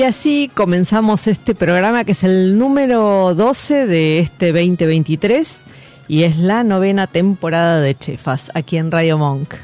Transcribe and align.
Y 0.00 0.02
así 0.02 0.50
comenzamos 0.54 1.26
este 1.26 1.54
programa 1.54 2.04
que 2.04 2.12
es 2.12 2.24
el 2.24 2.56
número 2.56 3.34
12 3.34 3.86
de 3.86 4.20
este 4.20 4.46
2023 4.46 5.62
y 6.08 6.22
es 6.22 6.38
la 6.38 6.64
novena 6.64 7.06
temporada 7.06 7.80
de 7.80 7.94
Chefas 7.94 8.50
aquí 8.54 8.78
en 8.78 8.90
Radio 8.90 9.18
Monk. 9.18 9.56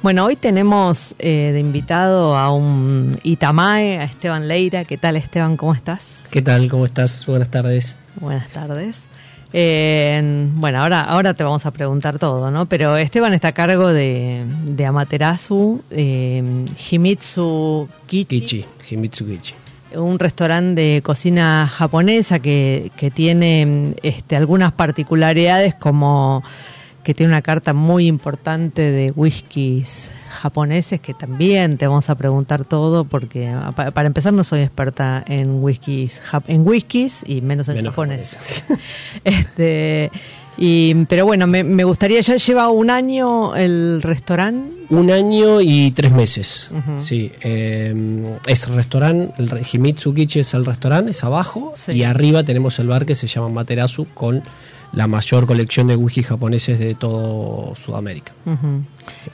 Bueno, 0.00 0.24
hoy 0.24 0.36
tenemos 0.36 1.14
eh, 1.18 1.50
de 1.52 1.60
invitado 1.60 2.34
a 2.34 2.50
un 2.50 3.20
Itamae, 3.24 3.98
a 3.98 4.04
Esteban 4.04 4.48
Leira. 4.48 4.86
¿Qué 4.86 4.96
tal 4.96 5.16
Esteban? 5.16 5.58
¿Cómo 5.58 5.74
estás? 5.74 6.24
¿Qué 6.30 6.40
tal? 6.40 6.70
¿Cómo 6.70 6.86
estás? 6.86 7.26
Buenas 7.26 7.50
tardes. 7.50 7.98
Buenas 8.16 8.48
tardes. 8.48 9.08
Eh, 9.52 10.48
bueno, 10.54 10.80
ahora, 10.80 11.02
ahora 11.02 11.34
te 11.34 11.44
vamos 11.44 11.66
a 11.66 11.70
preguntar 11.72 12.18
todo, 12.18 12.50
¿no? 12.50 12.64
Pero 12.64 12.96
Esteban 12.96 13.34
está 13.34 13.48
a 13.48 13.52
cargo 13.52 13.88
de, 13.88 14.46
de 14.64 14.86
Amaterasu, 14.86 15.84
eh, 15.90 16.64
Himitsu 16.90 17.86
Kichi, 18.06 18.40
Kichi, 18.40 18.64
Himitsu 18.88 19.26
Kichi. 19.26 19.54
Un 19.96 20.18
restaurante 20.18 20.80
de 20.80 21.02
cocina 21.02 21.66
japonesa 21.68 22.38
que, 22.38 22.90
que 22.96 23.10
tiene 23.10 23.94
este, 24.02 24.36
algunas 24.36 24.72
particularidades 24.72 25.74
como 25.74 26.42
que 27.02 27.12
tiene 27.12 27.32
una 27.32 27.42
carta 27.42 27.74
muy 27.74 28.06
importante 28.06 28.80
de 28.90 29.12
whiskies 29.14 30.10
japoneses 30.30 31.00
que 31.02 31.12
también 31.14 31.76
te 31.76 31.86
vamos 31.86 32.08
a 32.10 32.14
preguntar 32.14 32.64
todo 32.64 33.04
porque 33.04 33.48
ah, 33.48 33.72
pa- 33.76 33.90
para 33.90 34.06
empezar 34.06 34.32
no 34.32 34.42
soy 34.42 34.60
experta 34.62 35.22
en 35.28 35.62
whiskies 35.62 36.20
en 36.48 36.66
whiskies 36.66 37.22
y 37.26 37.40
menos 37.42 37.68
en 37.68 37.76
Menos 37.76 37.92
japonés. 37.92 38.36
Este 39.24 40.10
y 40.56 40.94
pero 41.06 41.24
bueno 41.26 41.46
me, 41.46 41.64
me 41.64 41.84
gustaría 41.84 42.20
ya 42.20 42.36
lleva 42.36 42.68
un 42.68 42.90
año 42.90 43.54
el 43.56 44.00
restaurante 44.02 44.72
Un 44.90 45.10
año 45.10 45.60
y 45.60 45.90
tres 45.92 46.12
meses. 46.12 46.70
Sí, 46.98 47.32
eh, 47.42 47.94
es 48.46 48.68
restaurante, 48.68 49.34
el 49.42 49.50
Himitsu 49.72 50.14
Kichi 50.14 50.40
es 50.40 50.54
el 50.54 50.64
restaurante, 50.64 51.10
es 51.10 51.24
abajo, 51.24 51.72
Sí. 51.74 51.92
y 51.92 52.04
arriba 52.04 52.44
tenemos 52.44 52.78
el 52.78 52.86
bar 52.88 53.04
que 53.06 53.14
se 53.14 53.26
llama 53.26 53.48
Materasu 53.48 54.06
con 54.14 54.42
la 54.92 55.08
mayor 55.08 55.46
colección 55.46 55.88
de 55.88 55.96
whisky 55.96 56.22
japoneses 56.22 56.78
de 56.78 56.94
todo 56.94 57.74
Sudamérica. 57.74 58.32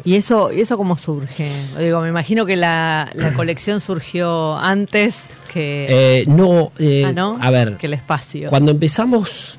¿Y 0.05 0.15
eso, 0.15 0.51
y 0.51 0.61
eso 0.63 0.79
cómo 0.79 0.97
surge? 0.97 1.51
Digo, 1.79 2.01
me 2.01 2.09
imagino 2.09 2.47
que 2.47 2.57
la, 2.57 3.11
la 3.15 3.33
colección 3.35 3.81
surgió 3.81 4.57
antes 4.57 5.33
que, 5.53 5.87
Eh, 5.91 6.25
no, 6.29 6.73
eh, 6.79 7.05
ah, 7.07 7.13
¿no? 7.13 7.33
a 7.39 7.51
ver, 7.51 7.77
que 7.77 7.89
el 7.89 7.93
espacio. 7.95 8.49
Cuando 8.49 8.71
empezamos 8.71 9.59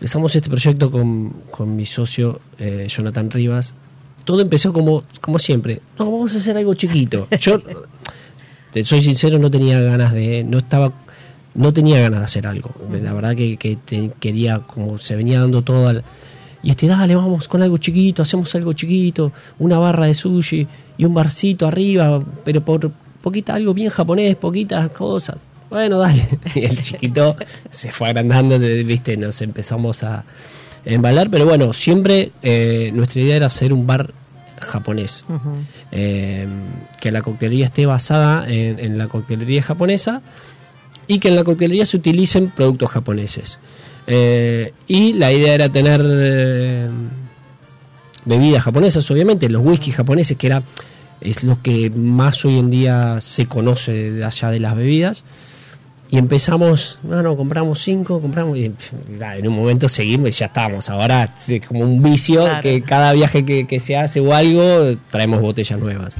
empezamos 0.00 0.34
este 0.34 0.48
proyecto 0.48 0.90
con, 0.90 1.30
con 1.50 1.76
mi 1.76 1.84
socio 1.84 2.40
eh, 2.58 2.86
Jonathan 2.88 3.30
Rivas, 3.30 3.74
todo 4.24 4.40
empezó 4.40 4.72
como, 4.72 5.04
como 5.20 5.38
siempre. 5.38 5.82
No, 5.98 6.10
vamos 6.10 6.34
a 6.34 6.38
hacer 6.38 6.56
algo 6.56 6.72
chiquito. 6.72 7.28
Yo, 7.40 7.58
te 8.72 8.82
soy 8.82 9.02
sincero, 9.02 9.38
no 9.38 9.50
tenía 9.50 9.78
ganas 9.82 10.12
de. 10.14 10.42
No 10.44 10.58
estaba. 10.58 10.92
No 11.54 11.72
tenía 11.72 12.00
ganas 12.00 12.20
de 12.20 12.24
hacer 12.24 12.46
algo. 12.46 12.70
La 13.02 13.12
verdad 13.12 13.34
que, 13.36 13.56
que 13.58 13.76
te- 13.76 14.10
quería, 14.20 14.60
como 14.60 14.98
se 14.98 15.16
venía 15.16 15.40
dando 15.40 15.62
todo 15.62 15.88
al- 15.88 16.04
Y 16.62 16.70
este, 16.70 16.86
dale, 16.86 17.14
vamos 17.16 17.46
con 17.48 17.60
algo 17.62 17.76
chiquito, 17.76 18.22
hacemos 18.22 18.54
algo 18.54 18.72
chiquito, 18.72 19.32
una 19.58 19.78
barra 19.78 20.06
de 20.06 20.14
sushi 20.14 20.66
y 20.96 21.04
un 21.04 21.12
barcito 21.12 21.66
arriba, 21.66 22.22
pero 22.44 22.64
por 22.64 22.90
poquita, 23.20 23.54
algo 23.54 23.74
bien 23.74 23.90
japonés, 23.90 24.36
poquitas 24.36 24.90
cosas. 24.92 25.36
Bueno, 25.70 25.98
dale. 25.98 26.26
Y 26.54 26.64
el 26.64 26.80
chiquito 26.82 27.36
se 27.70 27.92
fue 27.92 28.08
agrandando, 28.08 28.58
viste, 28.58 29.16
nos 29.16 29.40
empezamos 29.40 30.02
a 30.02 30.24
embalar, 30.84 31.30
pero 31.30 31.46
bueno, 31.46 31.72
siempre 31.72 32.32
eh, 32.42 32.90
nuestra 32.92 33.20
idea 33.22 33.36
era 33.36 33.46
hacer 33.46 33.72
un 33.72 33.86
bar 33.86 34.12
japonés. 34.60 35.24
Eh, 35.92 36.46
que 37.00 37.10
la 37.10 37.22
coctelería 37.22 37.66
esté 37.66 37.86
basada 37.86 38.44
en, 38.46 38.78
en 38.78 38.98
la 38.98 39.06
coctelería 39.06 39.62
japonesa 39.62 40.20
y 41.06 41.18
que 41.18 41.28
en 41.28 41.36
la 41.36 41.44
coctelería 41.44 41.86
se 41.86 41.96
utilicen 41.96 42.50
productos 42.50 42.90
japoneses. 42.90 43.58
Eh, 44.06 44.72
y 44.86 45.12
la 45.14 45.32
idea 45.32 45.54
era 45.54 45.68
tener 45.68 46.02
eh, 46.04 46.88
bebidas 48.24 48.62
japonesas, 48.62 49.10
obviamente, 49.10 49.48
los 49.48 49.64
whisky 49.64 49.92
japoneses, 49.92 50.36
que 50.36 50.46
era 50.46 50.62
es 51.20 51.44
lo 51.44 51.56
que 51.56 51.90
más 51.90 52.44
hoy 52.44 52.58
en 52.58 52.70
día 52.70 53.20
se 53.20 53.46
conoce 53.46 54.12
de 54.12 54.24
allá 54.24 54.50
de 54.50 54.60
las 54.60 54.74
bebidas. 54.74 55.24
Y 56.12 56.18
empezamos, 56.18 56.98
bueno, 57.04 57.36
compramos 57.36 57.80
cinco, 57.82 58.20
compramos, 58.20 58.58
y 58.58 58.72
nada, 59.16 59.36
en 59.36 59.46
un 59.46 59.54
momento 59.54 59.88
seguimos 59.88 60.30
y 60.30 60.32
ya 60.32 60.46
estamos. 60.46 60.90
Ahora 60.90 61.32
es 61.46 61.64
como 61.66 61.80
un 61.84 62.02
vicio 62.02 62.42
Claro. 62.42 62.60
que 62.62 62.82
cada 62.82 63.12
viaje 63.12 63.44
que, 63.44 63.66
que 63.68 63.78
se 63.78 63.96
hace 63.96 64.18
o 64.18 64.34
algo, 64.34 64.96
traemos 65.10 65.40
botellas 65.40 65.78
nuevas. 65.78 66.16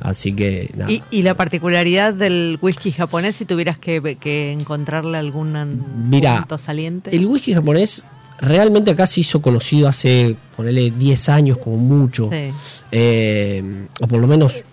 Así 0.00 0.34
que, 0.34 0.70
nada. 0.76 0.92
¿Y, 0.92 1.02
y 1.10 1.22
la 1.22 1.36
particularidad 1.36 2.12
del 2.12 2.58
whisky 2.60 2.92
japonés, 2.92 3.36
si 3.36 3.46
tuvieras 3.46 3.78
que, 3.78 4.16
que 4.20 4.52
encontrarle 4.52 5.16
algún 5.16 5.50
Mira, 6.10 6.36
punto 6.40 6.58
saliente. 6.58 7.14
El 7.16 7.24
whisky 7.24 7.54
japonés 7.54 8.06
realmente 8.40 8.90
acá 8.90 9.06
se 9.06 9.20
hizo 9.20 9.40
conocido 9.40 9.88
hace, 9.88 10.36
ponele, 10.56 10.90
10 10.90 11.28
años 11.30 11.56
como 11.58 11.76
mucho. 11.78 12.28
Sí. 12.30 12.50
Eh, 12.92 13.86
o 14.02 14.06
por 14.06 14.20
lo 14.20 14.26
menos 14.26 14.64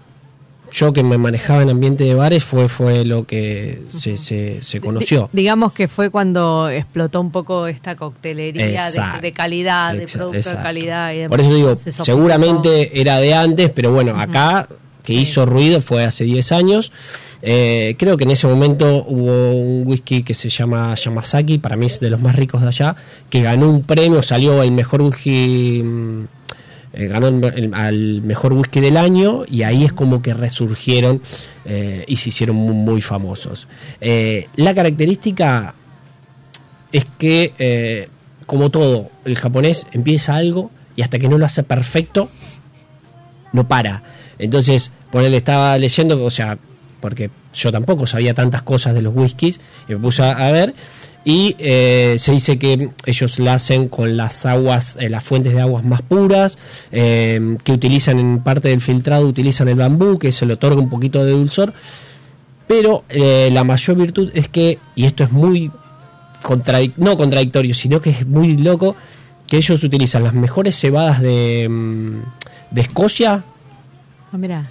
yo 0.71 0.93
que 0.93 1.03
me 1.03 1.17
manejaba 1.17 1.61
en 1.63 1.69
ambiente 1.69 2.03
de 2.03 2.13
bares 2.15 2.43
fue, 2.43 2.67
fue 2.69 3.05
lo 3.05 3.25
que 3.25 3.81
se, 3.99 4.17
se, 4.17 4.61
se 4.61 4.79
conoció. 4.81 5.29
Di- 5.31 5.41
digamos 5.41 5.71
que 5.73 5.87
fue 5.87 6.09
cuando 6.09 6.69
explotó 6.69 7.21
un 7.21 7.31
poco 7.31 7.67
esta 7.67 7.95
coctelería 7.95 8.65
de, 8.85 8.89
Exacto. 8.89 9.21
de 9.21 9.31
calidad, 9.31 9.93
de 9.93 10.07
producto 10.07 10.49
de 10.49 10.55
calidad. 10.57 11.13
Y 11.13 11.17
demás. 11.17 11.29
Por 11.29 11.41
eso 11.41 11.53
digo, 11.55 11.75
Se 11.77 11.91
seguramente 11.91 12.99
era 12.99 13.19
de 13.19 13.33
antes, 13.33 13.69
pero 13.69 13.91
bueno, 13.91 14.19
acá 14.19 14.67
que 15.03 15.13
hizo 15.13 15.45
ruido 15.45 15.79
fue 15.81 16.03
hace 16.03 16.23
10 16.25 16.51
años. 16.51 16.91
Eh, 17.41 17.95
creo 17.99 18.17
que 18.17 18.23
en 18.23 18.31
ese 18.31 18.47
momento 18.47 19.05
hubo 19.07 19.51
un 19.53 19.83
whisky 19.87 20.23
que 20.23 20.33
se 20.33 20.49
llama 20.49 20.95
Yamazaki, 20.95 21.59
para 21.59 21.75
mí 21.77 21.85
es 21.85 21.99
de 21.99 22.09
los 22.09 22.19
más 22.19 22.35
ricos 22.35 22.61
de 22.61 22.67
allá, 22.69 22.95
que 23.29 23.41
ganó 23.43 23.69
un 23.69 23.83
premio, 23.83 24.21
salió 24.23 24.63
el 24.63 24.71
mejor 24.71 25.03
whisky, 25.03 25.81
mm, 25.83 26.23
eh, 26.99 27.07
ganó 27.07 27.27
el- 27.27 27.73
al 27.75 28.21
mejor 28.23 28.53
whisky 28.53 28.79
del 28.79 28.97
año 28.97 29.43
y 29.47 29.61
ahí 29.61 29.85
es 29.85 29.93
como 29.93 30.21
que 30.23 30.33
resurgieron 30.33 31.21
eh, 31.65 32.03
y 32.07 32.15
se 32.15 32.29
hicieron 32.29 32.55
muy, 32.55 33.01
famosos. 33.01 33.67
Eh, 34.01 34.47
la 34.55 34.73
característica 34.73 35.75
es 36.91 37.05
que, 37.19 37.53
eh, 37.59 38.09
como 38.47 38.71
todo, 38.71 39.11
el 39.25 39.35
japonés 39.37 39.85
empieza 39.91 40.35
algo 40.35 40.71
y 40.95 41.03
hasta 41.03 41.19
que 41.19 41.29
no 41.29 41.37
lo 41.37 41.45
hace 41.45 41.61
perfecto, 41.61 42.29
no 43.53 43.67
para. 43.67 44.01
Entonces, 44.39 44.91
por 45.11 45.23
él 45.23 45.33
estaba 45.35 45.77
leyendo, 45.77 46.23
o 46.23 46.31
sea, 46.31 46.57
porque 46.99 47.29
yo 47.53 47.71
tampoco 47.71 48.07
sabía 48.07 48.33
tantas 48.33 48.63
cosas 48.63 48.95
de 48.95 49.03
los 49.03 49.15
whiskies, 49.15 49.59
y 49.87 49.93
me 49.93 49.99
puse 49.99 50.23
a 50.23 50.51
ver, 50.51 50.73
y 51.27 51.57
eh, 51.59 52.15
se 52.19 52.31
dice 52.31 52.57
que 52.57 52.89
ellos 53.05 53.37
la 53.37 53.55
hacen 53.55 53.89
con 53.89 54.15
las 54.15 54.45
aguas, 54.45 54.95
eh, 54.97 55.09
las 55.09 55.25
fuentes 55.25 55.53
de 55.53 55.59
aguas 55.59 55.83
más 55.83 56.01
puras, 56.01 56.57
eh, 56.89 57.57
que 57.65 57.73
utilizan 57.73 58.17
en 58.17 58.39
parte 58.39 58.69
del 58.69 58.79
filtrado, 58.79 59.27
utilizan 59.27 59.67
el 59.67 59.75
bambú, 59.75 60.17
que 60.17 60.31
se 60.31 60.45
le 60.45 60.53
otorga 60.53 60.79
un 60.79 60.89
poquito 60.89 61.25
de 61.25 61.33
dulzor, 61.33 61.73
pero 62.65 63.03
la 63.09 63.65
mayor 63.65 63.97
virtud 63.97 64.31
es 64.35 64.47
que, 64.47 64.79
y 64.95 65.03
esto 65.03 65.25
es 65.25 65.31
muy 65.33 65.69
contradic 66.43 66.93
no 66.95 67.17
contradictorio, 67.17 67.75
sino 67.75 67.99
que 67.99 68.11
es 68.11 68.25
muy 68.25 68.55
loco, 68.55 68.95
que 69.49 69.57
ellos 69.57 69.83
utilizan 69.83 70.23
las 70.23 70.33
mejores 70.33 70.79
cebadas 70.79 71.19
de, 71.19 71.67
mm, 71.69 72.21
de 72.71 72.81
Escocia, 72.81 73.43
Ah, 74.31 74.37
mira. 74.37 74.65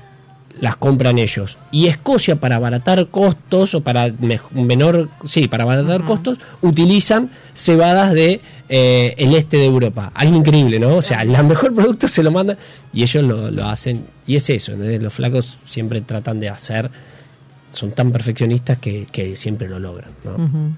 Las 0.61 0.77
compran 0.77 1.19
ellos. 1.19 1.59
Y 1.71 1.87
Escocia, 1.87 2.37
para 2.37 2.57
abaratar 2.57 3.09
costos 3.09 3.75
o 3.75 3.83
para 3.83 4.13
menor, 4.53 5.09
sí, 5.25 5.49
para 5.49 5.65
abaratar 5.65 6.05
costos, 6.05 6.39
utilizan 6.63 7.31
cebadas 7.55 8.13
de 8.13 8.41
eh, 8.69 9.15
el 9.19 9.35
este 9.35 9.59
de 9.59 9.67
Europa. 9.67 10.13
Algo 10.15 10.37
increíble, 10.37 10.79
¿no? 10.79 10.97
O 10.97 11.03
sea, 11.03 11.23
el 11.23 11.31
mejor 11.45 11.75
producto 11.75 12.09
se 12.09 12.23
lo 12.23 12.31
mandan 12.31 12.57
y 12.93 13.03
ellos 13.03 13.23
lo, 13.25 13.51
lo 13.51 13.67
hacen. 13.67 14.07
Y 14.27 14.37
es 14.37 14.51
eso, 14.51 14.73
los 14.77 15.13
flacos 15.13 15.59
siempre 15.65 16.01
tratan 16.01 16.41
de 16.41 16.49
hacer, 16.49 16.91
son 17.77 17.93
tan 17.93 18.11
perfeccionistas 18.11 18.79
que, 18.79 19.07
que 19.13 19.37
siempre 19.37 19.69
lo 19.69 19.79
logran, 19.79 20.11
¿no? 20.25 20.77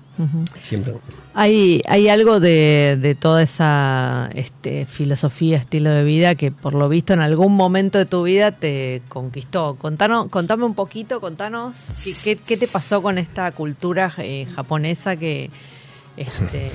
Siempre. 0.62 0.94
Hay, 1.32 1.80
hay 1.86 2.08
algo 2.08 2.40
de, 2.40 2.98
de 3.00 3.14
toda 3.14 3.40
esa 3.40 4.28
este, 4.34 4.84
filosofía, 4.84 5.58
estilo 5.58 5.90
de 5.90 6.02
vida 6.02 6.34
que 6.34 6.50
por 6.50 6.74
lo 6.74 6.88
visto 6.88 7.12
en 7.12 7.20
algún 7.20 7.54
momento 7.54 7.98
de 7.98 8.06
tu 8.06 8.24
vida 8.24 8.50
te 8.50 9.00
conquistó. 9.08 9.76
Contanos, 9.76 10.28
contame 10.28 10.64
un 10.64 10.74
poquito, 10.74 11.20
contanos 11.20 11.76
qué, 12.02 12.12
qué, 12.24 12.36
qué 12.36 12.56
te 12.56 12.66
pasó 12.66 13.00
con 13.00 13.16
esta 13.16 13.52
cultura 13.52 14.12
eh, 14.18 14.48
japonesa 14.52 15.14
que 15.14 15.50
este, 16.16 16.72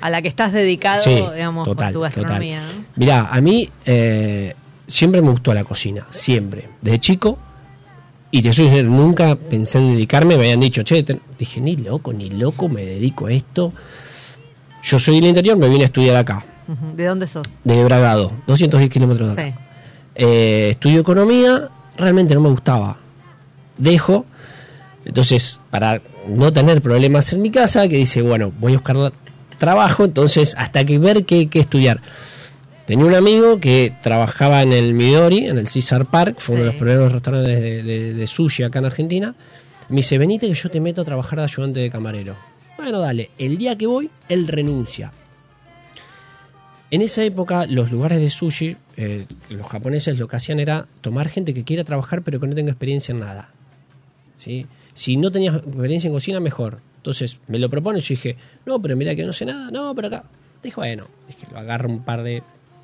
a 0.00 0.08
la 0.08 0.22
que 0.22 0.28
estás 0.28 0.52
dedicado, 0.52 1.02
Sí, 1.02 1.24
digamos, 1.34 1.66
total, 1.66 1.86
por 1.86 1.92
tu 1.94 2.00
gastronomía. 2.02 2.60
¿no? 2.60 2.84
Mirá, 2.94 3.26
a 3.28 3.40
mí 3.40 3.68
eh, 3.86 4.54
siempre 4.86 5.20
me 5.20 5.30
gustó 5.30 5.52
la 5.52 5.64
cocina, 5.64 6.06
siempre. 6.10 6.68
Desde 6.80 7.00
chico, 7.00 7.38
y 8.34 8.42
te 8.42 8.52
soy 8.52 8.82
nunca 8.82 9.36
pensé 9.36 9.78
en 9.78 9.92
dedicarme, 9.92 10.36
me 10.36 10.42
habían 10.42 10.58
dicho, 10.58 10.82
che, 10.82 11.04
te-". 11.04 11.20
dije, 11.38 11.60
ni 11.60 11.76
loco, 11.76 12.12
ni 12.12 12.30
loco, 12.30 12.68
me 12.68 12.84
dedico 12.84 13.26
a 13.26 13.32
esto. 13.32 13.72
Yo 14.82 14.98
soy 14.98 15.20
del 15.20 15.26
interior, 15.26 15.56
me 15.56 15.68
vine 15.68 15.82
a 15.82 15.86
estudiar 15.86 16.16
acá. 16.16 16.44
¿De 16.96 17.04
dónde 17.04 17.28
sos? 17.28 17.44
de 17.62 17.84
Bragado, 17.84 18.32
210 18.48 18.90
kilómetros 18.90 19.28
de 19.28 19.32
acá. 19.40 19.56
Sí. 19.56 19.64
Eh, 20.16 20.68
estudio 20.72 21.02
economía, 21.02 21.68
realmente 21.96 22.34
no 22.34 22.40
me 22.40 22.48
gustaba. 22.48 22.96
Dejo, 23.78 24.26
entonces, 25.04 25.60
para 25.70 26.02
no 26.26 26.52
tener 26.52 26.82
problemas 26.82 27.32
en 27.32 27.40
mi 27.40 27.52
casa, 27.52 27.86
que 27.86 27.98
dice, 27.98 28.20
bueno, 28.20 28.52
voy 28.58 28.72
a 28.72 28.78
buscar 28.78 29.12
trabajo, 29.58 30.04
entonces, 30.06 30.56
hasta 30.58 30.84
que 30.84 30.98
ver 30.98 31.24
qué, 31.24 31.48
qué 31.48 31.60
estudiar. 31.60 32.00
Tenía 32.86 33.06
un 33.06 33.14
amigo 33.14 33.58
que 33.60 33.94
trabajaba 34.02 34.62
en 34.62 34.72
el 34.72 34.92
Midori, 34.92 35.46
en 35.46 35.56
el 35.56 35.64
Caesar 35.68 36.04
Park, 36.06 36.36
fue 36.38 36.56
uno 36.56 36.64
de 36.64 36.70
los 36.72 36.76
primeros 36.76 37.12
restaurantes 37.12 37.58
de, 37.60 37.82
de- 37.82 38.12
de 38.12 38.26
sushi 38.26 38.62
acá 38.62 38.78
en 38.80 38.84
Argentina. 38.86 39.34
Me 39.88 39.96
dice, 39.96 40.18
venite 40.18 40.46
que 40.46 40.54
yo 40.54 40.70
te 40.70 40.80
meto 40.80 41.00
a 41.00 41.04
trabajar 41.04 41.38
de 41.38 41.44
ayudante 41.44 41.80
de 41.80 41.90
camarero. 41.90 42.36
Bueno, 42.76 43.00
dale, 43.00 43.30
el 43.38 43.56
día 43.56 43.76
que 43.76 43.86
voy, 43.86 44.10
él 44.28 44.46
renuncia. 44.48 45.12
En 46.90 47.00
esa 47.00 47.24
época, 47.24 47.66
los 47.66 47.90
lugares 47.90 48.20
de 48.20 48.28
sushi, 48.30 48.76
eh, 48.96 49.26
los 49.48 49.66
japoneses 49.66 50.18
lo 50.18 50.28
que 50.28 50.36
hacían 50.36 50.60
era 50.60 50.86
tomar 51.00 51.28
gente 51.28 51.54
que 51.54 51.64
quiera 51.64 51.84
trabajar 51.84 52.22
pero 52.22 52.38
que 52.38 52.46
no 52.46 52.54
tenga 52.54 52.70
experiencia 52.70 53.12
en 53.12 53.20
nada. 53.20 53.48
¿sí? 54.38 54.66
Si 54.92 55.16
no 55.16 55.32
tenías 55.32 55.56
experiencia 55.56 56.08
en 56.08 56.12
cocina, 56.14 56.38
mejor. 56.38 56.80
Entonces 56.98 57.40
me 57.48 57.58
lo 57.58 57.70
propone 57.70 57.98
y 57.98 58.02
yo 58.02 58.08
dije, 58.10 58.36
no, 58.66 58.80
pero 58.80 58.94
mira 58.96 59.16
que 59.16 59.24
no 59.24 59.32
sé 59.32 59.46
nada, 59.46 59.70
no, 59.70 59.94
pero 59.94 60.08
acá. 60.08 60.24
Dije, 60.62 60.76
bueno, 60.76 61.06
dije, 61.26 61.46
lo 61.52 61.58
agarro 61.58 61.88
un 61.88 62.04
par 62.04 62.22
de 62.22 62.42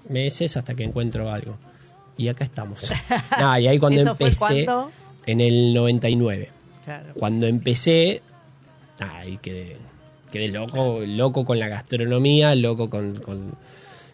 meses 0.08 0.56
hasta 0.56 0.74
que 0.74 0.84
encuentro 0.84 1.30
algo. 1.30 1.56
Y 2.16 2.28
acá 2.28 2.44
estamos. 2.44 2.78
Nah, 3.38 3.58
y 3.58 3.66
ahí 3.68 3.78
cuando 3.78 4.00
¿Eso 4.02 4.14
fue 4.16 4.28
empecé, 4.28 4.66
en 5.26 5.40
el 5.40 5.72
99 5.74 6.50
Claro. 6.84 7.12
cuando 7.14 7.46
empecé, 7.46 8.22
ahí 8.98 9.38
quedé, 9.38 9.76
quedé 10.32 10.48
loco, 10.48 11.00
loco 11.06 11.44
con 11.44 11.58
la 11.58 11.68
gastronomía, 11.68 12.54
loco 12.54 12.88
con... 12.90 13.16
con- 13.20 13.54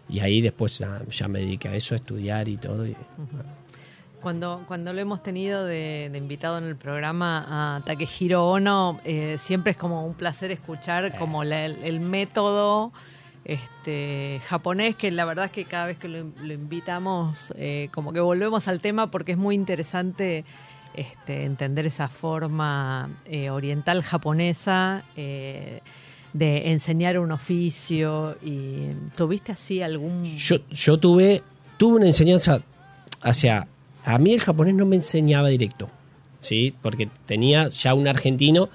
y 0.08 0.20
ahí 0.20 0.40
después 0.40 0.78
ya, 0.78 1.02
ya 1.10 1.26
me 1.26 1.40
dediqué 1.40 1.68
a 1.68 1.74
eso, 1.74 1.94
a 1.94 1.96
estudiar 1.96 2.46
y 2.48 2.56
todo. 2.58 2.86
y- 2.86 2.94
Cuando, 4.22 4.64
cuando 4.66 4.92
lo 4.92 5.00
hemos 5.00 5.22
tenido 5.22 5.64
de, 5.64 6.08
de 6.10 6.18
invitado 6.18 6.58
en 6.58 6.64
el 6.64 6.76
programa 6.76 7.76
a 7.76 7.80
Takehiro 7.84 8.48
Ono, 8.48 9.00
eh, 9.04 9.36
siempre 9.38 9.72
es 9.72 9.76
como 9.76 10.04
un 10.06 10.14
placer 10.14 10.50
escuchar 10.50 11.16
como 11.18 11.44
la- 11.44 11.64
el, 11.66 11.82
el 11.84 12.00
método 12.00 12.92
este, 13.46 14.40
japonés, 14.44 14.96
que 14.96 15.12
la 15.12 15.25
verdad 15.25 15.44
es 15.46 15.52
que 15.52 15.64
cada 15.64 15.87
vez 15.87 15.98
que 15.98 16.08
lo, 16.08 16.19
invitamos, 16.52 17.54
eh, 17.56 17.88
como 17.93 18.12
que 18.12 18.19
volvemos 18.19 18.66
al 18.66 18.81
tema 18.81 19.08
porque 19.10 19.32
es 19.32 19.38
muy 19.38 19.54
interesante 19.54 20.44
este, 20.94 21.44
entender 21.44 21.87
esa 21.87 22.08
forma 22.08 23.08
eh, 23.25 23.50
oriental 23.50 24.02
japonesa. 24.02 25.04
eh, 25.16 25.81
de 26.32 26.70
enseñar 26.70 27.19
un 27.19 27.32
oficio 27.32 28.37
y 28.43 28.90
tuviste 29.16 29.52
así 29.52 29.81
algún 29.81 30.22
Yo, 30.37 30.56
yo 30.70 30.98
tuve, 30.98 31.43
tuve 31.78 31.96
una 31.96 32.06
enseñanza, 32.06 32.60
sea, 33.32 33.66
a 34.04 34.19
mí 34.19 34.34
el 34.34 34.40
japonés 34.40 34.75
no 34.75 34.84
me 34.84 34.96
enseñaba 34.96 35.48
directo, 35.48 35.88
¿sí? 36.40 36.75
Porque 36.82 37.08
tenía 37.25 37.69
ya 37.69 37.94
un 37.94 38.06
argentino, 38.06 38.69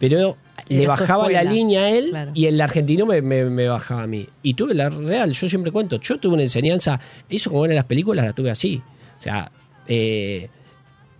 pero 0.00 0.36
le 0.68 0.86
bajaba 0.86 1.30
la 1.30 1.44
línea 1.44 1.82
a 1.82 1.90
él 1.90 2.08
claro. 2.10 2.30
y 2.34 2.46
el 2.46 2.60
argentino 2.60 3.06
me, 3.06 3.20
me- 3.22 3.44
me 3.44 3.68
bajaba 3.68 4.02
a 4.02 4.06
mí. 4.06 4.26
Y 4.42 4.54
tuve 4.54 4.74
la 4.74 4.88
real, 4.90 5.32
yo 5.32 5.48
siempre 5.48 5.70
cuento, 5.72 6.00
yo 6.00 6.18
tuve 6.18 6.34
una 6.34 6.42
enseñanza, 6.42 6.98
eso 7.28 7.50
como 7.50 7.64
en 7.66 7.74
las 7.74 7.84
películas 7.84 8.24
la 8.26 8.32
tuve 8.32 8.50
así. 8.50 8.82
O 9.16 9.20
sea, 9.20 9.50
eh, 9.86 10.48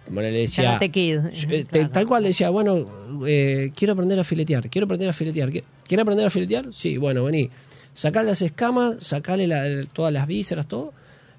como 0.06 0.20
le 0.20 0.31
decía... 0.31 0.79
Kid, 0.79 1.19
Yo, 1.32 1.49
eh, 1.50 1.67
claro. 1.69 1.90
Tal 1.90 2.06
cual 2.06 2.23
le 2.23 2.29
decía, 2.31 2.50
bueno, 2.50 2.87
eh, 3.26 3.70
quiero 3.76 3.93
aprender 3.93 4.19
a 4.19 4.25
filetear, 4.25 4.69
quiero 4.70 4.85
aprender 4.87 5.08
a 5.08 5.12
filetear. 5.12 5.50
¿Qui- 5.50 5.64
¿Quiere 5.87 6.02
aprender 6.02 6.26
a 6.26 6.31
filetear? 6.31 6.67
Sí, 6.73 6.96
bueno, 6.96 7.25
vení. 7.25 7.50
Sacale 7.93 8.29
las 8.29 8.43
escamas, 8.43 8.96
sacale 9.05 9.46
la- 9.46 9.82
todas 9.93 10.12
las 10.12 10.26
vísceras, 10.26 10.67
todo, 10.69 10.93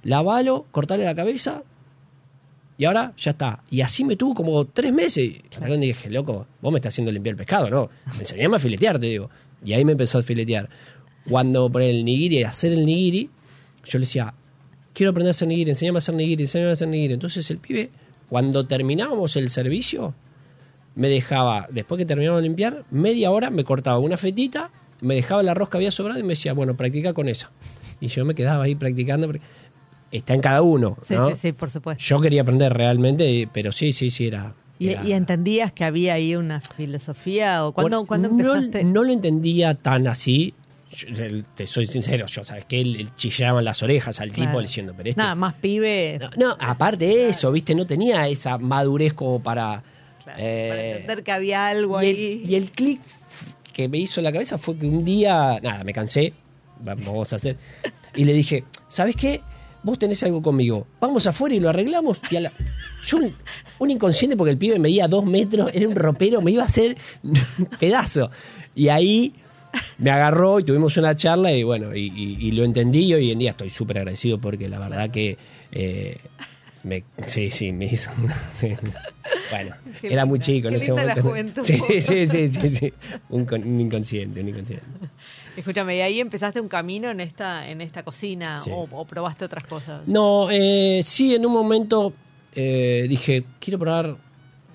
lavalo, 0.03 0.65
cortale 0.71 1.05
la 1.05 1.15
cabeza 1.15 1.63
y 2.79 2.85
ahora 2.85 3.11
ya 3.17 3.31
está. 3.31 3.61
Y 3.69 3.81
así 3.81 4.05
me 4.05 4.15
tuvo 4.15 4.33
como 4.33 4.63
tres 4.63 4.93
meses. 4.93 5.17
Y 5.17 5.43
hasta 5.51 5.67
que 5.67 5.77
dije, 5.77 6.09
loco, 6.09 6.47
vos 6.61 6.71
me 6.71 6.77
estás 6.77 6.93
haciendo 6.93 7.11
limpiar 7.11 7.33
el 7.33 7.37
pescado, 7.37 7.69
¿no? 7.69 7.89
Me 8.13 8.19
enseñame 8.19 8.55
a 8.55 8.59
filetear, 8.59 8.97
te 8.97 9.07
digo. 9.07 9.29
Y 9.65 9.73
ahí 9.73 9.83
me 9.83 9.91
empezó 9.91 10.19
a 10.19 10.21
filetear. 10.21 10.69
Cuando 11.29 11.69
por 11.69 11.81
el 11.81 12.05
nigiri, 12.05 12.43
hacer 12.43 12.71
el 12.71 12.85
nigiri, 12.85 13.29
yo 13.83 13.99
le 13.99 14.05
decía, 14.05 14.33
quiero 14.93 15.09
aprender 15.09 15.27
a 15.27 15.31
hacer 15.31 15.49
nigiri, 15.49 15.71
enseñame 15.71 15.97
a 15.97 15.99
hacer 15.99 16.15
nigiri, 16.15 16.43
enseñame 16.43 16.69
a 16.69 16.73
hacer 16.73 16.87
nigiri. 16.87 17.13
Entonces 17.15 17.51
el 17.51 17.57
pibe, 17.57 17.89
cuando 18.29 18.65
terminábamos 18.65 19.35
el 19.35 19.49
servicio, 19.49 20.15
me 20.95 21.09
dejaba, 21.09 21.67
después 21.69 21.99
que 21.99 22.05
terminábamos 22.05 22.43
de 22.43 22.47
limpiar, 22.47 22.85
media 22.91 23.29
hora 23.31 23.49
me 23.49 23.65
cortaba 23.65 23.99
una 23.99 24.15
fetita, 24.15 24.71
me 25.01 25.15
dejaba 25.15 25.41
el 25.41 25.49
arroz 25.49 25.67
que 25.67 25.75
había 25.75 25.91
sobrado 25.91 26.17
y 26.21 26.23
me 26.23 26.29
decía, 26.29 26.53
bueno, 26.53 26.77
practica 26.77 27.11
con 27.11 27.27
esa. 27.27 27.51
Y 27.99 28.07
yo 28.07 28.23
me 28.23 28.35
quedaba 28.35 28.63
ahí 28.63 28.75
practicando. 28.75 29.29
Está 30.11 30.33
en 30.33 30.41
cada 30.41 30.61
uno, 30.61 30.97
Sí, 31.07 31.13
¿no? 31.13 31.29
sí, 31.29 31.35
sí, 31.35 31.51
por 31.51 31.69
supuesto. 31.69 32.03
Yo 32.03 32.19
quería 32.19 32.41
aprender 32.41 32.73
realmente, 32.73 33.47
pero 33.53 33.71
sí, 33.71 33.93
sí, 33.93 34.09
sí, 34.09 34.27
era... 34.27 34.53
¿Y, 34.79 34.89
era- 34.89 35.03
y 35.03 35.13
entendías 35.13 35.71
que 35.73 35.83
había 35.83 36.13
ahí 36.15 36.35
una 36.35 36.61
filosofía? 36.61 37.65
¿O 37.65 37.73
cuándo, 37.73 37.97
Bueno, 37.97 38.07
cuándo 38.07 38.27
empezaste? 38.29 38.83
No, 38.85 39.03
lo 39.03 39.11
entendía 39.13 39.75
tan 39.75 40.07
así. 40.07 40.53
Yo, 40.91 41.05
te 41.53 41.67
soy 41.67 41.85
sincero, 41.85 42.25
yo, 42.25 42.43
¿sabes 42.43 42.65
que 42.65 42.81
Él, 42.81 42.95
él 42.95 43.13
chillaba 43.15 43.59
en 43.59 43.65
las 43.65 43.83
orejas 43.83 44.19
al 44.21 44.31
tipo 44.31 44.59
diciendo, 44.59 44.93
pero 44.97 45.09
este... 45.09 45.21
Nada, 45.21 45.35
más 45.35 45.53
pibe. 45.55 46.17
No, 46.19 46.29
no, 46.49 46.57
aparte 46.59 47.05
de 47.05 47.29
eso, 47.29 47.51
¿viste? 47.51 47.75
No 47.75 47.85
tenía 47.85 48.27
esa 48.27 48.57
madurez 48.57 49.13
como 49.13 49.43
para... 49.43 49.83
Claro, 50.23 50.39
eh, 50.41 50.67
para 50.69 50.83
entender 50.87 51.23
que 51.23 51.31
había 51.31 51.67
algo 51.67 52.01
y 52.01 52.05
ahí. 52.05 52.41
el, 52.43 52.49
y 52.49 52.55
el 52.55 52.71
clic 52.71 53.01
que 53.73 53.87
me 53.87 53.99
hizo 53.99 54.19
en 54.19 54.23
la 54.25 54.31
cabeza 54.31 54.57
fue 54.57 54.77
que 54.77 54.87
un 54.87 55.05
día, 55.05 55.59
nada, 55.61 55.83
me 55.83 55.93
cansé, 55.93 56.33
vamos 56.83 57.31
a 57.31 57.35
hacer, 57.37 57.55
y 58.15 58.25
le 58.25 58.33
dije, 58.33 58.63
¿sabes 58.89 59.15
qué? 59.15 59.41
Vos 59.83 59.97
tenés 59.97 60.21
algo 60.23 60.41
conmigo, 60.41 60.87
vamos 60.99 61.25
afuera 61.27 61.55
y 61.55 61.59
lo 61.59 61.69
arreglamos. 61.69 62.19
Y 62.29 62.35
a 62.35 62.41
la- 62.41 62.53
yo, 63.05 63.17
un, 63.17 63.33
un 63.79 63.89
inconsciente, 63.89 64.35
porque 64.35 64.51
el 64.51 64.57
pibe 64.57 64.77
medía 64.79 65.07
dos 65.07 65.25
metros, 65.25 65.71
era 65.73 65.87
un 65.87 65.95
ropero, 65.95 66.41
me 66.41 66.51
iba 66.51 66.63
a 66.63 66.67
hacer 66.67 66.97
un 67.23 67.35
pedazo. 67.79 68.29
Y 68.75 68.89
ahí 68.89 69.33
me 69.97 70.11
agarró 70.11 70.59
y 70.59 70.63
tuvimos 70.63 70.97
una 70.97 71.15
charla 71.15 71.51
y 71.53 71.63
bueno, 71.63 71.95
y, 71.95 72.07
y- 72.15 72.37
y 72.47 72.51
lo 72.51 72.63
entendí 72.63 73.05
y 73.05 73.13
hoy 73.13 73.31
en 73.31 73.39
día 73.39 73.51
estoy 73.51 73.69
súper 73.69 73.99
agradecido 73.99 74.37
porque 74.39 74.67
la 74.67 74.79
verdad 74.79 75.09
que... 75.09 75.37
eh, 75.71 76.17
me, 76.81 77.03
sí, 77.25 77.51
sí, 77.51 77.73
me 77.73 77.85
hizo. 77.85 78.09
sí, 78.51 78.69
sí. 78.81 78.87
Bueno, 79.51 79.75
Qué 79.99 80.13
era 80.13 80.25
muy 80.25 80.39
chico 80.39 80.69
en 80.69 80.75
ese 80.75 80.93
la 80.93 81.01
momento. 81.15 81.21
juventud. 81.23 81.61
Sí, 81.65 81.77
sí, 82.01 82.25
sí, 82.25 82.47
sí, 82.47 82.69
sí. 82.69 82.93
Un, 83.29 83.45
un 83.53 83.81
inconsciente, 83.81 84.39
un 84.39 84.47
inconsciente. 84.47 84.85
Escúchame, 85.57 85.97
y 85.97 86.01
ahí 86.01 86.19
empezaste 86.19 86.59
un 86.61 86.67
camino 86.69 87.09
en 87.09 87.19
esta, 87.19 87.67
en 87.69 87.81
esta 87.81 88.03
cocina 88.03 88.61
Sí. 88.63 88.69
o, 88.73 88.87
o 88.91 89.05
probaste 89.05 89.45
otras 89.45 89.63
cosas. 89.65 90.01
No, 90.07 90.49
eh, 90.51 91.01
sí, 91.03 91.33
en 91.35 91.45
un 91.45 91.51
momento 91.53 92.13
eh, 92.55 93.05
dije, 93.09 93.43
quiero 93.59 93.77
probar, 93.79 94.15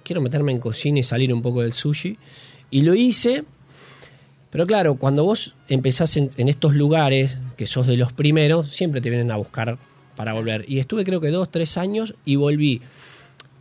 quiero 0.02 0.20
meterme 0.20 0.52
en 0.52 0.58
cocina 0.58 0.98
y 0.98 1.02
salir 1.02 1.32
un 1.32 1.42
poco 1.42 1.62
del 1.62 1.72
sushi. 1.72 2.16
Y 2.70 2.80
lo 2.82 2.94
hice, 2.94 3.44
pero 4.50 4.66
claro, 4.66 4.96
cuando 4.96 5.24
vos 5.24 5.54
empezás 5.68 6.16
en, 6.16 6.30
en 6.36 6.48
estos 6.48 6.74
lugares, 6.74 7.38
que 7.56 7.66
sos 7.66 7.86
de 7.86 7.96
los 7.96 8.12
primeros, 8.12 8.70
siempre 8.70 9.00
te 9.00 9.08
vienen 9.10 9.30
a 9.30 9.36
buscar 9.36 9.78
para 10.16 10.32
volver. 10.32 10.64
Y 10.68 10.78
estuve 10.78 11.04
creo 11.04 11.20
que 11.20 11.28
dos, 11.30 11.50
tres 11.50 11.76
años 11.76 12.14
y 12.24 12.36
volví. 12.36 12.80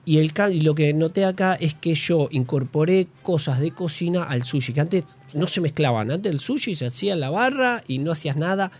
Y, 0.05 0.17
el, 0.17 0.31
y 0.51 0.61
lo 0.61 0.75
que 0.75 0.93
noté 0.93 1.23
acá 1.25 1.55
es 1.55 1.73
que 1.75 1.95
yo 1.95 2.27
incorporé 2.31 3.07
cosas 3.21 3.59
de 3.59 3.71
cocina 3.71 4.23
al 4.23 4.43
sushi, 4.43 4.73
que 4.73 4.81
antes 4.81 5.17
no 5.33 5.47
se 5.47 5.61
mezclaban. 5.61 6.11
Antes 6.11 6.31
el 6.31 6.39
sushi 6.39 6.75
se 6.75 6.87
hacía 6.87 7.13
en 7.13 7.19
la 7.21 7.29
barra 7.29 7.83
y 7.87 7.99
no 7.99 8.11
hacías 8.11 8.35
nada. 8.35 8.71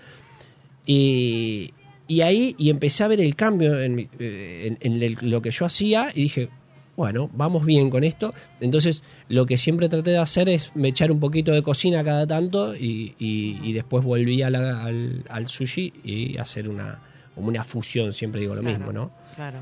Y, 0.86 1.72
y 2.08 2.22
ahí 2.22 2.56
y 2.58 2.70
empecé 2.70 3.04
a 3.04 3.08
ver 3.08 3.22
el 3.22 3.36
cambio 3.36 3.80
en, 3.82 4.00
eh, 4.20 4.68
en- 4.68 4.78
en 4.82 5.02
el- 5.04 5.18
lo 5.22 5.42
que 5.42 5.52
yo 5.52 5.66
hacía 5.66 6.10
y 6.14 6.24
dije, 6.24 6.50
bueno, 6.98 7.30
vamos 7.34 7.66
bien 7.66 7.90
con 7.90 8.04
esto. 8.04 8.34
Entonces, 8.60 9.02
lo 9.30 9.46
que 9.46 9.58
siempre 9.58 9.90
traté 9.90 10.12
de 10.12 10.18
hacer 10.18 10.50
es 10.50 10.76
me 10.76 10.90
echar 10.90 11.12
un 11.12 11.20
poquito 11.20 11.52
de 11.54 11.64
cocina 11.64 12.04
cada 12.04 12.28
tanto 12.28 12.76
y, 12.76 13.16
y- 13.18 13.60
y 13.64 13.74
después 13.74 14.04
volví 14.04 14.42
a 14.42 14.50
la- 14.50 14.84
al, 14.84 15.24
al 15.30 15.48
sushi 15.48 15.94
y 16.04 16.38
hacer 16.38 16.68
una, 16.70 17.00
como 17.34 17.48
una 17.48 17.64
fusión, 17.64 18.14
siempre 18.14 18.42
digo 18.42 18.54
lo 18.56 18.62
Claro, 18.62 18.78
mismo, 18.78 18.92
¿no? 18.94 19.12
Claro. 19.36 19.60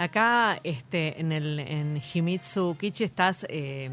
Acá 0.00 0.58
en 0.64 1.30
el 1.32 1.58
en 1.60 2.00
Himitsu 2.14 2.74
Kichi 2.80 3.04
estás 3.04 3.44
eh, 3.50 3.90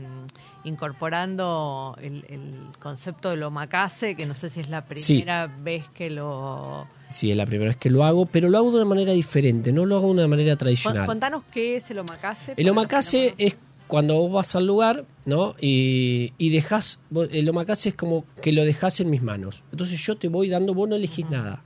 incorporando 0.64 1.98
el, 2.02 2.24
el 2.30 2.54
concepto 2.80 3.30
del 3.30 3.44
omakase, 3.44 4.16
que 4.16 4.26
no 4.26 4.34
sé 4.34 4.50
si 4.50 4.62
es 4.62 4.70
la 4.70 4.86
Sí. 4.96 5.16
primera 5.16 5.48
vez 5.48 5.84
que 5.94 6.10
lo... 6.10 6.88
Sí, 7.10 7.30
es 7.32 7.36
la 7.36 7.46
primera 7.46 7.70
vez 7.72 7.78
que 7.78 7.90
lo 7.90 8.06
hago, 8.06 8.26
pero 8.26 8.48
lo 8.50 8.58
hago 8.58 8.70
de 8.72 8.78
una 8.78 8.86
manera 8.86 9.12
diferente, 9.12 9.74
no 9.74 9.86
lo 9.86 9.98
hago 9.98 10.08
de 10.08 10.14
una 10.14 10.28
manera 10.30 10.56
tradicional. 10.56 11.06
Contanos 11.06 11.44
qué 11.52 11.76
es 11.76 11.92
el 11.92 12.00
omakase. 12.00 12.54
El 12.56 12.70
omakase 12.70 13.34
es 13.38 13.58
cuando 13.88 14.16
vos 14.16 14.32
vas 14.32 14.56
al 14.56 14.66
lugar, 14.66 15.04
¿no? 15.26 15.56
Y, 15.60 16.34
y 16.38 16.50
dejas, 16.52 17.00
el 17.32 17.50
omakase 17.50 17.90
es 17.90 17.96
como 17.96 18.24
que 18.42 18.52
lo 18.54 18.64
dejas 18.64 19.00
en 19.02 19.10
mis 19.10 19.22
manos. 19.22 19.64
Entonces 19.72 20.00
yo 20.02 20.18
te 20.18 20.28
voy 20.30 20.48
dando, 20.50 20.74
vos 20.74 20.88
no 20.88 20.96
elegís 20.96 21.30
nada. 21.30 21.64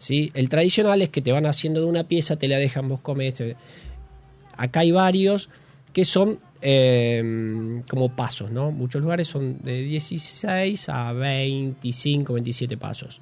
¿Sí? 0.00 0.32
El 0.34 0.48
tradicional 0.48 1.00
es 1.02 1.10
que 1.10 1.22
te 1.22 1.30
van 1.30 1.46
haciendo 1.46 1.78
de 1.80 1.86
una 1.86 2.02
pieza, 2.04 2.34
te 2.34 2.48
la 2.48 2.56
dejan, 2.56 2.88
vos 2.88 2.98
comes. 3.00 3.34
te- 3.34 3.54
Acá 4.56 4.80
hay 4.80 4.90
varios 4.90 5.48
que 5.92 6.04
son 6.04 6.38
eh, 6.62 7.82
como 7.88 8.14
pasos, 8.16 8.50
¿no? 8.50 8.70
Muchos 8.72 9.00
lugares 9.02 9.28
son 9.28 9.58
de 9.62 9.82
16 9.82 10.88
a 10.88 11.12
25, 11.12 12.32
27 12.34 12.76
pasos. 12.76 13.20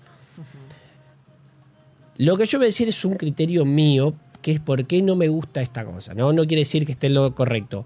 Lo 2.17 2.37
que 2.37 2.47
yo 2.47 2.59
voy 2.59 2.67
a 2.67 2.71
decir 2.71 2.89
es 2.89 3.05
un 3.05 3.15
criterio 3.15 3.65
mío, 3.65 4.15
que 4.43 4.53
es 4.53 4.61
por 4.61 4.85
qué 4.87 5.03
no 5.03 5.15
me 5.15 5.29
gusta 5.29 5.61
esta 5.61 5.85
cosa. 5.85 6.15
No, 6.15 6.33
no 6.33 6.47
quiere 6.47 6.63
decir 6.63 6.85
que 6.85 6.93
esté 6.93 7.09
lo 7.09 7.33
correcto. 7.35 7.85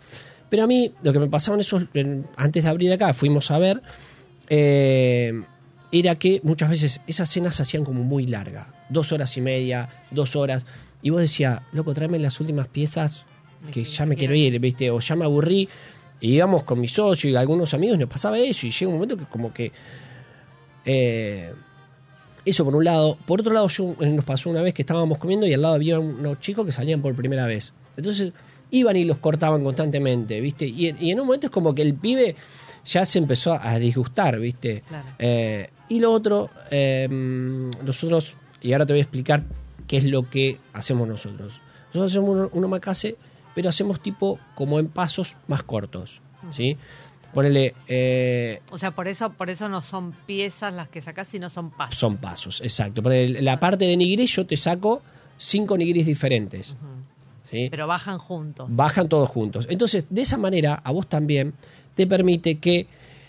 Pero 0.49 0.65
a 0.65 0.67
mí, 0.67 0.93
lo 1.03 1.13
que 1.13 1.19
me 1.19 1.29
pasaba 1.29 1.57
en 1.57 1.61
esos, 1.61 1.85
en- 1.95 2.27
antes 2.37 2.65
de 2.65 2.71
abrir 2.71 2.93
acá, 2.93 3.13
fuimos 3.13 3.51
a 3.51 3.59
ver, 3.59 3.83
eh, 4.49 5.43
era 5.93 6.15
que 6.17 6.41
muchas 6.45 6.71
veces 6.71 7.01
esas 7.07 7.29
cenas 7.29 7.57
se 7.57 7.63
hacían 7.63 7.85
como 7.85 8.03
muy 8.05 8.27
largas. 8.27 8.67
Dos 8.93 9.13
horas 9.13 9.37
y 9.37 9.41
media, 9.41 9.89
dos 10.11 10.37
horas. 10.37 10.65
Y 11.03 11.11
vos 11.11 11.21
decías, 11.21 11.61
loco, 11.73 11.95
tráeme 11.95 12.19
las 12.19 12.39
últimas 12.41 12.69
piezas 12.69 13.25
que 13.73 13.85
ya 13.85 14.05
me 14.07 14.17
quiero 14.17 14.35
ir, 14.35 14.59
¿viste? 14.61 14.91
O 14.91 14.99
ya 15.01 15.17
me 15.17 15.25
aburrí. 15.25 15.69
Y 16.21 16.35
íbamos 16.35 16.63
con 16.65 16.79
mi 16.81 16.87
socio 16.89 17.31
y 17.31 17.35
algunos 17.37 17.75
amigos, 17.75 17.99
nos 17.99 18.09
pasaba 18.09 18.39
eso. 18.39 18.67
Y 18.67 18.71
llega 18.71 18.89
un 18.89 18.95
momento 18.95 19.17
que 19.17 19.25
como 19.25 19.53
que... 19.53 19.73
eh, 20.85 21.53
eso 22.45 22.65
por 22.65 22.75
un 22.75 22.85
lado. 22.85 23.17
Por 23.25 23.41
otro 23.41 23.53
lado, 23.53 23.69
yo, 23.69 23.95
eh, 24.01 24.07
nos 24.07 24.25
pasó 24.25 24.51
una 24.51 24.63
vez 24.63 24.75
que 24.75 24.83
estábamos 24.83 25.19
comiendo 25.19 25.47
y 25.47 25.53
al 25.53 25.63
lado 25.63 25.75
había 25.75 25.99
unos 25.99 26.41
chicos 26.41 26.67
que 26.67 26.73
salían 26.73 27.01
por 27.01 27.15
primera 27.15 27.47
vez. 27.47 27.73
Entonces 27.97 28.33
iban 28.71 28.97
y 28.97 29.05
los 29.05 29.19
cortaban 29.19 29.63
constantemente, 29.63 30.41
¿viste? 30.41 30.67
Y, 30.67 30.89
en- 30.89 30.97
y 31.01 31.11
en 31.13 31.21
un 31.21 31.27
momento 31.27 31.47
es 31.47 31.51
como 31.53 31.75
que 31.75 31.83
el 31.83 31.95
pibe 31.95 32.35
ya 32.85 33.05
se 33.05 33.19
empezó 33.19 33.53
a 33.61 33.79
disgustar, 33.79 34.41
¿viste? 34.41 34.83
Claro. 34.89 35.07
Eh, 35.19 35.69
y 35.89 36.01
lo 36.01 36.11
otro, 36.13 36.51
eh, 36.71 37.07
nosotros, 37.85 38.37
y 38.63 38.73
ahora 38.73 38.87
te 38.87 38.93
voy 38.93 39.01
a 39.01 39.03
explicar 39.03 39.45
qué 39.87 39.97
es 39.97 40.05
lo 40.05 40.29
que 40.31 40.59
hacemos 40.73 41.07
nosotros. 41.09 41.61
Nosotros 41.89 42.13
hacemos 42.13 42.51
un, 42.53 42.65
omakase, 42.65 43.17
pero 43.55 43.69
hacemos 43.69 44.01
tipo 44.01 44.39
como 44.55 44.79
en 44.79 44.89
pasos 44.89 45.37
más 45.49 45.63
cortos, 45.63 46.23
¿sí? 46.49 46.79
Ponele, 47.35 47.75
eh, 47.89 48.61
O 48.71 48.79
sea, 48.79 48.91
por 48.91 49.09
eso, 49.09 49.31
por 49.31 49.49
eso 49.49 49.69
no 49.69 49.81
son 49.83 50.13
piezas 50.27 50.73
las 50.73 50.89
que 50.89 51.01
sacás, 51.01 51.29
sino 51.29 51.49
son 51.49 51.71
pasos. 51.71 51.99
son 51.99 52.17
pasos, 52.19 52.61
exacto. 52.61 53.03
Ponele, 53.03 53.43
la 53.43 53.59
parte 53.59 53.87
de 53.87 53.97
nigiri 53.97 54.27
yo 54.27 54.47
te 54.47 54.57
saco 54.57 55.03
cinco 55.39 55.77
nigiris 55.77 56.07
diferentes, 56.07 56.77
¿sí? 57.43 57.69
Pero 57.71 57.87
bajan 57.87 58.19
juntos. 58.19 58.69
bajan 58.71 59.09
todos 59.09 59.29
juntos. 59.29 59.67
Entonces, 59.69 60.05
de 60.09 60.23
esa 60.23 60.37
manera, 60.37 60.75
a 60.85 60.93
vos 60.93 61.09
también 61.09 61.55
te 61.95 62.07
permite 62.07 62.59
que 62.59 62.87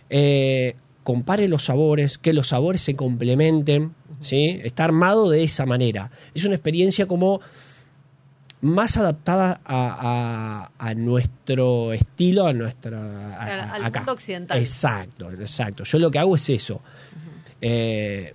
eh, 0.09 0.75
compare 1.03 1.47
los 1.47 1.65
sabores, 1.65 2.17
que 2.17 2.33
los 2.33 2.49
sabores 2.49 2.81
se 2.81 2.95
complementen, 2.95 3.93
¿sí? 4.23 4.59
Está 4.63 4.85
armado 4.85 5.29
de 5.29 5.43
esa 5.43 5.65
manera. 5.65 6.09
Es 6.33 6.43
una 6.45 6.55
experiencia 6.55 7.05
como 7.05 7.39
más 8.61 8.95
adaptada 8.97 9.59
a, 9.65 10.69
a- 10.79 10.89
a 10.89 10.93
nuestro 10.95 11.91
estilo, 11.93 12.47
a 12.47 12.53
nuestra... 12.53 12.97
a- 13.37 13.43
Al- 13.43 13.59
al 13.71 13.85
acá. 13.85 13.99
mundo 13.99 14.13
occidental. 14.13 14.57
Exacto, 14.57 15.29
exacto. 15.31 15.83
Yo 15.83 15.99
lo 15.99 16.09
que 16.09 16.19
hago 16.19 16.35
es 16.35 16.49
eso. 16.49 16.81
Eh, 17.61 18.33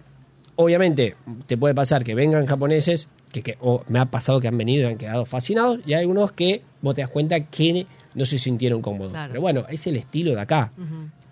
obviamente, 0.57 1.17
te 1.47 1.57
puede 1.57 1.75
pasar 1.75 2.05
que 2.05 2.15
vengan 2.15 2.47
japoneses, 2.47 3.09
que, 3.33 3.57
me 3.89 3.99
ha 3.99 4.07
pasado 4.07 4.41
que 4.41 4.49
han 4.49 4.59
venido 4.59 4.89
y 4.89 4.93
han 4.93 4.99
quedado 4.99 5.25
fascinados, 5.25 5.81
y 5.87 5.95
hay 5.95 6.01
algunos 6.01 6.33
que 6.33 6.63
vos 6.83 6.95
te 6.95 7.01
das 7.03 7.11
cuenta 7.11 7.41
que 7.47 7.87
no 8.15 8.25
se 8.27 8.39
sintieron 8.39 8.83
cómodos. 8.83 9.13
Claro. 9.13 9.29
Pero 9.31 9.41
bueno, 9.41 9.65
es 9.69 9.87
el 9.87 9.97
estilo 9.97 10.35
de 10.35 10.41
acá. 10.41 10.73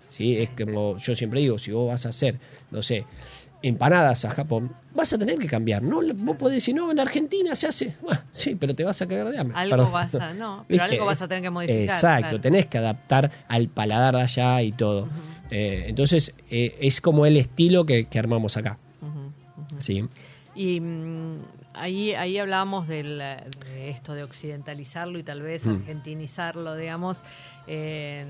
¿sí? 0.09 0.37
Es 0.37 0.49
como 0.51 0.97
yo 0.97 1.13
siempre 1.15 1.41
digo, 1.41 1.57
si 1.59 1.71
vos 1.71 1.87
vas 1.89 2.05
a 2.05 2.09
hacer, 2.09 2.39
no 2.71 2.81
sé, 2.81 3.05
empanadas 3.61 4.23
a 4.25 4.29
Japón, 4.29 4.71
vas 4.93 5.11
a 5.13 5.17
tener 5.17 5.37
que 5.39 5.47
cambiar. 5.47 5.81
No, 5.83 6.01
vos 6.15 6.37
podés 6.37 6.55
decir, 6.55 6.75
no, 6.75 6.91
en 6.91 6.99
Argentina 6.99 7.55
se 7.55 7.67
hace. 7.67 7.95
Bueno, 8.01 8.21
sí, 8.31 8.55
pero 8.55 8.75
te 8.75 8.83
vas 8.83 9.01
a 9.01 9.07
cagar 9.07 9.29
de 9.29 9.39
hambre. 9.39 9.57
Algo 9.57 9.75
Perdón. 9.77 9.91
vas 9.93 10.15
a- 10.15 10.33
no, 10.33 10.65
pero 10.67 10.83
algo 10.83 11.05
vas 11.05 11.21
a 11.21 11.27
tener 11.27 11.43
que 11.43 11.49
modificar, 11.49 11.81
Exacto, 11.95 12.21
claro. 12.21 12.41
tenés 12.41 12.65
que 12.67 12.77
adaptar 12.77 13.31
al 13.47 13.67
paladar 13.69 14.15
de 14.15 14.21
allá 14.21 14.61
y 14.61 14.71
todo. 14.71 15.07
Eh, 15.49 15.85
entonces, 15.87 16.33
eh, 16.51 16.77
es 16.81 17.01
como 17.01 17.25
el 17.25 17.37
estilo 17.37 17.85
que, 17.85 18.05
que 18.05 18.19
armamos 18.19 18.57
acá. 18.57 18.77
Sí. 19.79 20.05
Y 20.55 20.79
mm, 20.79 21.37
ahí, 21.73 22.13
ahí 22.15 22.37
hablábamos 22.39 22.87
del, 22.87 23.17
de 23.19 23.89
esto 23.89 24.13
de 24.13 24.23
occidentalizarlo 24.23 25.19
y 25.19 25.23
tal 25.23 25.41
vez 25.41 25.65
Mm. 25.65 25.75
argentinizarlo, 25.75 26.75
digamos, 26.75 27.21
eh, 27.67 28.25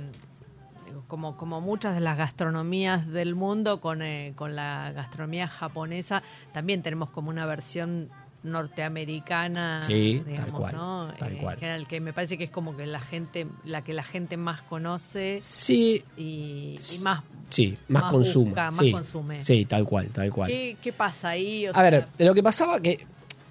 como, 1.07 1.37
como 1.37 1.61
muchas 1.61 1.93
de 1.95 2.01
las 2.01 2.17
gastronomías 2.17 3.07
del 3.07 3.35
mundo, 3.35 3.79
con, 3.81 4.01
eh, 4.01 4.33
con 4.35 4.55
la 4.55 4.91
gastronomía 4.93 5.47
japonesa, 5.47 6.21
también 6.53 6.81
tenemos 6.81 7.09
como 7.09 7.29
una 7.29 7.45
versión 7.45 8.09
norteamericana, 8.43 9.83
Sí, 9.85 10.21
tal 10.23 10.31
digamos, 10.31 10.51
cual, 10.59 10.75
¿no? 10.75 11.13
tal 11.17 11.33
Eh, 11.33 11.37
cual. 11.41 11.53
en 11.55 11.59
general, 11.59 11.87
que 11.87 11.99
me 11.99 12.13
parece 12.13 12.37
que 12.37 12.45
es 12.45 12.49
como 12.49 12.75
que 12.77 12.85
la 12.85 12.99
gente, 12.99 13.47
la 13.65 13.83
que 13.83 13.93
la 13.93 14.03
gente 14.03 14.37
más 14.37 14.61
conoce 14.61 15.37
Sí, 15.41 16.03
y, 16.15 16.75
y 16.95 16.99
más... 16.99 17.23
sí, 17.49 17.77
más, 17.87 18.03
Más 18.03 18.11
consumo. 18.11 18.45
busca, 18.47 18.71
más 18.71 18.79
sí, 18.79 18.91
consume. 18.91 19.43
Sí, 19.43 19.65
tal 19.65 19.83
cual, 19.85 20.07
tal 20.09 20.31
cual. 20.31 20.49
¿Qué, 20.49 20.77
qué 20.81 20.93
pasa 20.93 21.29
ahí? 21.29 21.67
O 21.67 21.71
A 21.75 21.81
ver, 21.81 22.07
lo 22.19 22.33
que 22.33 22.43
pasaba 22.43 22.79
que 22.79 23.05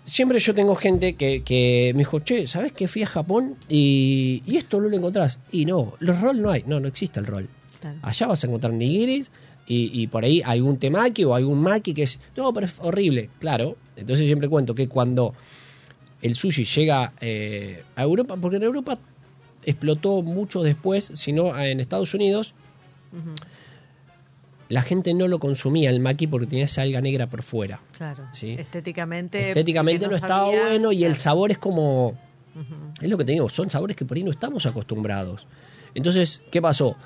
siempre 0.06 0.38
yo 0.38 0.54
tengo 0.54 0.74
gente 0.76 1.14
que, 1.14 1.42
que 1.42 1.92
me 1.94 1.98
dijo, 1.98 2.20
che, 2.20 2.46
¿sabes 2.46 2.72
que 2.72 2.88
fui 2.88 3.02
a 3.02 3.06
Japón 3.06 3.56
y, 3.68 4.42
y 4.46 4.56
esto 4.56 4.80
no 4.80 4.88
lo 4.88 4.96
encontrás? 4.96 5.38
Y 5.52 5.66
no, 5.66 5.94
los 5.98 6.20
rol 6.20 6.40
no 6.40 6.50
hay, 6.50 6.64
no, 6.66 6.80
no 6.80 6.88
existe 6.88 7.20
el 7.20 7.26
rol. 7.26 7.48
Claro. 7.80 7.98
Allá 8.02 8.26
vas 8.26 8.42
a 8.42 8.46
encontrar 8.46 8.72
nigiris 8.72 9.30
y, 9.66 9.90
y 10.00 10.06
por 10.06 10.24
ahí 10.24 10.40
algún 10.42 10.78
temaki 10.78 11.24
o 11.24 11.34
algún 11.34 11.60
maki 11.60 11.92
que 11.92 12.04
es, 12.04 12.18
no, 12.36 12.52
pero 12.54 12.66
es 12.66 12.78
horrible. 12.80 13.28
Claro, 13.40 13.76
entonces 13.96 14.24
siempre 14.26 14.48
cuento 14.48 14.74
que 14.74 14.88
cuando 14.88 15.34
el 16.22 16.34
sushi 16.34 16.64
llega 16.64 17.12
eh, 17.20 17.82
a 17.96 18.02
Europa, 18.02 18.36
porque 18.40 18.56
en 18.56 18.62
Europa 18.62 18.98
explotó 19.64 20.22
mucho 20.22 20.62
después, 20.62 21.10
sino 21.14 21.58
en 21.58 21.80
Estados 21.80 22.14
Unidos, 22.14 22.54
la 24.68 24.82
gente 24.82 25.14
no 25.14 25.28
lo 25.28 25.38
consumía 25.38 25.90
el 25.90 26.00
maki 26.00 26.26
porque 26.26 26.46
tenía 26.46 26.64
esa 26.64 26.82
alga 26.82 27.00
negra 27.00 27.28
por 27.28 27.42
fuera. 27.42 27.80
Claro. 27.96 28.24
Sí. 28.32 28.56
Estéticamente. 28.58 29.48
Estéticamente 29.50 30.08
no, 30.08 30.16
estaba 30.16 30.46
sabía- 30.46 30.62
bueno 30.68 30.92
y 30.92 31.04
el 31.04 31.16
sabor 31.16 31.50
es 31.52 31.58
como... 31.58 32.18
Es 33.02 33.08
lo 33.10 33.18
que 33.18 33.24
te 33.26 33.32
digo, 33.32 33.48
son 33.50 33.68
sabores 33.68 33.96
que 33.96 34.04
por 34.06 34.16
ahí 34.16 34.22
no 34.22 34.30
estamos 34.30 34.64
acostumbrados. 34.64 35.46
Entonces, 35.94 36.42
¿qué 36.50 36.62
pasó? 36.62 36.96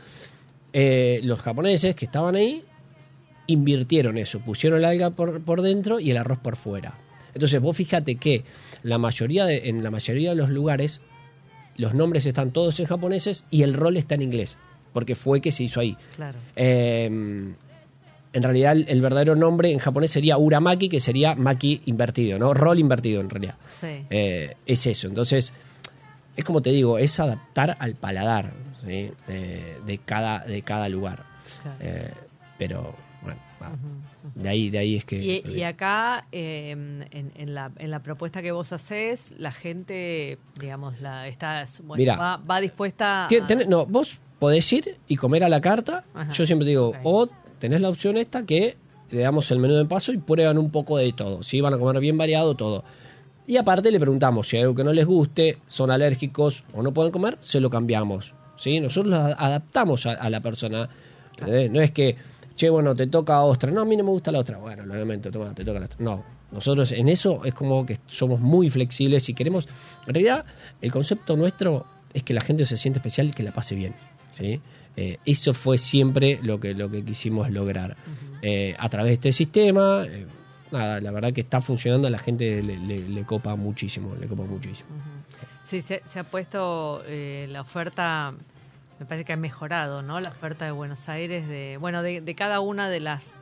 Eh, 0.72 1.20
los 1.24 1.40
japoneses 1.40 1.96
que 1.96 2.04
estaban 2.04 2.36
ahí 2.36 2.62
invirtieron 3.48 4.16
eso, 4.18 4.38
pusieron 4.40 4.78
el 4.78 4.84
alga 4.84 5.10
por, 5.10 5.40
por 5.42 5.60
dentro 5.62 5.98
y 5.98 6.10
el 6.12 6.16
arroz 6.18 6.38
por 6.38 6.54
fuera. 6.56 6.94
Entonces, 7.34 7.60
vos 7.60 7.76
fíjate 7.76 8.14
que 8.16 8.44
la 8.84 8.98
mayoría 8.98 9.44
de- 9.44 9.68
en 9.68 9.82
la 9.82 9.90
mayoría 9.90 10.30
de 10.30 10.36
los 10.36 10.50
lugares 10.50 11.00
los 11.76 11.94
nombres 11.94 12.26
están 12.26 12.52
todos 12.52 12.78
en 12.78 12.86
japoneses 12.86 13.44
y 13.50 13.62
el 13.62 13.74
rol 13.74 13.96
está 13.96 14.14
en 14.14 14.22
inglés, 14.22 14.58
porque 14.92 15.14
fue 15.14 15.40
que 15.40 15.50
se 15.52 15.64
hizo 15.64 15.80
ahí. 15.80 15.96
Claro. 16.16 16.38
Eh, 16.56 17.06
en 18.32 18.42
realidad 18.42 18.72
el, 18.72 18.86
el 18.88 19.00
verdadero 19.00 19.34
nombre 19.34 19.72
en 19.72 19.78
japonés 19.78 20.10
sería 20.10 20.38
uramaki, 20.38 20.88
que 20.88 21.00
sería 21.00 21.34
maki 21.34 21.82
invertido, 21.86 22.38
¿no? 22.38 22.54
Rol 22.54 22.78
invertido 22.78 23.20
en 23.20 23.30
realidad. 23.30 23.54
Sí. 23.80 24.04
Eh, 24.08 24.54
es 24.66 24.86
eso. 24.86 25.08
Entonces, 25.08 25.52
es 26.36 26.44
como 26.44 26.62
te 26.62 26.70
digo, 26.70 26.98
es 26.98 27.18
adaptar 27.18 27.76
al 27.80 27.94
paladar 27.94 28.52
¿sí? 28.84 29.10
Eh, 29.28 29.78
de, 29.84 29.98
cada, 29.98 30.44
de 30.44 30.62
cada 30.62 30.88
lugar. 30.88 31.24
Claro. 31.62 31.76
Eh, 31.80 32.10
pero, 32.56 32.94
bueno, 33.22 33.40
Ah, 33.62 33.72
De 34.42 34.48
ahí, 34.48 34.70
de 34.70 34.78
ahí 34.78 34.96
es 34.96 35.04
que. 35.04 35.16
Y, 35.16 35.42
y 35.58 35.62
acá, 35.62 36.26
eh, 36.32 36.70
en, 36.70 37.32
en 37.34 37.54
la, 37.54 37.70
en 37.78 37.90
la 37.90 38.02
propuesta 38.02 38.40
que 38.42 38.52
vos 38.52 38.72
haces, 38.72 39.34
la 39.38 39.52
gente, 39.52 40.38
digamos, 40.58 41.00
la 41.00 41.28
está, 41.28 41.64
bueno, 41.84 42.00
Mirá. 42.00 42.16
va, 42.16 42.36
va 42.38 42.60
dispuesta 42.60 43.26
a... 43.26 43.28
tenés- 43.28 43.66
no, 43.66 43.86
vos 43.86 44.18
podés 44.38 44.72
ir 44.72 44.96
y 45.08 45.16
comer 45.16 45.44
a 45.44 45.48
la 45.48 45.60
carta. 45.60 46.04
Ajá. 46.14 46.32
Yo 46.32 46.46
siempre 46.46 46.66
digo, 46.66 46.92
o 47.02 47.28
tenés 47.58 47.80
la 47.80 47.90
opción 47.90 48.16
esta 48.16 48.44
que 48.46 48.76
le 49.10 49.20
damos 49.20 49.50
el 49.50 49.58
menú 49.58 49.74
de 49.74 49.84
paso 49.84 50.12
y 50.12 50.18
prueban 50.18 50.56
un 50.56 50.70
poco 50.70 50.96
de 50.96 51.12
todo. 51.12 51.42
Si 51.42 51.60
van 51.60 51.74
a 51.74 51.78
comer 51.78 52.00
bien 52.00 52.16
variado, 52.16 52.54
todo. 52.54 52.84
Y 53.46 53.56
aparte 53.56 53.90
le 53.90 53.98
preguntamos 53.98 54.48
si 54.48 54.56
hay 54.56 54.62
algo 54.62 54.74
que 54.76 54.84
no 54.84 54.92
les 54.92 55.04
guste, 55.04 55.58
son 55.66 55.90
alérgicos 55.90 56.64
o 56.72 56.82
no 56.82 56.92
pueden 56.94 57.10
comer, 57.12 57.36
se 57.40 57.58
lo 57.60 57.68
cambiamos. 57.68 58.32
¿sí? 58.56 58.78
Nosotros 58.80 59.10
lo 59.10 59.16
adaptamos 59.18 60.06
a, 60.06 60.12
a 60.12 60.30
la 60.30 60.40
persona. 60.40 60.88
¿entendés? 61.36 61.70
No 61.70 61.80
es 61.80 61.90
que, 61.90 62.16
che, 62.56 62.68
bueno, 62.68 62.94
te 62.94 63.06
toca 63.06 63.40
ostra. 63.40 63.70
No, 63.70 63.82
a 63.82 63.84
mí 63.84 63.96
no 63.96 64.04
me 64.04 64.10
gusta 64.10 64.30
la 64.32 64.38
ostra. 64.40 64.58
Bueno, 64.58 64.84
lo 64.86 64.94
lamento, 64.94 65.30
toma, 65.30 65.54
te 65.54 65.64
toca 65.64 65.78
la 65.78 65.84
ostra. 65.86 65.98
No, 66.04 66.22
nosotros 66.52 66.92
en 66.92 67.08
eso 67.08 67.44
es 67.44 67.54
como 67.54 67.86
que 67.86 67.98
somos 68.06 68.40
muy 68.40 68.68
flexibles 68.70 69.28
y 69.28 69.34
queremos... 69.34 69.66
En 70.06 70.14
realidad, 70.14 70.44
el 70.80 70.90
concepto 70.92 71.36
nuestro 71.36 71.86
es 72.12 72.22
que 72.22 72.34
la 72.34 72.40
gente 72.40 72.64
se 72.64 72.76
siente 72.76 72.98
especial 72.98 73.28
y 73.28 73.32
que 73.32 73.42
la 73.42 73.52
pase 73.52 73.74
bien. 73.74 73.94
¿sí? 74.32 74.60
Eh, 74.96 75.18
eso 75.24 75.54
fue 75.54 75.78
siempre 75.78 76.40
lo 76.42 76.58
que, 76.60 76.74
lo 76.74 76.90
que 76.90 77.04
quisimos 77.04 77.50
lograr. 77.50 77.96
Eh, 78.42 78.74
a 78.78 78.88
través 78.88 79.10
de 79.10 79.14
este 79.14 79.32
sistema, 79.32 80.04
eh, 80.06 80.26
nada, 80.72 81.00
la 81.00 81.10
verdad 81.12 81.32
que 81.32 81.42
está 81.42 81.60
funcionando, 81.60 82.08
a 82.08 82.10
la 82.10 82.18
gente 82.18 82.62
le, 82.62 82.78
le- 82.78 83.08
le 83.08 83.24
copa 83.24 83.54
muchísimo, 83.54 84.14
le 84.18 84.26
copa 84.26 84.42
muchísimo. 84.44 84.88
Sí, 85.62 85.80
se, 85.82 86.02
se 86.04 86.18
ha 86.18 86.24
puesto 86.24 87.02
la 87.08 87.60
oferta, 87.60 88.34
me 89.00 89.06
parece 89.06 89.24
que 89.24 89.32
ha 89.32 89.36
mejorado, 89.36 90.02
¿no? 90.02 90.20
La 90.20 90.28
oferta 90.30 90.64
de 90.66 90.70
Buenos 90.70 91.08
Aires, 91.08 91.48
de 91.48 91.76
bueno, 91.80 92.02
de, 92.02 92.20
de 92.20 92.34
cada 92.36 92.60
una 92.60 92.88
de 92.88 93.00
las 93.00 93.40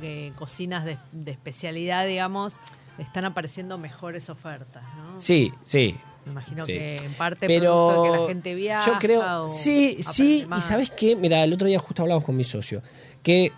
eh, 0.00 0.32
cocinas 0.36 0.84
de, 0.86 0.96
de 1.12 1.32
especialidad, 1.32 2.06
digamos, 2.06 2.54
están 2.98 3.24
apareciendo 3.24 3.76
mejores 3.78 4.30
ofertas, 4.30 4.82
¿no? 4.96 5.20
Sí, 5.20 5.52
sí. 5.62 5.96
Me 6.24 6.30
imagino 6.32 6.64
Sí. 6.64 6.72
que 6.74 6.96
en 6.96 7.14
parte 7.14 7.48
Pero 7.48 7.88
producto 7.88 8.02
de 8.02 8.10
que 8.12 8.16
la 8.22 8.26
gente 8.28 8.54
viaja. 8.54 8.92
yo 8.92 8.98
creo, 9.00 9.44
o 9.44 9.48
sí, 9.48 9.98
sí, 10.02 10.46
y 10.56 10.60
sabes 10.60 10.88
qué, 10.90 11.16
mira, 11.16 11.42
el 11.42 11.52
otro 11.52 11.66
día 11.66 11.80
justo 11.80 12.02
hablamos 12.02 12.22
con 12.24 12.36
mi 12.36 12.44
socio, 12.44 12.80
que 13.24 13.50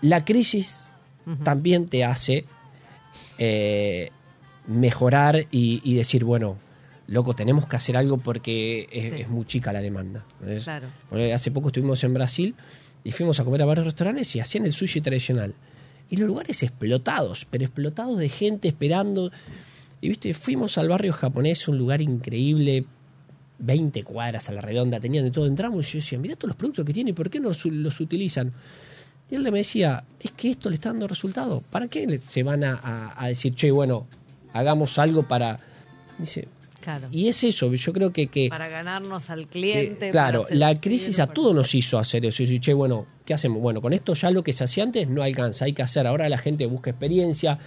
la 0.00 0.24
crisis 0.24 0.90
también 1.42 1.86
te 1.86 2.04
hace 2.04 2.46
eh, 3.38 4.10
mejorar 4.66 5.36
y, 5.50 5.80
y 5.84 5.94
decir, 5.94 6.24
bueno, 6.24 6.56
loco, 7.08 7.34
tenemos 7.34 7.66
que 7.66 7.76
hacer 7.76 7.96
algo 7.96 8.18
porque 8.18 8.88
es, 8.90 9.12
Sí. 9.14 9.20
es 9.22 9.28
muy 9.28 9.44
chica 9.44 9.72
la 9.72 9.80
demanda. 9.80 10.24
Claro. 10.62 10.86
Bueno, 11.10 11.34
hace 11.34 11.50
poco 11.50 11.68
estuvimos 11.68 12.02
en 12.04 12.14
Brasil 12.14 12.54
y 13.04 13.10
fuimos 13.12 13.38
a 13.40 13.44
comer 13.44 13.62
a 13.62 13.66
varios 13.66 13.86
restaurantes 13.86 14.34
y 14.36 14.40
hacían 14.40 14.64
el 14.66 14.72
sushi 14.72 15.00
tradicional. 15.00 15.54
Y 16.10 16.16
los 16.16 16.26
lugares 16.26 16.62
explotados, 16.62 17.46
pero 17.50 17.64
explotados 17.64 18.18
de 18.18 18.28
gente 18.28 18.68
esperando. 18.68 19.30
Y 20.00 20.08
viste, 20.08 20.32
fuimos 20.34 20.76
al 20.78 20.88
barrio 20.88 21.12
japonés, 21.12 21.66
un 21.68 21.78
lugar 21.78 22.00
increíble, 22.02 22.84
20 23.58 24.02
cuadras 24.04 24.48
a 24.48 24.52
la 24.52 24.60
redonda, 24.60 25.00
tenían 25.00 25.24
de 25.24 25.30
todo. 25.30 25.46
Entramos 25.46 25.88
y 25.88 25.92
yo 25.92 25.98
decía, 25.98 26.18
mirá 26.18 26.36
todos 26.36 26.48
los 26.48 26.56
productos 26.56 26.84
que 26.84 26.92
tiene, 26.92 27.14
¿por 27.14 27.30
qué 27.30 27.40
no 27.40 27.50
los, 27.50 28.00
utilizan? 28.00 28.52
Y 29.30 29.34
él 29.34 29.42
me 29.42 29.50
decía, 29.58 30.04
es 30.20 30.30
que 30.32 30.50
esto 30.50 30.68
le 30.68 30.74
está 30.76 30.90
dando 30.90 31.08
resultado. 31.08 31.62
¿Para 31.70 31.88
qué 31.88 32.18
se 32.18 32.42
van 32.42 32.64
a, 32.64 32.74
a- 32.82 33.24
a 33.24 33.28
decir, 33.28 33.54
che, 33.54 33.70
bueno, 33.70 34.06
hagamos 34.52 34.98
algo 34.98 35.22
para... 35.26 35.58
Dice, 36.18 36.46
Claro. 36.84 37.08
y 37.10 37.28
es 37.28 37.42
eso, 37.44 37.72
yo 37.72 37.92
creo 37.94 38.12
que... 38.12 38.26
que 38.26 38.48
para 38.50 38.68
ganarnos 38.68 39.30
al 39.30 39.46
cliente. 39.46 40.10
claro, 40.10 40.44
la 40.50 40.78
crisis 40.78 41.18
a 41.18 41.26
todos 41.26 41.54
nos 41.54 41.74
hizo 41.74 41.98
hacer 41.98 42.26
eso. 42.26 42.42
Y 42.42 42.46
decir, 42.46 42.60
che, 42.60 42.74
bueno, 42.74 43.06
¿qué 43.24 43.32
hacemos? 43.32 43.62
Bueno, 43.62 43.80
con 43.80 43.94
esto 43.94 44.12
ya 44.12 44.30
lo 44.30 44.42
que 44.44 44.52
se 44.52 44.64
hacía 44.64 44.84
antes 44.84 45.08
no 45.08 45.22
alcanza, 45.22 45.64
hay 45.64 45.72
que 45.72 45.82
hacer. 45.82 46.06
Ahora 46.06 46.28
la 46.28 46.36
gente 46.36 46.66
busca 46.66 46.90
experiencia, 46.90 47.58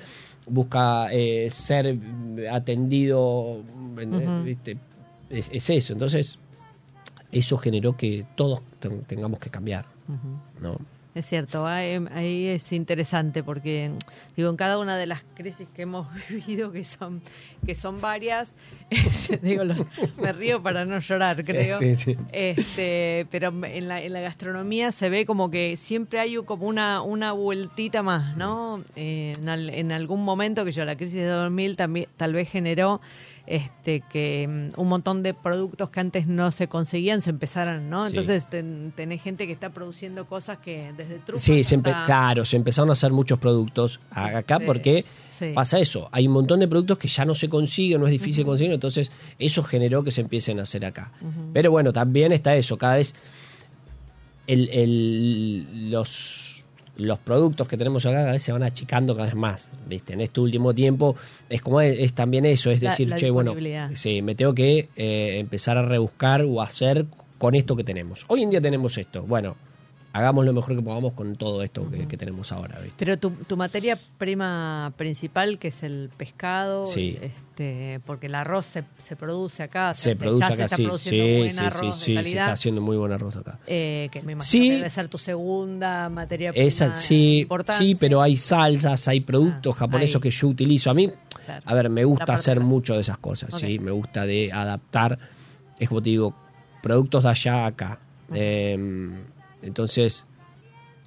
busca 0.45 1.07
eh, 1.11 1.49
ser 1.49 1.97
atendido, 2.51 3.63
¿viste? 4.43 4.77
Es, 5.29 5.49
es 5.51 5.69
eso. 5.69 5.93
Entonces, 5.93 6.39
eso 7.31 7.57
generó 7.57 7.97
que 7.97 8.25
todos 8.35 8.61
ten- 8.79 9.01
tengamos 9.01 9.39
que 9.39 9.49
cambiar. 9.49 9.85
¿no? 10.61 10.77
Es 11.17 11.25
cierto, 11.25 11.65
ahí, 11.65 12.45
es 12.47 12.71
interesante 12.71 13.41
porque 13.41 13.91
digo 14.35 14.51
en 14.51 14.55
cada 14.55 14.77
una 14.77 14.95
de 14.97 15.07
las 15.07 15.23
crisis 15.35 15.67
que 15.73 15.81
hemos 15.81 16.07
vivido 16.29 16.71
que 16.71 16.83
son 16.83 17.23
que 17.65 17.73
son 17.73 17.99
varias, 17.99 18.53
digo 19.41 19.63
lo- 19.63 19.87
me 20.21 20.31
río 20.31 20.61
para 20.61 20.85
no 20.85 20.99
llorar 20.99 21.43
creo, 21.43 21.79
Sí, 21.79 21.95
sí. 21.95 22.15
este, 22.31 23.25
pero 23.31 23.51
en 23.65 23.87
la, 23.87 24.01
en 24.01 24.13
la 24.13 24.19
gastronomía 24.21 24.91
se 24.91 25.09
ve 25.09 25.25
como 25.25 25.49
que 25.49 25.75
siempre 25.75 26.19
hay 26.19 26.35
como 26.45 26.67
una 26.67 27.01
una 27.01 27.31
vueltita 27.31 28.03
más, 28.03 28.37
¿no? 28.37 28.83
Eh, 28.95 29.33
en, 29.39 29.49
al- 29.49 29.71
en 29.71 29.91
algún 29.91 30.23
momento 30.23 30.65
que 30.65 30.71
yo 30.71 30.85
la 30.85 30.95
crisis 30.95 31.15
de 31.15 31.25
2000 31.25 31.75
también 31.77 32.07
tal 32.15 32.33
vez 32.33 32.47
generó 32.49 33.01
este 33.47 34.01
que 34.01 34.45
mm, 34.75 34.79
un 34.79 34.87
montón 34.89 35.23
de 35.23 35.33
productos 35.33 35.89
que 35.89 35.99
antes 36.01 36.27
no 36.27 36.51
se 36.51 36.67
conseguían 36.67 37.21
se 37.21 37.29
empezaran, 37.29 37.89
¿no? 37.89 38.03
Sí. 38.05 38.09
Entonces 38.09 38.47
ten- 38.49 38.91
tenés 38.95 39.21
gente 39.21 39.47
que 39.47 39.53
está 39.53 39.69
produciendo 39.69 40.25
cosas 40.25 40.57
que 40.59 40.91
desde 40.97 41.19
trufas 41.19 41.41
Sí, 41.41 41.63
se 41.63 41.77
empe- 41.77 41.91
hasta- 41.93 42.05
claro, 42.05 42.43
se 42.45 42.57
empezaron 42.57 42.89
a 42.89 42.93
hacer 42.93 43.11
muchos 43.11 43.39
productos 43.39 43.99
acá 44.11 44.59
porque 44.59 45.05
sí. 45.31 45.51
pasa 45.55 45.79
eso. 45.79 46.09
Hay 46.11 46.27
un 46.27 46.33
montón 46.33 46.59
de 46.59 46.67
productos 46.67 46.97
que 46.97 47.07
ya 47.07 47.23
no 47.23 47.33
se 47.35 47.47
consiguen, 47.47 48.01
no 48.01 48.07
es 48.07 48.11
difícil 48.11 48.43
conseguir, 48.45 48.73
entonces 48.73 49.11
eso 49.39 49.63
generó 49.63 50.03
que 50.03 50.11
se 50.11 50.21
empiecen 50.21 50.59
a 50.59 50.63
hacer 50.63 50.85
acá. 50.85 51.11
Pero 51.53 51.71
bueno, 51.71 51.93
también 51.93 52.33
está 52.33 52.53
eso, 52.55 52.77
cada 52.77 52.97
vez 52.97 53.15
el, 54.45 54.69
el- 54.69 55.91
los, 55.91 56.46
los 56.97 57.19
productos 57.19 57.67
que 57.67 57.77
tenemos 57.77 58.05
acá 58.05 58.15
cada 58.17 58.31
vez 58.31 58.41
se 58.41 58.51
van 58.51 58.63
achicando 58.63 59.15
cada 59.15 59.27
vez 59.27 59.35
más. 59.35 59.69
¿viste? 59.87 60.13
En 60.13 60.21
este 60.21 60.39
último 60.41 60.73
tiempo 60.73 61.15
es 61.49 61.61
como 61.61 61.79
es, 61.81 61.97
es 61.99 62.13
también 62.13 62.45
eso, 62.45 62.71
es 62.71 62.81
La- 62.81 62.89
decir, 62.91 63.07
la 63.09 63.15
che, 63.17 63.29
bueno, 63.29 63.53
sí, 63.95 64.21
me 64.21 64.35
tengo 64.35 64.53
que 64.53 64.89
eh, 64.95 65.39
empezar 65.39 65.77
a 65.77 65.83
rebuscar 65.83 66.43
o 66.43 66.61
hacer 66.61 67.05
con 67.37 67.53
esto 67.55 67.75
que 67.75 67.83
tenemos. 67.83 68.25
Hoy 68.27 68.43
en 68.43 68.49
día 68.49 68.61
tenemos 68.61 68.97
esto, 68.97 69.23
bueno, 69.23 69.55
hagamos 70.17 70.45
lo 70.45 70.53
mejor 70.53 70.75
que 70.75 70.81
podamos 70.81 71.13
con 71.13 71.35
todo 71.35 71.61
esto 71.63 71.89
que, 71.89 72.07
que 72.07 72.17
tenemos 72.17 72.51
ahora. 72.51 72.79
¿viste? 72.79 72.95
Pero 72.97 73.17
tu, 73.17 73.29
tu 73.31 73.55
materia 73.57 73.97
prima 74.17 74.91
principal, 74.97 75.59
que 75.59 75.67
es 75.69 75.83
el 75.83 76.09
pescado, 76.17 76.85
Sí. 76.85 77.17
este, 77.21 77.99
porque 78.05 78.27
el 78.27 78.35
arroz 78.35 78.65
se, 78.65 78.83
se 78.97 79.15
produce 79.15 79.63
acá, 79.63 79.93
Se 79.93 80.15
produce 80.15 80.41
ya 80.41 80.47
se 80.47 80.53
acá, 80.53 80.63
está 80.65 80.75
sí, 80.75 80.83
produciendo 80.83 81.25
sí, 81.25 81.37
buen 81.37 81.51
sí, 81.51 81.59
arroz 81.63 81.95
sí, 81.99 82.13
de 82.15 82.23
sí, 82.23 82.29
se 82.31 82.37
está 82.37 82.51
haciendo 82.53 82.81
muy 82.81 82.97
buen 82.97 83.11
arroz 83.11 83.35
acá. 83.37 83.59
eh, 83.67 84.09
que 84.11 84.21
me 84.23 84.31
imagino 84.33 84.43
Sí. 84.63 84.69
que 84.69 84.75
debe 84.77 84.89
ser 84.89 85.07
tu 85.07 85.17
segunda 85.17 86.09
materia 86.09 86.51
prima 86.51 86.65
Esa, 86.67 86.91
sí, 86.93 87.39
importante. 87.41 87.83
sí, 87.85 87.95
pero 87.95 88.21
hay 88.21 88.35
salsas, 88.37 89.07
hay 89.07 89.21
productos 89.21 89.75
Ah, 89.75 89.79
japoneses 89.79 90.15
ahí. 90.15 90.21
que 90.21 90.29
yo 90.31 90.47
utilizo. 90.47 90.89
A 90.89 90.93
mí, 90.93 91.11
Claro. 91.45 91.61
a 91.65 91.73
ver, 91.75 91.89
me 91.89 92.03
gusta 92.03 92.33
hacer 92.33 92.59
mucho 92.59 92.95
de 92.95 93.01
esas 93.01 93.17
cosas. 93.19 93.53
¿sí? 93.53 93.79
Me 93.79 93.91
gusta 93.91 94.25
de 94.25 94.51
adaptar, 94.51 95.17
es 95.79 95.87
como 95.89 96.01
te 96.01 96.09
digo, 96.09 96.33
productos 96.81 97.23
de 97.23 97.29
allá 97.29 97.63
a 97.63 97.67
acá. 97.67 97.99
Eh, 98.33 99.09
entonces, 99.61 100.25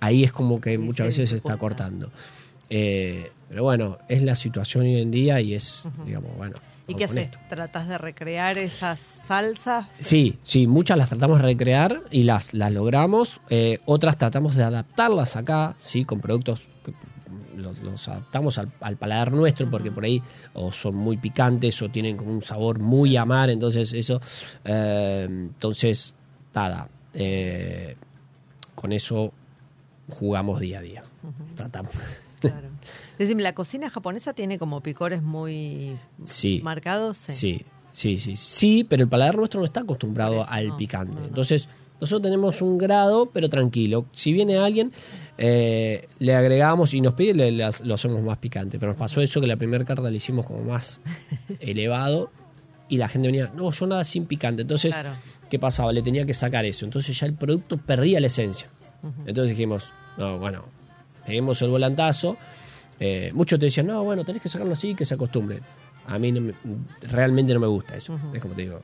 ahí 0.00 0.24
es 0.24 0.32
como 0.32 0.60
que 0.60 0.78
muchas 0.78 1.06
veces 1.06 1.30
se 1.30 1.36
está 1.36 1.56
cortando. 1.56 2.10
Eh, 2.68 3.30
pero 3.48 3.64
bueno, 3.64 3.98
es 4.08 4.22
la 4.22 4.36
situación 4.36 4.84
hoy 4.84 5.00
en 5.00 5.10
día 5.10 5.40
y 5.40 5.54
es, 5.54 5.88
digamos, 6.06 6.36
bueno. 6.36 6.56
¿Y 6.86 6.94
qué 6.94 7.04
haces? 7.04 7.26
esto. 7.26 7.38
¿Tratas 7.48 7.88
de 7.88 7.98
recrear 7.98 8.58
esas 8.58 8.98
salsas? 8.98 9.86
Sí, 9.92 10.38
sí, 10.42 10.66
muchas 10.66 10.98
las 10.98 11.08
tratamos 11.08 11.38
de 11.38 11.46
recrear 11.46 12.00
y 12.10 12.24
las, 12.24 12.52
las 12.52 12.72
logramos. 12.72 13.40
Eh, 13.48 13.78
otras 13.86 14.18
tratamos 14.18 14.56
de 14.56 14.64
adaptarlas 14.64 15.36
acá, 15.36 15.76
sí, 15.84 16.04
con 16.04 16.20
productos 16.20 16.68
que 16.84 16.92
los, 17.56 17.78
los 17.80 18.08
adaptamos 18.08 18.58
al, 18.58 18.72
al 18.80 18.96
paladar 18.96 19.32
nuestro 19.32 19.70
porque 19.70 19.90
por 19.90 20.04
ahí 20.04 20.22
o 20.54 20.72
son 20.72 20.94
muy 20.96 21.16
picantes 21.16 21.80
o 21.82 21.88
tienen 21.88 22.16
como 22.16 22.32
un 22.32 22.42
sabor 22.42 22.78
muy 22.78 23.16
amar, 23.16 23.50
entonces 23.50 23.92
eso, 23.92 24.20
eh, 24.64 25.26
entonces 25.28 26.14
nada, 26.54 26.88
eh, 27.14 27.96
con 28.81 28.93
eso 28.93 29.33
jugamos 30.09 30.61
día 30.61 30.79
a 30.79 30.83
día, 30.83 31.03
tratamos. 31.55 31.93
Claro. 32.40 32.69
Decime, 33.19 33.43
¿la 33.43 33.55
cocina 33.55 33.90
japonesa 33.90 34.33
tiene 34.33 34.59
como 34.59 34.81
picores 34.81 35.23
muy 35.23 35.97
Sí. 36.25 36.61
marcados? 36.64 37.16
Sí, 37.19 37.64
sí, 37.93 38.16
sí, 38.19 38.35
sí, 38.37 38.85
pero 38.88 39.03
el 39.03 39.09
paladar 39.09 39.37
nuestro 39.37 39.61
no 39.61 39.66
está 39.66 39.81
acostumbrado 39.81 40.45
al 40.49 40.69
no, 40.69 40.77
picante. 40.77 41.14
no, 41.14 41.21
no. 41.21 41.27
Entonces, 41.27 41.69
nosotros 42.01 42.23
tenemos 42.23 42.62
un 42.62 42.79
grado, 42.79 43.27
pero 43.27 43.51
tranquilo. 43.51 44.07
Si 44.12 44.33
viene 44.33 44.57
alguien, 44.57 44.90
eh, 45.37 46.09
le 46.19 46.35
agregamos 46.35 46.95
y 46.95 47.03
nos 47.03 47.12
pide, 47.12 47.35
le- 47.35 47.53
le- 47.53 47.69
lo 47.85 47.95
hacemos 47.95 48.23
más 48.23 48.38
picante. 48.38 48.79
Pero 48.79 48.93
nos 48.93 48.99
pasó 48.99 49.21
eso 49.21 49.38
que 49.43 49.47
la 49.47 49.57
primera 49.57 49.85
carta 49.85 50.09
le 50.09 50.16
hicimos 50.16 50.47
como 50.47 50.62
más 50.62 51.03
elevado 51.61 52.31
y 52.88 52.97
la 52.97 53.07
gente 53.09 53.29
venía, 53.29 53.53
no, 53.55 53.71
yo 53.71 53.87
nada 53.87 54.03
sin 54.05 54.25
picante. 54.25 54.62
Entonces, 54.62 54.95
Claro. 54.95 55.11
¿Qué 55.50 55.58
pasaba? 55.58 55.92
Le 55.92 56.00
tenía 56.02 56.24
que 56.24 56.32
sacar 56.34 56.64
eso. 56.64 56.84
Entonces 56.86 57.18
ya 57.18 57.26
el 57.26 57.34
producto 57.34 57.76
perdía 57.76 58.20
la 58.20 58.28
esencia. 58.28 58.68
Entonces 59.26 59.50
dijimos, 59.56 59.92
no, 60.16 60.38
bueno, 60.38 60.64
peguemos 61.26 61.60
el 61.62 61.70
volantazo. 61.70 62.36
Eh, 62.98 63.30
muchos 63.34 63.58
te 63.58 63.66
decían, 63.66 63.86
no, 63.86 64.02
bueno, 64.04 64.24
tenés 64.24 64.42
que 64.42 64.48
sacarlo 64.48 64.72
así 64.74 64.94
que 64.94 65.04
se 65.04 65.14
acostumbren. 65.14 65.60
A 66.06 66.18
mí 66.18 66.32
no 66.32 66.40
me- 66.40 66.54
realmente 67.02 67.54
no 67.54 67.60
me 67.60 67.66
gusta 67.66 67.96
eso. 67.96 68.18
Es 68.34 68.42
como 68.42 68.54
te 68.54 68.62
digo. 68.62 68.80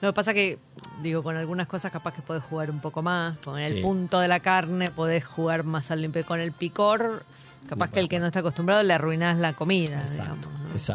Lo 0.00 0.08
que 0.08 0.12
pasa 0.12 0.32
que, 0.34 0.58
digo, 1.02 1.22
con 1.22 1.36
algunas 1.36 1.66
cosas 1.66 1.92
capaz 1.92 2.14
que 2.14 2.22
podés 2.22 2.42
jugar 2.42 2.70
un 2.70 2.80
poco 2.80 3.02
más. 3.02 3.38
Con 3.44 3.58
el 3.58 3.76
Sí. 3.76 3.80
punto 3.82 4.18
de 4.20 4.28
la 4.28 4.40
carne 4.40 4.86
podés 4.94 5.24
jugar 5.24 5.62
más 5.64 5.90
al 5.90 6.00
limpio. 6.02 6.24
Con 6.24 6.40
el 6.40 6.52
picor, 6.52 7.22
capaz 7.68 7.90
que 7.90 8.00
el 8.00 8.08
que 8.08 8.18
no 8.18 8.26
está 8.26 8.40
acostumbrado 8.40 8.82
le 8.82 8.92
arruinás 8.94 9.38
la 9.38 9.52
comida, 9.54 10.00
Exacto, 10.02 10.48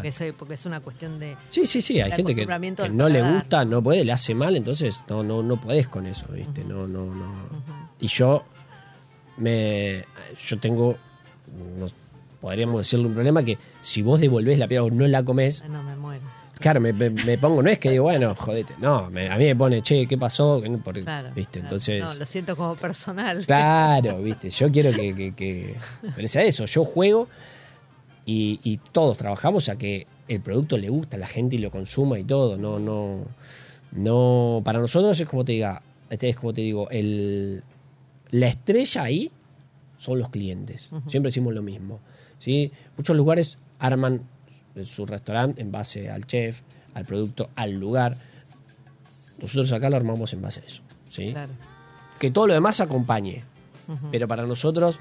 digamos. 0.09 0.35
porque 0.37 0.53
es 0.55 0.65
una 0.65 0.79
cuestión 0.81 1.19
de... 1.19 1.37
Sí, 1.47 1.65
sí, 1.65 1.81
sí, 1.81 1.99
hay 2.01 2.11
gente 2.11 2.35
que, 2.35 2.45
no 2.89 3.09
le 3.09 3.21
gusta, 3.21 3.63
no 3.65 3.81
puede, 3.81 4.03
le 4.03 4.11
hace 4.11 4.33
mal, 4.35 4.55
entonces 4.55 4.99
no 5.09 5.23
no 5.23 5.41
no 5.43 5.59
podés 5.59 5.87
con 5.87 6.05
eso, 6.05 6.25
¿viste? 6.31 6.63
No 6.63 6.87
no 6.87 7.05
no. 7.05 7.49
Y 7.99 8.07
yo 8.07 8.43
me 9.37 10.03
yo 10.47 10.59
tengo 10.59 10.97
no- 11.77 11.87
podríamos 12.41 12.77
decirle 12.81 13.07
un 13.07 13.13
problema 13.13 13.43
que 13.43 13.57
si 13.81 14.01
vos 14.01 14.19
devolvés 14.19 14.59
la 14.59 14.67
piedra 14.67 14.83
o 14.83 14.89
no 14.91 15.07
la 15.07 15.23
comés, 15.23 15.63
No, 15.67 15.81
me 15.83 15.95
muero. 15.95 16.23
Claro, 16.59 16.79
me, 16.81 16.93
pongo, 17.37 17.61
no 17.63 17.69
es 17.69 17.79
que 17.79 17.91
digo, 17.91 18.03
bueno, 18.05 18.33
jodete, 18.35 18.73
no, 18.79 19.09
me- 19.09 19.29
a 19.29 19.37
mí 19.37 19.45
me 19.45 19.55
pone, 19.55 19.81
che, 19.81 20.07
¿qué 20.07 20.17
pasó? 20.17 20.61
Claro. 20.61 21.29
¿Viste? 21.35 21.59
claro. 21.59 21.65
Entonces, 21.67 22.03
No, 22.03 22.13
lo 22.13 22.25
siento 22.25 22.55
como 22.55 22.75
personal. 22.75 23.45
Claro, 23.45 24.17
viste, 24.21 24.49
yo 24.49 24.71
quiero 24.71 24.91
que, 24.91 25.13
que, 25.15 25.33
que 25.35 25.75
pero 26.15 26.27
sea 26.27 26.43
eso, 26.43 26.65
yo 26.65 26.83
juego 26.85 27.27
y, 28.25 28.59
y 28.63 28.77
todos 28.91 29.17
trabajamos 29.17 29.69
a 29.69 29.77
que 29.77 30.07
el 30.27 30.41
producto 30.41 30.77
le 30.77 30.89
gusta 30.89 31.17
a 31.17 31.19
la 31.19 31.27
gente 31.27 31.55
y 31.55 31.59
lo 31.59 31.69
consuma 31.71 32.17
y 32.17 32.23
todo, 32.23 32.57
no, 32.57 32.79
no, 32.79 33.25
no, 33.91 34.61
para 34.63 34.79
nosotros 34.79 35.19
es 35.19 35.27
como 35.27 35.45
te 35.45 35.51
diga, 35.53 35.81
este 36.09 36.29
es 36.29 36.35
como 36.35 36.53
te 36.53 36.61
digo, 36.61 36.89
el, 36.89 37.63
la 38.31 38.47
estrella 38.47 39.03
ahí 39.03 39.31
son 39.97 40.19
los 40.19 40.29
clientes, 40.29 40.89
siempre 41.07 41.29
decimos 41.29 41.53
lo 41.53 41.61
mismo, 41.61 41.99
¿sí? 42.39 42.71
Muchos 42.97 43.15
lugares 43.15 43.57
arman 43.79 44.21
su- 44.83 45.05
restaurante 45.05 45.61
en 45.61 45.71
base 45.71 46.09
al 46.09 46.25
chef, 46.25 46.61
al 46.93 47.05
producto, 47.05 47.49
al 47.55 47.71
lugar, 47.71 48.17
nosotros 49.41 49.71
acá 49.71 49.89
lo 49.89 49.97
armamos 49.97 50.33
en 50.33 50.41
base 50.41 50.61
a 50.61 50.63
eso, 50.63 50.81
¿sí? 51.09 51.31
Claro. 51.31 51.51
que 52.19 52.31
todo 52.31 52.47
lo 52.47 52.53
demás 52.53 52.79
acompañe. 52.81 53.43
Pero 54.11 54.27
para 54.27 54.43
nosotros 54.47 54.97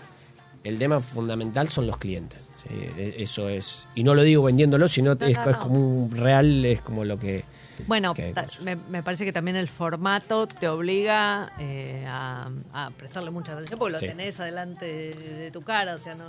el 0.63 0.79
tema 0.79 1.01
fundamental 1.01 1.69
son 1.71 1.87
los 1.87 1.97
clientes. 1.97 2.39
Sí, 2.63 2.75
e- 2.99 3.15
eso 3.23 3.49
es. 3.49 3.87
Y 3.95 4.05
no 4.05 4.15
lo 4.15 4.23
digo 4.23 4.43
vendiéndolo, 4.43 4.89
sino 4.89 5.15
No, 5.15 5.27
es, 5.27 5.37
no, 5.39 5.51
es 5.51 5.57
como 5.57 5.79
un 6.05 6.11
real, 6.11 6.65
es 6.67 6.81
como 6.83 7.05
lo 7.05 7.19
que. 7.19 7.45
Bueno, 7.87 8.13
que- 8.15 8.35
me, 8.63 8.77
me 8.77 9.03
parece 9.03 9.25
que 9.25 9.33
también 9.33 9.57
el 9.57 9.69
formato 9.69 10.47
te 10.47 10.69
obliga 10.69 11.53
eh, 11.59 12.05
a, 12.07 12.51
a 12.73 12.91
prestarle 12.91 13.31
mucha 13.31 13.53
atención 13.53 13.79
porque 13.79 13.93
lo 13.93 13.99
Sí. 14.01 14.07
tenés 14.07 14.39
adelante 14.41 14.85
de, 14.87 15.11
de 15.39 15.51
tu 15.51 15.63
cara, 15.63 15.95
o 15.95 15.99
sea, 15.99 16.15
no, 16.15 16.25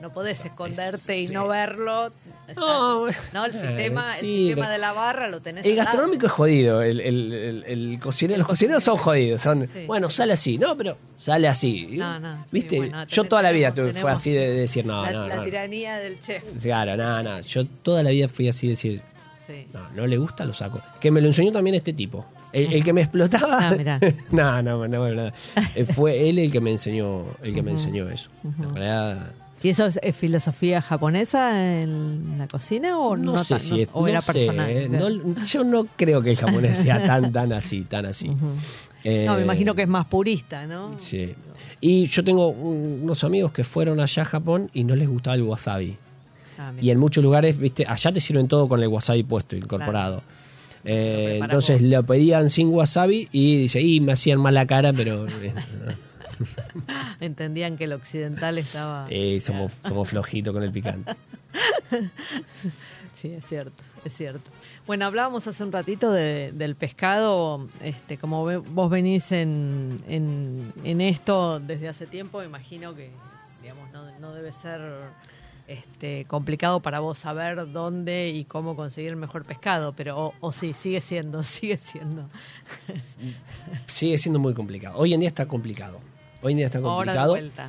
no 0.00 0.12
podés 0.12 0.44
esconderte 0.44 1.18
y 1.18 1.26
sí. 1.28 1.32
no 1.34 1.48
verlo. 1.48 2.10
Está- 2.48 2.60
No, 2.60 3.06
No, 3.32 3.44
el 3.46 3.50
eh, 3.54 3.58
sistema, 3.58 4.18
el 4.18 4.26
sistema 4.26 4.54
pero- 4.62 4.72
de 4.72 4.78
la 4.78 4.92
barra 4.92 5.28
lo 5.28 5.40
tenés 5.40 5.64
El 5.64 5.70
al 5.72 5.76
lado. 5.78 5.86
gastronómico 5.86 6.26
es 6.26 6.32
jodido, 6.32 6.82
el, 6.82 7.00
el, 7.00 7.32
el- 7.32 7.64
el 7.66 7.98
cocinero, 8.00 8.38
los 8.38 8.46
cocineros 8.46 8.84
son 8.84 8.96
jodidos, 8.98 9.40
son, 9.40 9.66
Sí. 9.66 9.86
bueno, 9.86 10.10
sale 10.10 10.34
así, 10.34 10.58
no, 10.58 10.76
pero 10.76 10.96
sale 11.16 11.48
así. 11.48 11.86
No, 11.92 12.18
no, 12.20 12.44
sí, 12.44 12.50
¿Viste? 12.52 12.76
bueno, 12.76 13.04
yo 13.06 13.24
toda 13.24 13.40
la 13.42 13.50
vida 13.52 13.72
tenemos- 13.72 14.00
fue 14.00 14.10
así 14.10 14.30
de 14.32 14.50
decir, 14.50 14.84
no, 14.84 15.02
la, 15.04 15.12
no, 15.12 15.28
la 15.28 15.36
no. 15.36 15.42
tiranía 15.44 15.96
del 15.96 16.18
chef. 16.20 16.42
Claro, 16.60 16.96
no, 16.96 17.22
no, 17.22 17.40
yo 17.40 17.64
toda 17.66 18.02
la 18.02 18.10
vida 18.10 18.28
fui 18.28 18.48
así 18.48 18.66
de 18.66 18.70
decir, 18.72 19.02
Sí. 19.46 19.66
no, 19.72 19.88
no 19.90 20.06
le 20.06 20.16
gusta, 20.18 20.44
lo 20.44 20.52
saco. 20.52 20.80
Que 21.00 21.10
me 21.10 21.20
lo 21.20 21.28
enseñó 21.28 21.50
también 21.52 21.76
este 21.76 21.92
tipo. 21.94 22.24
El, 22.52 22.72
el 22.72 22.84
que 22.84 22.92
me 22.92 23.00
explotaba. 23.00 23.58
Ah, 23.68 23.70
mirá. 23.76 23.98
no, 24.30 24.62
no, 24.62 24.86
no, 24.86 25.08
no. 25.12 25.32
Eh, 25.74 25.84
Fue 25.86 26.28
él 26.28 26.38
el 26.38 26.52
que 26.52 26.60
me 26.60 26.70
enseñó, 26.70 27.24
el 27.42 27.52
que 27.52 27.62
me 27.62 27.72
enseñó 27.72 28.08
eso. 28.08 28.30
En 28.44 28.74
realidad, 28.74 29.32
¿Y 29.64 29.70
eso 29.70 29.86
es, 29.86 29.98
es 30.02 30.14
filosofía 30.14 30.82
japonesa 30.82 31.80
en 31.82 32.36
la 32.38 32.46
cocina 32.46 32.98
o 32.98 33.16
no, 33.16 33.32
no, 33.32 33.44
sé 33.44 33.54
tan- 33.54 33.60
si 33.60 33.70
no- 33.70 33.76
es, 33.78 33.88
o 33.94 34.06
era 34.08 34.20
sé, 34.20 34.32
personal? 34.32 34.70
eh, 34.70 34.88
no- 34.90 35.42
yo 35.44 35.64
no 35.64 35.86
creo 35.96 36.20
que 36.22 36.30
el 36.30 36.36
japonés 36.36 36.78
sea 36.78 37.02
tan, 37.04 37.32
tan 37.32 37.52
así, 37.52 37.82
tan 37.82 38.04
así. 38.06 38.30
Eh, 39.04 39.24
no, 39.26 39.36
me 39.36 39.42
imagino 39.42 39.74
que 39.74 39.82
es 39.82 39.88
más 39.88 40.04
purista, 40.06 40.66
¿no? 40.66 40.96
Sí. 41.00 41.34
Y 41.80 42.06
yo 42.06 42.22
tengo 42.24 42.48
un- 42.48 43.00
unos 43.02 43.24
amigos 43.24 43.52
que 43.52 43.64
fueron 43.64 44.00
allá 44.00 44.22
a 44.22 44.26
Japón 44.26 44.70
y 44.74 44.84
no 44.84 44.94
les 44.96 45.08
gustaba 45.08 45.36
el 45.36 45.42
wasabi. 45.42 45.96
Ah. 46.58 46.72
Y 46.80 46.90
en 46.90 46.98
muchos 46.98 47.24
lugares, 47.24 47.58
viste, 47.58 47.84
allá 47.88 48.12
te 48.12 48.20
sirven 48.20 48.46
todo 48.48 48.68
con 48.68 48.82
el 48.82 48.88
wasabi 48.88 49.22
puesto, 49.24 49.56
incorporado. 49.56 50.22
Eh, 50.84 51.36
Lo 51.38 51.46
entonces 51.46 51.80
vos. 51.80 51.90
lo 51.90 52.02
pedían 52.04 52.50
sin 52.50 52.68
wasabi 52.68 53.28
y 53.32 53.56
dice, 53.62 53.80
y 53.80 54.00
me 54.00 54.12
hacían 54.12 54.38
mala 54.40 54.66
cara, 54.66 54.92
pero 54.92 55.26
eh, 55.26 55.54
Entendían 57.20 57.76
que 57.76 57.84
el 57.84 57.92
occidental 57.92 58.58
estaba... 58.58 59.06
eh, 59.10 59.40
somos, 59.40 59.72
somos 59.82 60.08
flojitos 60.08 60.52
con 60.52 60.62
el 60.62 60.72
picante. 60.72 61.14
Sí, 63.14 63.28
es 63.32 63.46
cierto, 63.46 63.72
es 64.04 64.12
cierto. 64.14 64.50
Bueno, 64.88 65.06
hablábamos 65.06 65.46
hace 65.46 65.62
un 65.62 65.70
ratito 65.70 66.10
de- 66.10 66.50
del 66.52 66.74
pescado, 66.74 67.68
este, 67.80 68.18
como 68.18 68.44
ve- 68.44 68.56
vos 68.58 68.90
venís 68.90 69.30
en, 69.32 70.02
en, 70.08 70.72
en 70.82 71.00
esto 71.00 71.60
desde 71.60 71.88
hace 71.88 72.06
tiempo, 72.06 72.42
imagino 72.42 72.94
que, 72.94 73.10
digamos, 73.62 73.90
no, 73.92 74.10
no 74.18 74.34
debe 74.34 74.50
ser 74.52 74.80
este, 75.68 76.24
complicado 76.26 76.80
para 76.80 76.98
vos 77.00 77.16
saber 77.16 77.70
dónde 77.72 78.30
y 78.30 78.44
cómo 78.44 78.74
conseguir 78.74 79.10
el 79.10 79.16
mejor 79.16 79.44
pescado, 79.44 79.92
pero 79.92 80.18
o, 80.18 80.34
o 80.40 80.52
sí, 80.52 80.72
sigue 80.72 81.00
siendo, 81.00 81.42
sigue 81.44 81.78
siendo. 81.78 82.28
Sigue 83.86 84.18
siendo 84.18 84.40
muy 84.40 84.54
complicado. 84.54 84.96
Hoy 84.98 85.14
en 85.14 85.20
día 85.20 85.28
está 85.28 85.46
complicado. 85.46 86.00
Hoy 86.44 86.52
en 86.52 86.58
día 86.58 86.66
está 86.66 86.78
Ahora 86.78 86.90
de 87.12 87.18
complicado. 87.18 87.30
vuelta. 87.30 87.68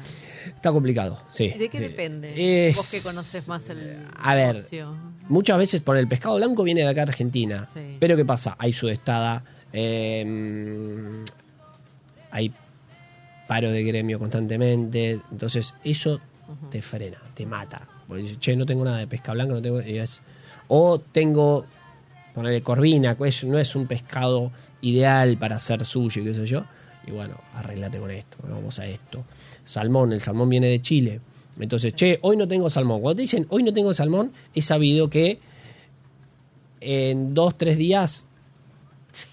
Está 0.54 0.72
complicado, 0.72 1.22
sí. 1.30 1.46
¿Y 1.56 1.58
de 1.58 1.70
qué 1.70 1.78
sí. 1.78 1.84
depende? 1.86 2.68
Es- 2.70 2.76
Vos 2.76 2.90
que 2.90 3.00
conoces 3.02 3.48
más 3.48 3.68
el 3.70 3.98
A 4.22 4.36
ver, 4.36 4.56
negocio. 4.58 4.94
Muchas 5.30 5.58
veces 5.58 5.80
por 5.82 5.96
el 5.98 6.08
pescado 6.10 6.36
blanco 6.36 6.62
viene 6.64 6.82
de 6.82 6.90
acá 6.90 7.02
a 7.02 7.06
Argentina. 7.06 7.68
Sí. 7.74 7.98
Pero 8.00 8.16
¿qué 8.18 8.26
pasa? 8.26 8.56
Hay 8.60 8.74
sudestada, 8.74 9.44
eh, 9.74 11.24
hay 12.32 12.54
paro 13.48 13.72
de 13.72 13.82
gremio 13.84 14.20
constantemente. 14.20 15.22
Entonces 15.32 15.74
eso 15.84 16.20
te 16.70 16.82
frena, 16.82 17.18
te 17.34 17.46
mata. 17.46 17.82
Porque 18.08 18.24
dices, 18.24 18.40
che, 18.40 18.56
no 18.58 18.66
tengo 18.66 18.84
nada 18.84 18.98
de 18.98 19.08
pescado 19.08 19.34
blanco, 19.36 19.54
no 19.54 19.62
tengo... 19.62 19.80
es- 19.80 20.22
o 20.68 21.00
tengo, 21.00 21.66
ponerle 22.34 22.62
corvina, 22.62 23.16
no 23.46 23.58
es 23.60 23.76
un 23.76 23.88
pescado 23.88 24.52
ideal 24.82 25.38
para 25.38 25.56
hacer 25.56 25.86
sushi, 25.86 26.24
qué 26.24 26.34
sé 26.34 26.46
yo. 26.46 26.66
Y 27.08 27.12
bueno, 27.12 27.36
arreglate 27.54 28.00
con 28.00 28.10
esto, 28.12 28.38
vamos 28.50 28.80
a 28.80 28.86
esto. 28.88 29.24
Salmón, 29.64 30.12
el 30.14 30.22
salmón 30.22 30.50
viene 30.50 30.68
de 30.68 30.82
Chile. 30.82 31.20
Entonces, 31.60 31.94
che, 31.96 32.20
hoy 32.22 32.36
no 32.36 32.48
tengo 32.48 32.70
salmón. 32.70 33.02
Cuando 33.02 33.16
te 33.18 33.22
dicen 33.22 33.46
hoy 33.50 33.64
no 33.64 33.72
tengo 33.74 33.94
salmón, 33.94 34.32
es 34.54 34.66
sabido 34.66 35.10
que 35.10 35.40
en 36.82 37.34
dos, 37.34 37.58
tres 37.58 37.78
días 37.78 38.28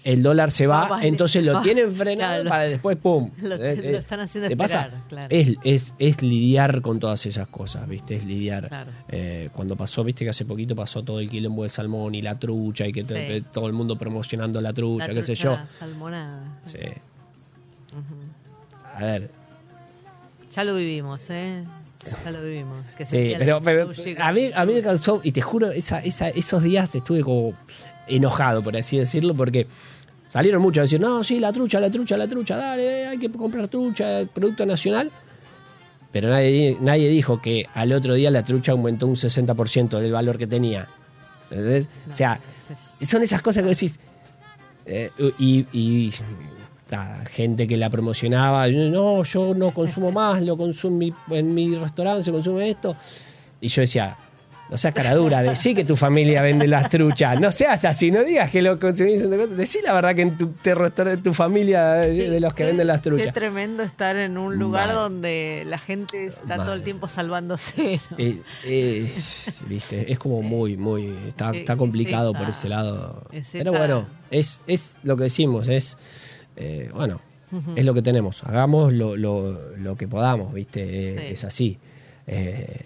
el 0.05 0.23
dólar 0.23 0.49
se 0.49 0.65
va, 0.65 0.99
entonces 1.03 1.43
lo 1.43 1.55
Va. 1.55 1.61
tienen 1.61 1.91
frenado 1.91 2.35
Claro, 2.35 2.49
para 2.49 2.63
después, 2.63 2.95
¡pum! 2.97 3.31
lo- 3.41 3.57
lo 3.57 3.63
están 3.65 4.21
haciendo 4.21 4.47
¿te 4.47 4.53
esperar, 4.53 4.89
pasa? 4.91 5.03
claro. 5.09 5.27
Es, 5.29 5.51
es, 5.65 5.93
es 5.99 6.21
lidiar 6.21 6.81
con 6.81 6.99
todas 6.99 7.25
esas 7.25 7.49
cosas, 7.49 7.85
¿viste? 7.89 8.15
Es 8.15 8.23
lidiar. 8.23 8.69
Claro. 8.69 8.91
Eh, 9.09 9.49
cuando 9.51 9.75
pasó, 9.75 10.03
viste 10.05 10.23
que 10.23 10.29
hace 10.29 10.45
poquito 10.45 10.73
pasó 10.73 11.03
todo 11.03 11.19
el 11.19 11.29
quilombo 11.29 11.63
de 11.63 11.69
salmón 11.69 12.15
y 12.15 12.21
la 12.21 12.35
trucha 12.35 12.87
y 12.87 12.93
que 12.93 13.03
Sí. 13.03 13.45
todo 13.51 13.67
el 13.67 13.73
mundo 13.73 13.97
promocionando 13.97 14.61
la 14.61 14.71
trucha, 14.71 15.07
La 15.09 15.13
qué 15.13 15.21
sé 15.23 15.35
yo. 15.35 15.57
salmonada. 15.77 16.61
Sí. 16.63 16.77
A 18.95 19.03
ver, 19.03 19.29
Ya 20.55 20.63
lo 20.63 20.75
vivimos, 20.75 21.21
¿eh? 21.29 21.63
Ya 22.23 22.31
lo 22.31 22.41
vivimos. 22.43 22.85
Que 22.97 23.05
Sí, 23.05 23.33
pero, 23.37 23.57
a, 23.57 24.31
mí, 24.31 24.51
a 24.53 24.65
mí 24.65 24.73
me 24.73 24.81
causó, 24.81 25.19
y 25.23 25.31
te 25.31 25.41
juro, 25.41 25.71
esa, 25.71 25.99
esa, 25.99 26.29
esos 26.29 26.61
días 26.61 26.93
estuve 26.93 27.21
como 27.23 27.53
enojado, 28.07 28.61
por 28.61 28.75
así 28.75 28.97
decirlo, 28.97 29.33
porque 29.33 29.67
salieron 30.27 30.61
muchos 30.61 30.79
a 30.79 30.83
decir, 30.83 30.99
no, 30.99 31.23
sí, 31.23 31.39
la 31.39 31.51
trucha, 31.53 31.79
la 31.79 31.89
trucha, 31.89 32.17
la 32.17 32.27
trucha, 32.27 32.57
dale, 32.57 33.07
hay 33.07 33.17
que 33.17 33.31
comprar 33.31 33.67
trucha, 33.67 34.23
producto 34.33 34.65
nacional. 34.65 35.11
Pero 36.11 36.29
nadie, 36.29 36.77
nadie 36.79 37.09
dijo 37.09 37.41
que 37.41 37.65
al 37.73 37.91
otro 37.91 38.13
día 38.13 38.29
la 38.29 38.43
trucha 38.43 38.73
aumentó 38.73 39.07
un 39.07 39.15
60% 39.15 39.97
del 39.99 40.11
valor 40.11 40.37
que 40.37 40.45
tenía. 40.45 40.87
¿Entendés? 41.49 41.87
No, 42.07 42.13
o 42.13 42.17
sea, 42.17 42.39
son 43.01 43.23
esas 43.23 43.41
cosas 43.41 43.63
que 43.63 43.69
decís. 43.69 43.99
eh, 44.85 45.09
y, 45.39 45.65
y 45.71 46.13
nada, 46.97 47.25
gente 47.25 47.67
que 47.67 47.77
la 47.77 47.89
promocionaba, 47.89 48.67
no, 48.67 49.23
yo 49.23 49.53
no 49.55 49.71
consumo 49.71 50.11
más, 50.11 50.41
lo 50.41 50.55
consumo 50.57 50.93
en 50.93 50.97
mi, 50.99 51.13
en 51.37 51.53
mi 51.53 51.75
restaurante, 51.75 52.23
se 52.23 52.31
consume 52.31 52.69
esto. 52.69 52.95
Y 53.61 53.67
yo 53.67 53.81
decía, 53.81 54.15
no 54.69 54.77
seas 54.77 54.93
cara 54.93 55.13
dura, 55.13 55.43
decí 55.43 55.75
que 55.75 55.83
tu 55.85 55.95
familia 55.95 56.41
vende 56.41 56.67
las 56.67 56.89
truchas, 56.89 57.39
no 57.39 57.51
seas 57.51 57.83
así, 57.85 58.09
no 58.11 58.23
digas 58.23 58.49
que 58.49 58.61
lo 58.61 58.79
consumís 58.79 59.21
en 59.21 59.29
tu 59.29 59.55
Decí 59.55 59.79
la 59.83 59.93
verdad 59.93 60.15
que 60.15 60.21
en 60.23 60.37
tu, 60.37 60.47
te 60.47 60.73
tu 61.17 61.33
familia 61.33 61.93
de, 61.93 62.29
de 62.29 62.39
los 62.39 62.53
que 62.53 62.63
Qué- 62.63 62.67
venden 62.67 62.87
las 62.87 63.01
truchas. 63.01 63.33
tremendo 63.33 63.83
estar 63.83 64.15
en 64.15 64.37
un 64.37 64.57
lugar 64.57 64.87
Mal. 64.87 64.95
donde 64.95 65.63
la 65.67 65.77
gente 65.77 66.25
está 66.25 66.55
todo 66.57 66.73
el 66.73 66.81
tiempo 66.83 67.07
salvándose. 67.07 67.99
¿no? 68.11 68.17
Eh, 68.17 68.41
es, 69.17 69.61
viste, 69.67 70.11
es 70.11 70.17
como 70.17 70.41
muy, 70.41 70.75
muy, 70.77 71.13
está, 71.27 71.51
Eh, 71.53 71.59
está 71.59 71.75
complicado 71.75 72.31
es 72.31 72.37
por 72.37 72.49
ese 72.49 72.69
lado. 72.69 73.27
es 73.31 73.49
Pero 73.51 73.71
bueno, 73.73 74.05
es, 74.31 74.61
es 74.67 74.91
lo 75.03 75.15
que 75.17 75.23
decimos, 75.23 75.67
es, 75.67 75.97
eh, 76.55 76.89
bueno, 76.93 77.19
es 77.75 77.85
lo 77.85 77.93
que 77.93 78.01
tenemos, 78.01 78.43
hagamos 78.43 78.91
lo, 78.93 79.15
lo, 79.15 79.75
lo 79.77 79.95
que 79.95 80.07
podamos, 80.07 80.53
viste, 80.53 80.81
Eh, 81.13 81.15
Sí. 81.19 81.33
es 81.33 81.43
así. 81.43 81.77
Eh, 82.27 82.85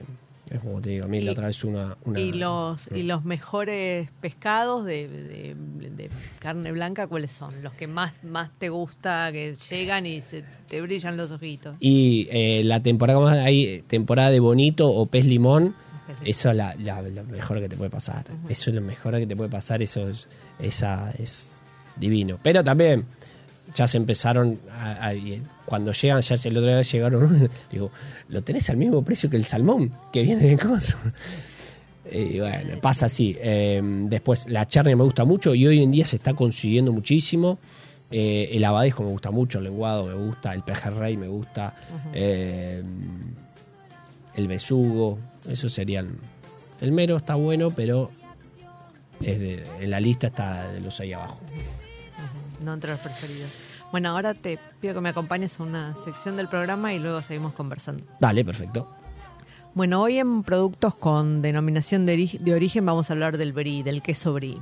Es 0.50 0.62
como 0.62 0.80
te 0.80 0.92
digo, 0.92 1.04
a 1.04 1.08
mí 1.10 1.20
la 1.20 1.32
Y- 1.32 1.34
otra 1.34 1.48
vez 1.48 1.62
una... 1.66 1.98
una 2.06 2.22
¿Y 2.22 2.32
los, 2.32 2.88
y 2.96 3.04
los 3.04 3.26
mejores 3.26 4.10
pescados 4.22 4.86
de, 4.86 5.06
de- 5.10 5.56
de 5.90 6.10
carne 6.40 6.72
blanca 6.72 7.06
cuáles 7.08 7.34
son? 7.34 7.62
Los 7.62 7.74
que 7.74 7.86
más, 7.88 8.24
más 8.24 8.50
te 8.58 8.70
gusta, 8.70 9.30
que 9.34 9.58
llegan 9.70 10.06
y 10.06 10.22
se 10.22 10.46
te 10.70 10.80
brillan 10.82 11.18
los 11.18 11.32
ojitos. 11.32 11.76
Y 11.82 12.30
eh, 12.32 12.62
la 12.64 12.82
temporada 12.82 13.44
hay 13.44 13.82
temporada 13.88 14.32
de 14.32 14.40
bonito 14.40 14.90
o 14.90 15.06
pez 15.08 15.26
limón. 15.26 15.76
Pez 16.08 16.16
limón. 16.22 16.28
Eso 16.30 16.50
es 16.52 16.56
la, 16.56 16.76
la- 16.76 17.02
lo 17.02 17.24
mejor 17.26 17.60
que 17.60 17.68
te 17.68 17.76
puede 17.76 17.90
pasar. 17.90 18.26
Eso 18.48 18.70
es 18.70 18.76
lo 18.78 18.82
mejor 18.82 19.18
que 19.18 19.28
te 19.28 19.36
puede 19.36 19.50
pasar. 19.50 19.82
Eso 19.82 20.08
es, 20.08 20.30
esa 20.60 21.12
es 21.20 21.62
divino. 21.98 22.40
Pero 22.42 22.64
también 22.64 23.04
ya 23.76 23.88
se 23.88 23.98
empezaron 23.98 24.60
a, 24.72 25.12
cuando 25.66 25.92
llegan, 25.92 26.22
ya 26.22 26.36
el 26.44 26.58
otro 26.58 26.70
día 26.70 26.82
llegaron, 26.82 27.50
digo, 27.72 27.92
lo 28.30 28.42
tenés 28.44 28.70
al 28.70 28.78
mismo 28.78 29.04
precio 29.04 29.30
que 29.30 29.38
el 29.38 29.46
salmón 29.46 29.92
que 30.14 30.22
viene 30.24 30.44
de 30.46 30.58
coso. 30.58 30.98
Y 32.10 32.40
bueno, 32.40 32.80
pasa 32.80 33.08
así. 33.08 33.36
Eh, 33.38 33.82
después, 33.84 34.48
la 34.48 34.66
charne 34.66 34.96
me 34.96 35.04
gusta 35.04 35.26
mucho 35.26 35.54
y 35.54 35.68
hoy 35.68 35.84
en 35.84 35.92
día 35.92 36.06
se 36.06 36.16
está 36.16 36.34
consiguiendo 36.34 36.94
muchísimo. 36.94 37.60
Eh, 38.10 38.48
el 38.54 38.64
abadejo 38.64 39.04
me 39.04 39.10
gusta 39.10 39.30
mucho, 39.30 39.58
el 39.58 39.66
lenguado 39.66 40.06
me 40.06 40.14
gusta, 40.14 40.54
el 40.54 40.64
pejerrey 40.64 41.18
me 41.18 41.28
gusta, 41.28 41.76
eh, 42.14 42.82
el 44.38 44.48
besugo, 44.48 45.20
esos 45.50 45.74
serían. 45.74 46.12
El 46.80 46.94
mero 46.94 47.18
está 47.18 47.36
bueno, 47.36 47.72
pero 47.72 48.10
es 49.20 49.38
de- 49.38 49.66
en 49.82 49.90
la 49.92 50.00
lista 50.00 50.28
está 50.28 50.72
de 50.72 50.80
los 50.80 50.98
ahí 51.02 51.12
abajo. 51.12 51.42
No 52.64 52.74
entre 52.74 52.92
los 52.92 53.00
preferidos. 53.00 53.50
Bueno, 53.92 54.10
ahora 54.10 54.34
te 54.34 54.60
pido 54.82 54.94
que 54.96 55.02
me 55.02 55.10
acompañes 55.10 55.60
a 55.60 55.64
una 55.64 55.96
sección 55.96 56.36
del 56.38 56.48
programa 56.48 56.94
y 56.94 57.00
luego 57.00 57.22
seguimos 57.22 57.54
conversando. 57.54 58.04
Dale, 58.20 58.44
perfecto. 58.44 58.92
Bueno, 59.74 60.02
hoy 60.02 60.18
en 60.18 60.44
productos 60.44 60.96
con 60.96 61.42
denominación 61.42 62.06
de, 62.06 62.16
ori- 62.18 62.40
de 62.40 62.54
origen 62.54 62.86
vamos 62.86 63.10
a 63.10 63.14
hablar 63.14 63.38
del 63.38 63.54
brie, 63.54 63.84
del 63.84 64.02
queso 64.02 64.34
brie. 64.34 64.58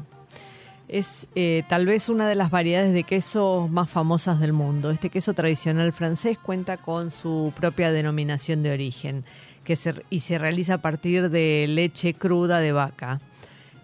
Es 0.87 1.25
eh, 1.33 1.63
tal 1.67 1.85
vez 1.87 2.09
una 2.09 2.27
de 2.27 2.35
las 2.35 2.51
variedades 2.51 2.93
de 2.93 3.03
queso 3.03 3.67
más 3.71 3.89
famosas 3.89 4.39
del 4.39 4.53
mundo. 4.53 4.91
Este 4.91 5.09
queso 5.09 5.33
tradicional 5.33 5.91
francés 5.93 6.37
cuenta 6.37 6.77
con 6.77 7.09
su 7.09 7.51
propia 7.55 7.91
denominación 7.91 8.61
de 8.61 8.71
origen 8.71 9.23
que 9.63 9.75
se, 9.75 9.95
y 10.11 10.19
se 10.19 10.37
realiza 10.37 10.75
a 10.75 10.77
partir 10.79 11.29
de 11.31 11.65
leche 11.67 12.13
cruda 12.13 12.59
de 12.59 12.71
vaca. 12.73 13.19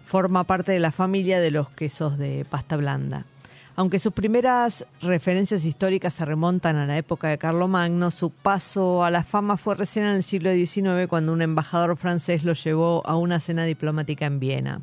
Forma 0.04 0.44
parte 0.44 0.70
de 0.70 0.78
la 0.78 0.92
familia 0.92 1.40
de 1.40 1.50
los 1.50 1.70
quesos 1.70 2.18
de 2.18 2.44
pasta 2.48 2.76
blanda. 2.76 3.24
Aunque 3.74 3.98
sus 3.98 4.12
primeras 4.12 4.86
referencias 5.00 5.64
históricas 5.64 6.12
se 6.12 6.24
remontan 6.26 6.76
a 6.76 6.84
la 6.86 6.98
época 6.98 7.28
de 7.28 7.38
Carlomagno, 7.38 8.10
su 8.10 8.28
paso 8.30 9.02
a 9.02 9.10
la 9.10 9.24
fama 9.24 9.56
fue 9.56 9.74
recién 9.74 10.04
en 10.04 10.16
el 10.16 10.22
siglo 10.22 10.52
XIX 10.52 11.08
cuando 11.08 11.32
un 11.32 11.40
embajador 11.40 11.96
francés 11.96 12.44
lo 12.44 12.52
llevó 12.52 13.02
a 13.06 13.16
una 13.16 13.40
cena 13.40 13.64
diplomática 13.64 14.26
en 14.26 14.40
Viena. 14.40 14.80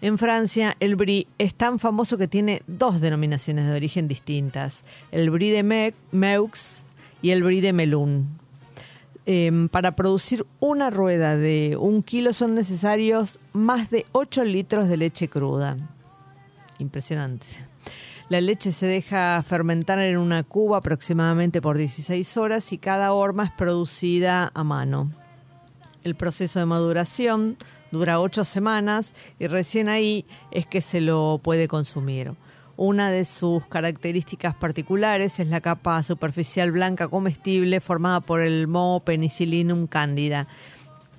En 0.00 0.18
Francia, 0.18 0.76
el 0.80 0.96
brie 0.96 1.26
es 1.38 1.54
tan 1.54 1.78
famoso 1.78 2.18
que 2.18 2.26
tiene 2.28 2.62
dos 2.66 3.00
denominaciones 3.00 3.66
de 3.66 3.74
origen 3.76 4.08
distintas, 4.08 4.82
el 5.12 5.30
brie 5.30 5.52
de 5.52 5.62
Me- 5.62 5.94
Meux 6.10 6.84
y 7.22 7.30
el 7.30 7.44
brie 7.44 7.62
de 7.62 7.72
Melun. 7.72 8.26
Em, 9.26 9.68
para 9.68 9.92
producir 9.96 10.44
una 10.60 10.90
rueda 10.90 11.36
de 11.36 11.76
un 11.80 12.02
kilo 12.02 12.32
son 12.32 12.54
necesarios 12.54 13.40
más 13.52 13.90
de 13.90 14.06
8 14.12 14.44
litros 14.44 14.86
de 14.88 14.96
leche 14.96 15.28
cruda. 15.28 15.76
Impresionante. 16.78 17.46
La 18.28 18.40
leche 18.40 18.72
se 18.72 18.86
deja 18.86 19.40
fermentar 19.44 20.00
en 20.00 20.16
una 20.16 20.42
cuba 20.42 20.78
aproximadamente 20.78 21.62
por 21.62 21.78
16 21.78 22.36
horas 22.38 22.72
y 22.72 22.78
cada 22.78 23.12
horma 23.12 23.44
es 23.44 23.52
producida 23.52 24.50
a 24.52 24.64
mano. 24.64 25.12
El 26.02 26.16
proceso 26.16 26.58
de 26.58 26.66
maduración 26.66 27.56
dura 27.92 28.18
8 28.18 28.42
semanas 28.42 29.12
y 29.38 29.46
recién 29.46 29.88
ahí 29.88 30.26
es 30.50 30.66
que 30.66 30.80
se 30.80 31.00
lo 31.00 31.40
puede 31.40 31.68
consumir. 31.68 32.32
Una 32.76 33.12
de 33.12 33.24
sus 33.24 33.64
características 33.68 34.56
particulares 34.56 35.38
es 35.38 35.46
la 35.46 35.60
capa 35.60 36.02
superficial 36.02 36.72
blanca 36.72 37.06
comestible 37.06 37.80
formada 37.80 38.20
por 38.20 38.40
el 38.40 38.66
moho 38.66 39.00
penicillinum 39.00 39.86
candida, 39.86 40.48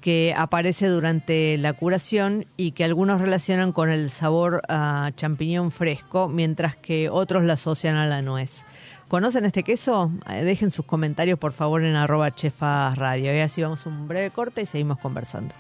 que 0.01 0.33
aparece 0.36 0.88
durante 0.88 1.57
la 1.57 1.73
curación 1.73 2.45
y 2.57 2.71
que 2.71 2.83
algunos 2.83 3.21
relacionan 3.21 3.71
con 3.71 3.89
el 3.89 4.10
sabor 4.10 4.62
a 4.69 5.12
champiñón 5.15 5.71
fresco, 5.71 6.27
mientras 6.29 6.75
que 6.75 7.10
otros 7.10 7.43
la 7.43 7.53
asocian 7.53 7.95
a 7.95 8.05
la 8.05 8.21
nuez. 8.21 8.65
¿Conocen 9.07 9.45
este 9.45 9.63
queso? 9.63 10.12
Eh, 10.29 10.43
Dejen 10.43 10.69
sus 10.69 10.86
comentarios 10.86 11.39
por 11.39 11.53
favor 11.53 11.81
en 11.83 11.95
arroba 11.95 12.36
chefas 12.36 12.97
radio. 12.97 13.33
Y 13.33 13.39
así 13.39 13.62
vamos 13.62 13.86
a 13.86 13.89
un 13.89 14.07
breve 14.07 14.31
corte 14.31 14.63
y 14.63 14.65
seguimos 14.65 14.99
conversando. 14.99 15.55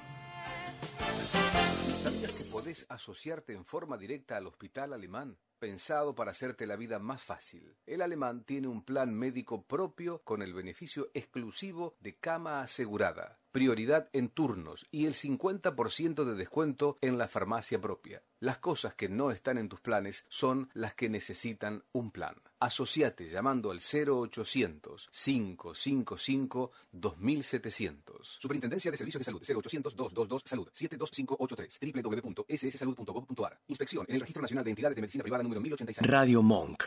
¿Sabías 2.03 2.33
que 2.33 2.43
podés 2.51 2.85
asociarte 2.89 3.53
en 3.53 3.63
forma 3.63 3.97
directa 3.97 4.35
al 4.35 4.47
Hospital 4.47 4.91
Alemán? 4.91 5.37
Pensado 5.59 6.13
para 6.13 6.31
hacerte 6.31 6.67
la 6.67 6.75
vida 6.75 6.99
más 6.99 7.21
fácil. 7.23 7.73
El 7.87 8.01
alemán 8.01 8.43
tiene 8.43 8.67
un 8.67 8.83
plan 8.83 9.13
médico 9.13 9.63
propio 9.63 10.21
con 10.23 10.41
el 10.43 10.53
beneficio 10.53 11.09
exclusivo 11.15 11.95
de 11.99 12.15
cama 12.15 12.61
asegurada, 12.61 13.39
prioridad 13.57 14.07
en 14.13 14.29
turnos 14.29 14.85
y 14.91 15.07
el 15.07 15.15
50% 15.15 16.25
de 16.25 16.35
descuento 16.35 16.99
en 17.01 17.17
la 17.17 17.27
farmacia 17.27 17.81
propia. 17.81 18.21
Las 18.39 18.59
cosas 18.59 18.93
que 18.93 19.09
no 19.09 19.31
están 19.31 19.57
en 19.57 19.67
tus 19.67 19.81
planes 19.81 20.25
son 20.29 20.69
las 20.75 20.93
que 20.93 21.09
necesitan 21.09 21.83
un 21.91 22.11
plan. 22.11 22.35
Asociate 22.59 23.27
llamando 23.27 23.71
al 23.71 23.79
0800 23.79 25.09
555 25.11 26.71
2700. 26.91 28.37
Superintendencia 28.39 28.91
de 28.91 28.97
Servicios 28.97 29.21
de 29.21 29.25
Salud 29.25 29.41
0800 29.41 29.95
222 29.95 30.43
Salud 30.45 30.69
72583 30.71 31.79
www.sssalud.gov.ar. 31.81 33.59
Inspección 33.69 34.05
en 34.07 34.15
el 34.15 34.21
Registro 34.21 34.43
Nacional 34.43 34.65
de 34.65 34.69
Entidades 34.69 34.95
de 34.97 35.01
Medicina 35.01 35.23
Privada 35.23 35.41
número 35.41 35.61
1086. 35.61 36.07
Radio 36.07 36.43
Monk. 36.43 36.83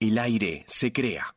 El 0.00 0.16
aire 0.16 0.64
se 0.68 0.90
crea. 0.90 1.36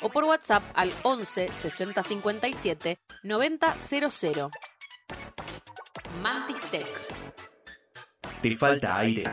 o 0.00 0.08
por 0.08 0.24
WhatsApp 0.24 0.62
al 0.74 0.92
11 1.02 1.48
60 1.48 2.02
57 2.02 2.98
90 3.22 3.76
00. 3.78 4.50
Mantis 6.22 6.60
Tech. 6.70 6.86
¿Te 8.42 8.54
falta 8.54 8.98
aire? 8.98 9.24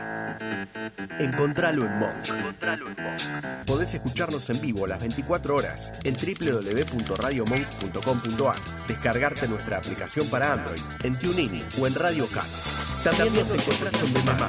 Encontralo 1.18 1.84
en 1.86 1.98
Monk. 1.98 2.26
Podés 3.66 3.92
escucharnos 3.94 4.48
en 4.50 4.60
vivo 4.60 4.86
las 4.86 5.00
24 5.00 5.56
horas 5.56 5.90
en 6.04 6.14
www.radiomonk.com.ar. 6.14 8.86
Descargarte 8.88 9.48
nuestra 9.48 9.78
aplicación 9.78 10.28
para 10.30 10.52
Android 10.52 10.82
en 11.02 11.18
TuneIn 11.18 11.66
o 11.80 11.86
en 11.86 11.94
Radio 11.94 12.26
Cat. 12.28 12.44
También 13.04 13.32
nos 13.34 13.50
encontrás 13.52 14.02
en 14.02 14.12
Memamá, 14.14 14.48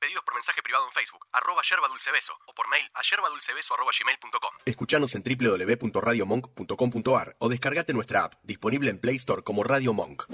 Pedidos 0.00 0.24
por 0.24 0.34
mensaje 0.34 0.62
privado 0.62 0.86
en 0.86 0.92
Facebook, 0.92 1.26
arroba 1.32 1.60
yerba 1.68 1.88
dulce 1.88 2.12
beso, 2.12 2.32
o 2.46 2.54
por 2.54 2.68
mail 2.68 2.88
a 2.94 3.02
yerbadulcebeso 3.02 3.74
arroba 3.74 3.90
gmail.com. 3.98 4.50
Escuchanos 4.64 5.12
en 5.16 5.24
www.radiomonk.com.ar 5.24 7.34
o 7.38 7.48
descargate 7.48 7.92
nuestra 7.92 8.22
app, 8.24 8.34
disponible 8.44 8.90
en 8.90 9.00
Play 9.00 9.16
Store 9.16 9.42
como 9.42 9.64
Radio 9.64 9.92
Monk. 9.92 10.26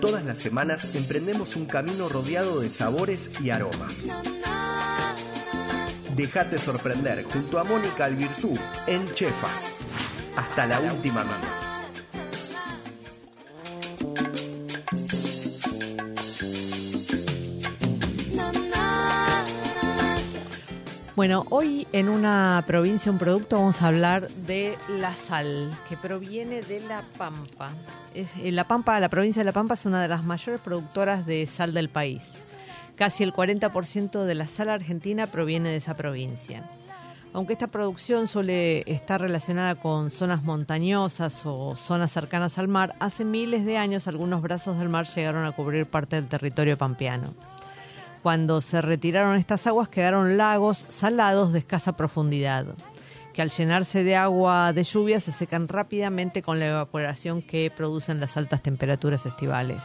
Todas 0.00 0.24
las 0.24 0.38
semanas 0.38 0.94
emprendemos 0.94 1.56
un 1.56 1.66
camino 1.66 2.08
rodeado 2.08 2.60
de 2.60 2.70
sabores 2.70 3.38
y 3.40 3.50
aromas. 3.50 4.06
Déjate 6.16 6.56
sorprender 6.58 7.22
junto 7.24 7.58
a 7.58 7.64
Mónica 7.64 8.06
Albirzú 8.06 8.58
en 8.86 9.04
Chefas. 9.12 9.74
Hasta 10.36 10.64
la 10.66 10.80
última 10.80 11.22
mano. 11.22 11.69
Bueno, 21.20 21.44
hoy 21.50 21.86
en 21.92 22.08
una 22.08 22.64
provincia, 22.66 23.12
un 23.12 23.18
producto, 23.18 23.56
vamos 23.56 23.82
a 23.82 23.88
hablar 23.88 24.30
de 24.30 24.78
la 24.88 25.14
sal, 25.14 25.70
que 25.86 25.98
proviene 25.98 26.62
de 26.62 26.80
La 26.80 27.02
Pampa. 27.18 27.74
Eh, 28.14 28.50
la 28.50 28.66
Pampa, 28.66 28.98
la 29.00 29.10
provincia 29.10 29.40
de 29.40 29.44
La 29.44 29.52
Pampa 29.52 29.74
es 29.74 29.84
una 29.84 30.00
de 30.00 30.08
las 30.08 30.24
mayores 30.24 30.62
productoras 30.62 31.26
de 31.26 31.46
sal 31.46 31.74
del 31.74 31.90
país. 31.90 32.42
Casi 32.96 33.22
el 33.22 33.34
40% 33.34 34.24
de 34.24 34.34
la 34.34 34.48
sal 34.48 34.70
argentina 34.70 35.26
proviene 35.26 35.68
de 35.68 35.76
esa 35.76 35.94
provincia. 35.94 36.62
Aunque 37.34 37.52
esta 37.52 37.66
producción 37.66 38.26
suele 38.26 38.90
estar 38.90 39.20
relacionada 39.20 39.74
con 39.74 40.10
zonas 40.10 40.42
montañosas 40.42 41.42
o 41.44 41.76
zonas 41.76 42.12
cercanas 42.12 42.56
al 42.56 42.68
mar, 42.68 42.94
hace 42.98 43.26
miles 43.26 43.66
de 43.66 43.76
años 43.76 44.08
algunos 44.08 44.40
brazos 44.40 44.78
del 44.78 44.88
mar 44.88 45.06
llegaron 45.06 45.44
a 45.44 45.52
cubrir 45.52 45.84
parte 45.84 46.16
del 46.16 46.30
territorio 46.30 46.78
pampeano. 46.78 47.34
Cuando 48.22 48.60
se 48.60 48.82
retiraron 48.82 49.36
estas 49.36 49.66
aguas 49.66 49.88
quedaron 49.88 50.36
lagos 50.36 50.84
salados 50.88 51.52
de 51.52 51.60
escasa 51.60 51.96
profundidad, 51.96 52.66
que 53.32 53.40
al 53.40 53.50
llenarse 53.50 54.04
de 54.04 54.16
agua 54.16 54.74
de 54.74 54.84
lluvia 54.84 55.20
se 55.20 55.32
secan 55.32 55.68
rápidamente 55.68 56.42
con 56.42 56.58
la 56.58 56.66
evaporación 56.66 57.40
que 57.40 57.72
producen 57.74 58.20
las 58.20 58.36
altas 58.36 58.60
temperaturas 58.60 59.24
estivales. 59.24 59.84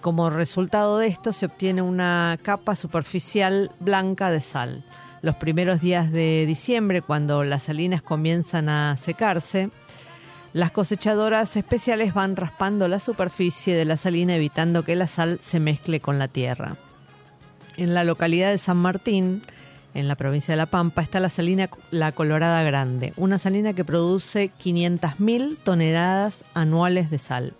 Como 0.00 0.30
resultado 0.30 0.96
de 0.96 1.08
esto 1.08 1.32
se 1.32 1.46
obtiene 1.46 1.82
una 1.82 2.38
capa 2.42 2.74
superficial 2.74 3.70
blanca 3.80 4.30
de 4.30 4.40
sal. 4.40 4.82
Los 5.20 5.36
primeros 5.36 5.80
días 5.82 6.10
de 6.10 6.46
diciembre, 6.46 7.02
cuando 7.02 7.44
las 7.44 7.64
salinas 7.64 8.02
comienzan 8.02 8.68
a 8.68 8.96
secarse, 8.96 9.68
las 10.54 10.70
cosechadoras 10.70 11.54
especiales 11.56 12.14
van 12.14 12.34
raspando 12.34 12.88
la 12.88 12.98
superficie 12.98 13.76
de 13.76 13.84
la 13.84 13.96
salina 13.96 14.36
evitando 14.36 14.84
que 14.84 14.96
la 14.96 15.06
sal 15.06 15.38
se 15.40 15.60
mezcle 15.60 16.00
con 16.00 16.18
la 16.18 16.28
tierra. 16.28 16.76
En 17.76 17.94
la 17.94 18.04
localidad 18.04 18.50
de 18.50 18.58
San 18.58 18.76
Martín, 18.76 19.42
en 19.94 20.08
la 20.08 20.16
provincia 20.16 20.52
de 20.52 20.56
La 20.56 20.66
Pampa, 20.66 21.02
está 21.02 21.20
la 21.20 21.28
salina 21.28 21.70
La 21.90 22.12
Colorada 22.12 22.62
Grande, 22.62 23.12
una 23.16 23.38
salina 23.38 23.72
que 23.72 23.84
produce 23.84 24.50
500.000 24.62 25.58
toneladas 25.62 26.44
anuales 26.54 27.10
de 27.10 27.18
sal. 27.18 27.54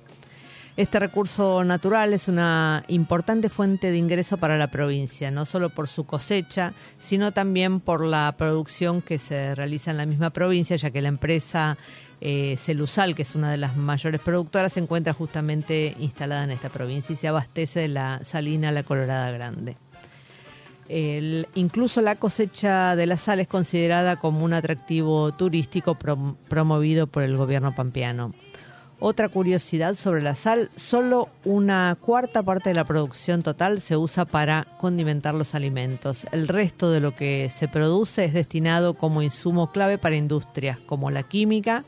Este 0.75 0.99
recurso 0.99 1.65
natural 1.65 2.15
es 2.15 2.29
una 2.29 2.83
importante 2.89 3.51
fuente 3.51 3.91
de 3.91 3.99
ingreso 3.99 4.39
para 4.39 4.57
la 4.57 4.69
provincia, 4.69 5.31
no 5.31 5.45
solo 5.45 5.69
por 5.69 5.87
su 5.87 6.05
cosecha, 6.05 6.73
sino 6.99 7.33
también 7.33 7.81
por 7.81 8.03
la 8.03 8.35
producción 8.39 9.03
que 9.03 9.19
se 9.19 9.55
realiza 9.55 9.91
en 9.91 9.99
la 9.99 10.07
misma 10.07 10.31
provincia, 10.31 10.77
ya 10.77 10.91
que 10.91 11.03
la 11.03 11.09
empresa 11.09 11.77
eh, 12.23 12.57
Celusal, 12.57 13.15
que 13.15 13.23
es 13.23 13.35
una 13.35 13.51
de 13.51 13.59
las 13.59 13.77
mayores 13.77 14.21
productoras, 14.23 14.73
se 14.73 14.81
encuentra 14.81 15.13
justamente 15.13 15.95
instalada 15.99 16.45
en 16.45 16.53
esta 16.53 16.71
provincia 16.71 17.13
y 17.13 17.17
se 17.17 17.29
abastece 17.29 17.81
de 17.81 17.89
la 17.89 18.25
salina 18.25 18.73
La 18.73 18.83
Colorada 18.83 19.31
Grande. 19.31 19.77
Incluso 21.55 22.01
la 22.03 22.17
cosecha 22.17 22.95
de 22.97 23.07
la 23.07 23.17
sal 23.17 23.41
es 23.41 23.49
considerada 23.49 24.17
como 24.17 24.45
un 24.45 24.53
atractivo 24.53 25.33
turístico 25.33 25.95
prom- 25.95 26.37
promovido 26.49 27.07
por 27.07 27.23
el 27.23 27.37
gobierno 27.37 27.75
pampeano. 27.75 28.33
Otra 29.05 29.29
curiosidad 29.29 29.95
sobre 29.95 30.23
la 30.23 30.37
sal, 30.37 30.71
solo 30.77 31.29
una 31.45 31.97
cuarta 32.01 32.45
parte 32.45 32.71
de 32.71 32.75
la 32.75 32.85
producción 32.85 33.43
total 33.43 33.81
se 33.81 33.97
usa 33.97 34.27
para 34.27 34.65
condimentar 34.81 35.35
los 35.35 35.57
alimentos. 35.57 36.25
El 36.31 36.47
resto 36.47 36.91
de 36.93 37.01
lo 37.01 37.13
que 37.13 37.49
se 37.51 37.67
produce 37.67 38.25
es 38.27 38.33
destinado 38.33 38.95
como 38.95 39.23
insumo 39.23 39.73
clave 39.73 39.99
para 39.99 40.15
industrias 40.15 40.79
como 40.79 41.11
la 41.11 41.25
química 41.25 41.85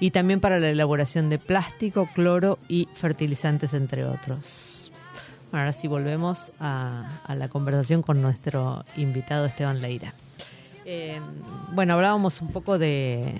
y 0.00 0.12
también 0.12 0.40
para 0.40 0.58
la 0.58 0.70
elaboración 0.70 1.28
de 1.28 1.38
plástico, 1.38 2.08
cloro 2.14 2.58
y 2.68 2.88
fertilizantes, 2.94 3.74
entre 3.74 4.06
otros. 4.06 4.75
Ahora 5.52 5.72
sí 5.72 5.86
volvemos 5.88 6.52
a, 6.60 7.08
la 7.28 7.48
conversación 7.48 8.02
con 8.02 8.20
nuestro 8.20 8.84
invitado 8.96 9.46
Esteban 9.46 9.80
Leira. 9.80 10.12
Eh, 10.84 11.20
bueno, 11.72 11.94
hablábamos 11.94 12.40
un 12.42 12.48
poco 12.48 12.78
de, 12.78 13.34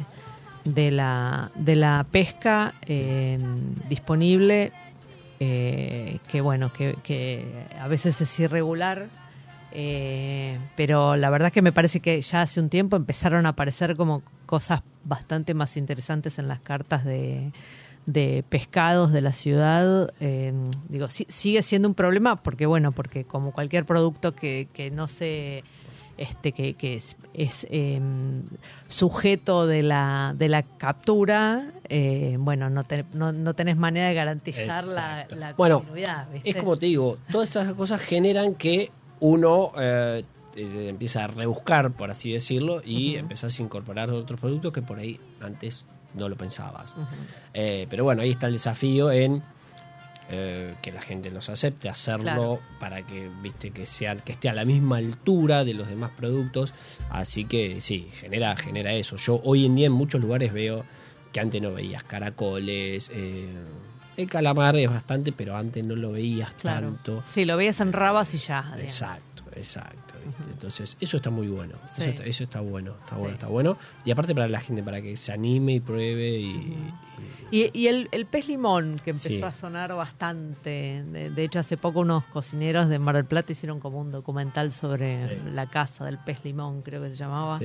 de, 0.64 0.90
la, 0.90 1.51
de 1.55 1.77
la 1.77 2.07
pesca 2.11 2.75
eh, 2.87 3.38
disponible, 3.88 4.73
eh, 5.40 6.19
que 6.29 6.40
bueno, 6.40 6.73
que, 6.73 7.45
a 7.79 7.88
veces 7.88 8.21
es 8.21 8.40
irregular, 8.40 9.09
pero 10.77 11.16
la 11.16 11.29
verdad 11.29 11.53
que 11.53 11.61
me 11.61 11.73
parece 11.73 12.01
que 12.01 12.21
ya 12.23 12.40
hace 12.40 12.61
un 12.61 12.71
tiempo 12.71 12.97
empezaron 12.97 13.45
a 13.47 13.51
aparecer 13.51 13.95
como 13.95 14.23
cosas 14.47 14.81
bastante 15.05 15.55
más 15.55 15.77
interesantes 15.77 16.38
en 16.38 16.49
las 16.49 16.61
cartas 16.61 17.05
de, 17.05 17.53
de 18.07 18.45
pescados 18.49 19.12
de 19.12 19.21
la 19.21 19.33
ciudad. 19.33 20.12
Eh, 20.21 20.53
digo, 20.88 21.09
sigue 21.09 21.62
siendo 21.62 21.88
un 21.88 21.95
problema 21.95 22.37
porque, 22.42 22.66
bueno, 22.66 22.92
porque 22.92 23.25
como 23.25 23.53
cualquier 23.53 23.85
producto 23.85 24.35
que, 24.35 24.69
que 24.73 24.90
no 24.90 25.09
se 25.09 25.62
este 26.19 26.53
que, 26.53 26.73
que 26.75 26.95
es, 26.95 27.14
es, 27.35 27.66
eh, 27.69 28.01
sujeto 28.88 29.66
de 29.66 29.83
la, 29.83 30.35
de 30.37 30.49
la 30.49 30.62
captura, 30.62 31.73
eh, 31.88 32.37
bueno, 32.38 32.71
no, 32.71 32.85
te- 32.85 33.05
no, 33.12 33.33
no 33.33 33.55
tenés 33.55 33.77
manera 33.77 34.09
de 34.09 34.14
garantizar 34.14 34.85
la, 34.85 35.21
Exacto. 35.23 35.37
la 35.37 35.53
Bueno, 35.53 35.81
continuidad. 35.81 36.31
¿viste? 36.33 36.51
Es 36.51 36.57
como 36.57 36.77
te 36.79 36.87
digo, 36.87 37.19
todas 37.31 37.51
esas 37.51 37.75
cosas 37.75 38.01
generan 38.01 38.55
que 38.55 38.90
uno 39.21 39.73
eh, 39.79 40.23
empieza 40.57 41.25
a 41.25 41.27
rebuscar, 41.27 41.90
por 41.92 42.11
así 42.11 42.33
decirlo, 42.33 42.81
y 42.85 43.11
Ujú. 43.11 43.19
empezás 43.21 43.59
a 43.59 43.62
incorporar 43.62 44.11
otros 44.11 44.40
productos 44.40 44.73
que 44.73 44.81
por 44.83 44.99
ahí 44.99 45.21
antes 45.40 45.85
no 46.14 46.29
lo 46.29 46.37
pensabas. 46.37 46.95
Eh, 47.55 47.87
pero 47.90 48.05
bueno, 48.05 48.23
ahí 48.23 48.31
está 48.31 48.47
el 48.47 48.55
desafío 48.55 49.11
en 49.11 49.42
eh, 50.29 50.75
que 50.83 50.90
la 50.90 51.01
gente 51.03 51.31
los 51.31 51.49
acepte, 51.49 51.88
hacerlo 51.88 52.25
Claro. 52.25 52.61
para 52.81 53.03
que 53.03 53.29
viste 53.42 53.71
que 53.71 53.87
sea 53.87 54.16
que 54.16 54.33
esté 54.33 54.49
a 54.49 54.55
la 54.55 54.64
misma 54.64 54.97
altura 54.97 55.64
de 55.64 55.75
los 55.75 55.88
demás 55.88 56.11
productos. 56.16 56.75
Así 57.11 57.45
que 57.45 57.81
sí, 57.81 58.09
genera 58.12 58.57
genera 58.57 58.92
eso. 58.92 59.16
Yo 59.16 59.40
hoy 59.45 59.66
en 59.66 59.77
día 59.77 59.87
en 59.87 59.92
muchos 59.92 60.21
lugares 60.21 60.53
veo 60.53 60.85
que 61.33 61.38
antes 61.40 61.62
no 61.62 61.73
veías 61.73 62.03
caracoles, 62.03 63.11
eh, 63.14 63.47
el 64.16 64.29
calamar 64.29 64.75
es 64.77 64.88
bastante, 64.90 65.31
pero 65.31 65.57
antes 65.57 65.85
no 65.85 65.95
lo 65.95 66.12
veías 66.12 66.51
Claro. 66.55 66.88
tanto. 66.88 67.23
Sí, 67.27 67.45
lo 67.45 67.57
veías 67.57 67.79
en 67.81 67.92
rabas 67.92 68.33
y 68.35 68.38
ya. 68.38 68.62
digamos. 68.62 68.81
Exacto, 68.83 69.42
exacto. 69.55 70.06
¿Viste? 70.27 70.43
Entonces, 70.53 70.97
eso 71.01 71.17
está 71.17 71.31
muy 71.31 71.49
bueno. 71.49 71.75
Sí. 71.89 72.03
Eso, 72.03 72.11
está, 72.11 72.25
eso 72.25 72.45
está 72.45 72.61
bueno, 72.61 72.95
está 73.01 73.17
bueno, 73.17 73.35
está 73.35 73.47
bueno. 73.47 73.77
Y 74.05 74.11
aparte 74.11 74.35
para 74.35 74.49
la 74.49 74.61
gente, 74.61 74.83
para 74.83 75.01
que 75.03 75.17
se 75.17 75.33
anime 75.33 75.75
y 75.75 75.81
pruebe 75.81 76.39
y, 76.39 76.77
Y, 77.51 77.71
y 77.73 77.87
el, 77.87 78.09
el 78.12 78.27
pez 78.27 78.49
limón, 78.49 78.97
que 79.05 79.11
empezó 79.11 79.29
Sí. 79.29 79.43
a 79.43 79.53
sonar 79.53 79.95
bastante. 79.95 81.05
De, 81.11 81.31
de 81.31 81.45
hecho, 81.45 81.59
hace 81.61 81.77
poco 81.77 82.01
unos 82.01 82.25
cocineros 82.25 82.89
de 82.89 82.99
Mar 82.99 83.15
del 83.15 83.25
Plata 83.25 83.53
hicieron 83.53 83.79
como 83.81 84.01
un 84.01 84.11
documental 84.11 84.73
sobre 84.73 85.41
la 85.53 85.67
casa 85.71 86.05
del 86.05 86.19
pez 86.19 86.45
limón, 86.45 86.83
creo 86.83 87.03
que 87.03 87.11
se 87.11 87.17
llamaba. 87.17 87.59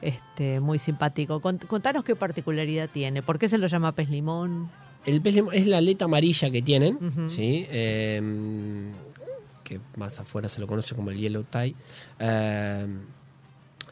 Este, 0.00 0.60
muy 0.60 0.78
simpático. 0.78 1.40
Cont- 1.42 1.66
Contanos 1.66 2.04
qué 2.04 2.16
particularidad 2.16 2.88
tiene. 2.88 3.22
¿Por 3.22 3.38
qué 3.38 3.48
se 3.48 3.58
lo 3.58 3.66
llama 3.66 3.92
pez 3.92 4.08
limón? 4.08 4.70
El 5.04 5.20
pez 5.20 5.34
limón 5.34 5.54
es 5.54 5.66
la 5.66 5.76
aleta 5.78 6.06
amarilla 6.06 6.50
que 6.50 6.62
tienen. 6.62 6.98
¿sí? 7.28 7.66
Eh, 7.68 8.22
que 9.70 9.80
más 9.96 10.18
afuera 10.18 10.48
se 10.48 10.60
lo 10.60 10.66
conoce 10.66 10.96
como 10.96 11.10
el 11.10 11.18
yellow 11.18 11.44
tie. 11.44 11.76
Eh, 12.18 12.86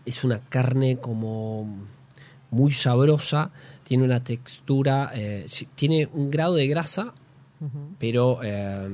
es 0.05 0.25
una 0.25 0.41
carne 0.41 0.99
como 0.99 1.87
muy 2.51 2.73
sabrosa, 2.73 3.51
tiene 3.85 4.03
una 4.05 4.25
textura, 4.25 5.13
eh, 5.15 5.47
tiene 5.77 6.09
un 6.13 6.31
grado 6.31 6.55
de 6.55 6.67
grasa, 6.67 7.13
pero 7.99 8.41
eh, 8.43 8.89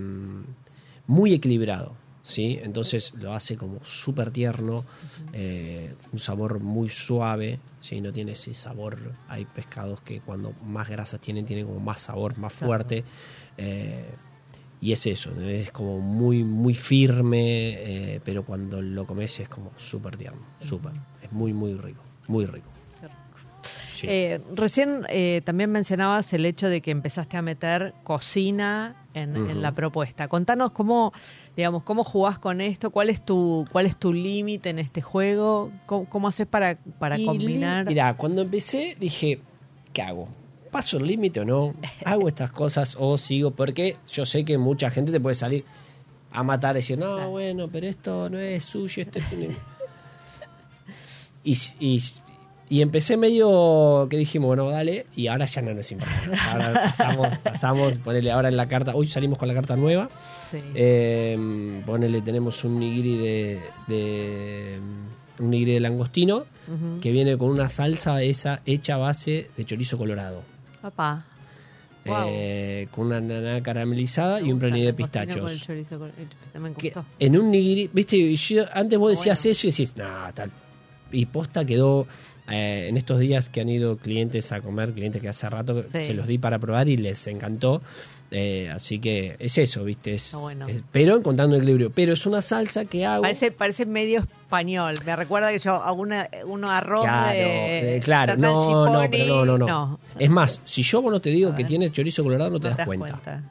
muy 1.06 1.32
equilibrado. 1.32 1.94
¿sí? 2.22 2.58
Entonces 2.62 3.14
lo 3.14 3.32
hace 3.32 3.56
como 3.56 3.84
súper 3.84 4.32
tierno, 4.32 4.84
eh, 5.32 5.94
un 6.12 6.18
sabor 6.18 6.58
muy 6.60 6.88
suave, 6.88 7.60
¿sí? 7.80 8.00
no 8.00 8.12
tiene 8.12 8.32
ese 8.32 8.52
sabor. 8.52 8.98
Hay 9.28 9.44
pescados 9.44 10.00
que 10.00 10.20
cuando 10.20 10.52
más 10.64 10.88
grasa 10.88 11.18
tienen, 11.18 11.44
tienen 11.46 11.66
como 11.66 11.80
más 11.80 12.00
sabor, 12.00 12.36
más 12.38 12.52
fuerte. 12.52 13.04
eh, 13.56 14.04
y 14.84 14.92
es 14.92 15.06
eso, 15.06 15.30
¿no? 15.30 15.40
es 15.48 15.72
como 15.72 15.98
muy, 15.98 16.44
muy 16.44 16.74
firme, 16.74 17.70
eh, 17.72 18.20
pero 18.22 18.44
cuando 18.44 18.82
lo 18.82 19.06
comes 19.06 19.40
es 19.40 19.48
como 19.48 19.70
súper 19.78 20.18
tierno, 20.18 20.42
súper. 20.58 20.92
Es 21.22 21.32
muy, 21.32 21.54
muy 21.54 21.72
rico, 21.72 22.02
muy 22.28 22.44
rico. 22.44 22.68
Sí. 23.94 24.06
Eh, 24.10 24.42
recién 24.54 25.06
eh, 25.08 25.40
también 25.42 25.70
mencionabas 25.70 26.30
el 26.34 26.44
hecho 26.44 26.68
de 26.68 26.82
que 26.82 26.90
empezaste 26.90 27.38
a 27.38 27.40
meter 27.40 27.94
cocina 28.02 29.06
en, 29.14 29.34
en 29.36 29.62
la 29.62 29.72
propuesta. 29.72 30.28
Contanos 30.28 30.72
cómo, 30.72 31.14
digamos, 31.56 31.82
cómo 31.84 32.04
jugás 32.04 32.38
con 32.38 32.60
esto, 32.60 32.90
cuál 32.90 33.08
es 33.08 33.24
tu, 33.24 33.64
cuál 33.72 33.86
es 33.86 33.96
tu 33.96 34.12
límite 34.12 34.68
en 34.68 34.78
este 34.78 35.00
juego, 35.00 35.72
cómo, 35.86 36.04
cómo 36.10 36.28
haces 36.28 36.46
para, 36.46 36.76
para 36.98 37.18
Y 37.18 37.24
combinar. 37.24 37.86
Mira, 37.86 38.14
cuando 38.18 38.42
empecé 38.42 38.98
dije, 39.00 39.40
¿qué 39.94 40.02
hago? 40.02 40.28
¿Paso 40.74 40.96
el 40.98 41.06
límite 41.06 41.38
o 41.40 41.44
no? 41.44 41.74
¿Hago 42.04 42.26
estas 42.28 42.50
cosas 42.50 42.96
o 42.98 43.16
sigo? 43.16 43.52
Porque 43.52 43.96
yo 44.12 44.26
sé 44.26 44.44
que 44.44 44.58
mucha 44.58 44.90
gente 44.90 45.12
te 45.12 45.20
puede 45.20 45.36
salir 45.36 45.64
a 46.32 46.42
matar 46.42 46.74
y 46.74 46.78
decir, 46.80 46.98
no, 46.98 47.30
bueno, 47.30 47.68
pero 47.72 47.86
esto 47.86 48.28
no 48.28 48.38
es 48.40 48.64
suyo, 48.64 49.02
esto 49.04 49.20
es... 49.20 49.32
un-". 49.32 49.56
y, 51.44 51.56
y, 51.78 52.02
y 52.70 52.82
empecé 52.82 53.16
medio 53.16 54.06
que 54.10 54.16
dijimos, 54.16 54.48
bueno, 54.48 54.68
dale, 54.68 55.06
y 55.14 55.28
ahora 55.28 55.46
ya 55.46 55.62
no 55.62 55.72
nos 55.74 55.92
importa. 55.92 56.12
Ahora 56.50 56.72
pasamos, 56.72 57.38
pasamos, 57.44 57.98
ponele 57.98 58.32
ahora 58.32 58.48
en 58.48 58.56
la 58.56 58.66
carta, 58.66 58.96
hoy 58.96 59.06
salimos 59.06 59.38
con 59.38 59.46
la 59.48 59.54
carta 59.54 59.76
nueva, 59.76 60.08
Sí. 60.50 60.58
eh, 60.74 61.82
ponele, 61.86 62.20
tenemos 62.20 62.64
un 62.64 62.78
nigiri 62.80 63.16
de, 63.18 63.60
de 63.86 64.78
un 65.38 65.50
nigiri 65.50 65.74
de 65.74 65.80
langostino, 65.80 66.46
que 67.00 67.12
viene 67.12 67.36
con 67.38 67.50
una 67.50 67.68
salsa 67.68 68.22
esa 68.22 68.60
hecha 68.66 68.94
a 68.94 68.98
base 68.98 69.50
de 69.56 69.64
chorizo 69.64 69.98
colorado. 69.98 70.42
Papá. 70.84 71.24
Wow. 72.04 72.24
Eh, 72.28 72.88
con 72.90 73.06
una 73.06 73.16
ananá 73.16 73.62
caramelizada 73.62 74.38
y 74.42 74.52
un 74.52 74.58
pralí 74.58 74.82
de 74.82 74.92
pistachos. 74.92 75.58
chorizo 75.64 75.98
con- 75.98 76.12
Que 76.74 76.92
en 77.18 77.38
un 77.38 77.50
nigiri, 77.50 77.88
viste, 77.90 78.36
yo- 78.36 78.64
antes 78.74 78.98
vos 78.98 79.10
decías 79.12 79.38
Bueno. 79.42 79.52
eso 79.52 79.66
y 79.66 79.70
decís, 79.70 79.96
no, 79.96 80.04
tal. 80.34 80.50
Y 81.10 81.24
posta 81.24 81.64
quedó, 81.64 82.06
eh, 82.50 82.88
en 82.90 82.98
estos 82.98 83.18
días 83.18 83.48
que 83.48 83.62
han 83.62 83.70
ido 83.70 83.96
clientes 83.96 84.52
a 84.52 84.60
comer, 84.60 84.92
clientes 84.92 85.22
que 85.22 85.28
hace 85.30 85.48
rato 85.48 85.82
Sí. 85.90 86.04
se 86.04 86.12
los 86.12 86.26
di 86.26 86.36
para 86.36 86.58
probar 86.58 86.86
y 86.90 86.98
les 86.98 87.26
encantó. 87.26 87.80
Eh, 88.30 88.68
así 88.74 88.98
que 88.98 89.36
es 89.38 89.56
eso, 89.56 89.84
viste. 89.84 90.14
Es, 90.14 90.34
bueno. 90.34 90.66
es- 90.68 90.82
pero 90.92 91.16
encontrando 91.16 91.56
equilibrio. 91.56 91.90
Pero 91.90 92.12
es 92.12 92.26
una 92.26 92.42
salsa 92.42 92.84
que 92.84 93.06
hago. 93.06 93.22
Parece, 93.22 93.50
parece 93.52 93.86
medio 93.86 94.20
español. 94.20 94.96
Me 95.06 95.14
recuerda 95.16 95.50
que 95.52 95.58
yo 95.58 95.74
hago 95.76 96.02
una, 96.02 96.28
uno 96.44 96.68
arroz 96.70 97.04
Claro, 97.04 97.30
de... 97.32 97.96
eh, 97.96 98.00
claro, 98.00 98.36
no, 98.36 98.92
no, 98.92 99.08
pero 99.10 99.44
no, 99.46 99.56
no, 99.56 99.66
no. 99.66 100.00
Es 100.18 100.30
más, 100.30 100.60
si 100.64 100.82
yo 100.82 101.02
vos 101.02 101.12
no 101.12 101.20
te 101.20 101.30
digo 101.30 101.54
que 101.54 101.64
tiene 101.64 101.90
chorizo 101.90 102.22
colorado, 102.22 102.50
no 102.50 102.60
te 102.60 102.68
das, 102.68 102.86
cuenta. 102.86 103.12
cuenta. 103.12 103.50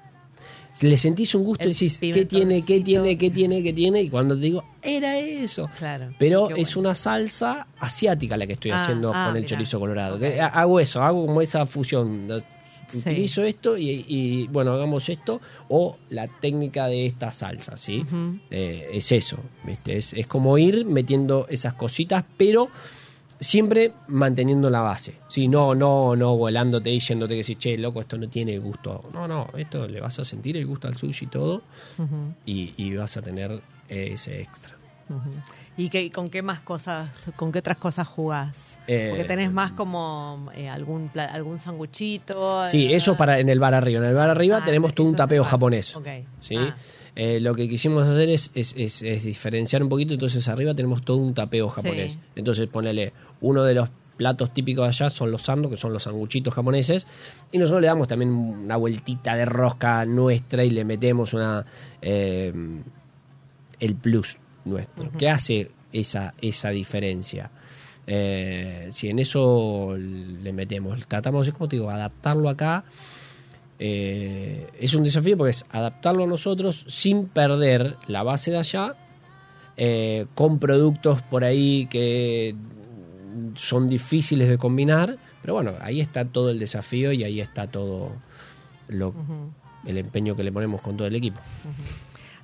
Le 0.81 0.97
sentís 0.97 1.33
un 1.35 1.43
gusto 1.43 1.63
y 1.65 1.67
decís, 1.73 1.99
¿qué 1.99 2.25
tiene, 2.25 2.63
qué 2.65 2.81
tiene, 2.81 3.17
qué 3.17 3.29
tiene, 3.29 3.61
qué 3.61 3.71
tiene? 3.73 4.01
Y 4.01 4.09
cuando 4.09 4.35
te 4.35 4.41
digo, 4.41 4.63
era 4.81 5.17
eso. 5.19 5.69
Claro. 5.77 6.09
Pero 6.17 6.49
es 6.49 6.73
bueno. 6.75 6.79
una 6.89 6.95
salsa 6.95 7.67
asiática 7.79 8.35
la 8.35 8.47
que 8.47 8.53
estoy 8.53 8.71
Ah, 8.71 8.83
haciendo 8.83 9.11
ah, 9.13 9.27
con 9.27 9.35
el 9.37 9.43
mirá. 9.43 9.49
chorizo 9.55 9.79
colorado. 9.79 10.19
Hago 10.51 10.79
eso, 10.79 11.01
hago 11.03 11.25
como 11.27 11.41
esa 11.41 11.65
fusión. 11.67 12.27
Utilizo 12.93 13.43
esto 13.43 13.77
y, 13.77 14.05
y, 14.07 14.47
bueno, 14.47 14.71
hagamos 14.73 15.09
esto 15.09 15.39
o 15.69 15.97
la 16.09 16.27
técnica 16.27 16.87
de 16.87 17.05
esta 17.07 17.31
salsa, 17.31 17.77
¿sí? 17.77 18.03
Eh, 18.51 18.89
es 18.93 19.11
eso, 19.11 19.37
¿viste? 19.63 19.97
Es, 19.97 20.13
es 20.13 20.27
como 20.27 20.57
ir 20.57 20.85
metiendo 20.85 21.47
esas 21.49 21.73
cositas, 21.75 22.23
pero 22.37 22.69
siempre 23.43 23.93
manteniendo 24.07 24.69
la 24.69 24.81
base. 24.81 25.15
Sí, 25.27 25.47
no, 25.47 25.75
no, 25.75 26.15
no 26.15 26.35
volándote 26.35 26.89
y 26.89 26.99
yéndote 26.99 27.33
que 27.33 27.39
decís, 27.41 27.57
che, 27.57 27.77
loco, 27.77 27.99
esto 28.01 28.17
no 28.17 28.27
tiene 28.27 28.57
gusto. 28.59 29.03
No, 29.13 29.27
no, 29.27 29.47
esto 29.57 29.87
le 29.87 29.99
vas 30.01 30.17
a 30.19 30.23
sentir 30.23 30.57
el 30.57 30.65
gusto 30.65 30.87
al 30.87 30.97
sushi 30.97 31.25
y 31.25 31.27
todo 31.27 31.61
y, 32.45 32.73
y 32.77 32.95
vas 32.95 33.17
a 33.17 33.21
tener 33.21 33.61
ese 33.89 34.41
extra. 34.41 34.75
¿Y 35.75 35.89
qué, 35.89 36.09
con 36.11 36.29
qué 36.29 36.41
más 36.41 36.61
cosas, 36.61 37.27
con 37.35 37.51
qué 37.51 37.59
otras 37.59 37.77
cosas 37.77 38.07
jugás? 38.07 38.79
Eh, 38.87 39.07
Porque 39.09 39.25
tenés 39.25 39.51
más 39.51 39.71
como 39.73 40.49
eh, 40.55 40.69
algún 40.69 41.11
algún 41.15 41.59
sanguchito. 41.59 42.67
Sí, 42.69 42.85
eh, 42.85 42.95
eso 42.95 43.17
para 43.17 43.39
en 43.39 43.49
el 43.49 43.59
bar 43.59 43.73
arriba. 43.73 43.99
En 44.01 44.07
el 44.09 44.15
bar 44.15 44.29
arriba 44.29 44.59
Ah, 44.61 44.65
tenemos 44.65 44.93
todo 44.93 45.07
un 45.07 45.15
tapeo 45.15 45.43
japonés. 45.43 45.95
Ok. 45.95 46.07
¿sí? 46.39 46.55
Ah. 46.57 46.75
Eh, 47.15 47.39
lo 47.39 47.53
que 47.53 47.69
quisimos 47.69 48.07
hacer 48.07 48.29
es, 48.29 48.49
es, 48.55 48.73
es- 48.77 49.01
es 49.03 49.23
diferenciar 49.23 49.83
un 49.83 49.89
poquito, 49.89 50.13
entonces 50.13 50.47
arriba 50.47 50.73
tenemos 50.73 51.03
todo 51.03 51.17
un 51.17 51.33
tapeo 51.33 51.69
japonés. 51.69 52.13
Sí. 52.13 52.19
Entonces 52.35 52.67
ponele, 52.67 53.13
uno 53.41 53.63
de 53.63 53.75
los 53.75 53.89
platos 54.17 54.53
típicos 54.53 54.83
de 54.83 54.89
allá 54.89 55.09
son 55.09 55.31
los 55.31 55.41
sando, 55.43 55.69
que 55.69 55.77
son 55.77 55.91
los 55.93 56.03
sanguchitos 56.03 56.53
japoneses, 56.53 57.05
y 57.51 57.57
nosotros 57.57 57.81
le 57.81 57.87
damos 57.87 58.07
también 58.07 58.31
una 58.31 58.77
vueltita 58.77 59.35
de 59.35 59.45
rosca 59.45 60.05
nuestra 60.05 60.63
y 60.63 60.69
le 60.69 60.85
metemos 60.85 61.33
una 61.33 61.65
eh, 62.01 62.53
el 63.79 63.95
plus 63.95 64.37
nuestro, 64.65 65.11
que 65.17 65.29
hace 65.29 65.71
esa, 65.91 66.33
esa 66.41 66.69
diferencia. 66.69 67.51
Eh, 68.05 68.87
si 68.91 69.09
en 69.09 69.19
eso 69.19 69.95
le 69.97 70.51
metemos, 70.53 71.05
tratamos, 71.07 71.47
es 71.47 71.53
como 71.53 71.67
te 71.67 71.75
digo, 71.77 71.89
adaptarlo 71.89 72.49
acá. 72.49 72.83
Eh, 73.85 74.65
es 74.79 74.93
un 74.93 75.03
desafío 75.03 75.37
porque 75.37 75.51
es 75.51 75.65
adaptarlo 75.69 76.23
a 76.23 76.27
nosotros 76.27 76.85
sin 76.87 77.27
perder 77.27 77.97
la 78.07 78.23
base 78.23 78.49
de 78.49 78.57
allá, 78.57 78.95
eh, 79.75 80.25
con 80.35 80.57
productos 80.57 81.21
por 81.23 81.43
ahí 81.43 81.85
que 81.87 82.55
son 83.55 83.89
difíciles 83.89 84.47
de 84.47 84.57
combinar, 84.57 85.17
pero 85.41 85.55
bueno, 85.55 85.73
ahí 85.81 85.99
está 85.99 86.23
todo 86.23 86.49
el 86.51 86.59
desafío 86.59 87.11
y 87.11 87.25
ahí 87.25 87.41
está 87.41 87.67
todo 87.67 88.13
lo, 88.87 89.13
el 89.85 89.97
empeño 89.97 90.33
que 90.37 90.45
le 90.45 90.53
ponemos 90.53 90.81
con 90.81 90.95
todo 90.95 91.09
el 91.09 91.15
equipo. 91.15 91.41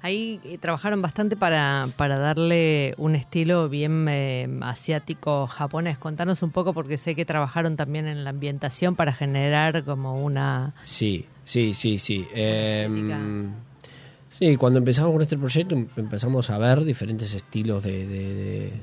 Ahí 0.02 0.39
eh, 0.45 0.58
trabajaron 0.58 1.02
bastante 1.02 1.36
para, 1.36 1.88
para 1.97 2.18
darle 2.20 2.93
un 2.97 3.16
estilo 3.16 3.68
bien 3.68 4.08
eh, 4.10 4.47
asiático 4.62 5.45
japonés. 5.47 5.97
Contanos 5.97 6.41
un 6.41 6.52
poco 6.52 6.74
porque 6.74 6.97
sé 6.97 7.16
que 7.16 7.26
trabajaron 7.26 7.76
también 7.76 8.08
en 8.08 8.24
la 8.24 8.30
ambientación 8.30 8.95
para 8.95 9.12
generar 9.14 9.84
como 9.84 10.24
una... 10.24 10.74
Sí, 10.84 11.26
sí, 11.43 11.74
sí, 11.74 11.97
sí. 11.97 12.26
Eh, 12.34 12.86
estética. 12.88 13.20
sí, 14.30 14.56
cuando 14.56 14.80
empezamos 14.80 15.12
con 15.12 15.22
este 15.22 15.38
proyecto 15.38 15.76
em- 15.76 15.88
empezamos 15.97 16.50
a 16.50 16.58
ver 16.58 16.84
diferentes 16.86 17.34
estilos 17.34 17.84
de, 17.84 18.08
de, 18.08 18.34
de- 18.34 18.74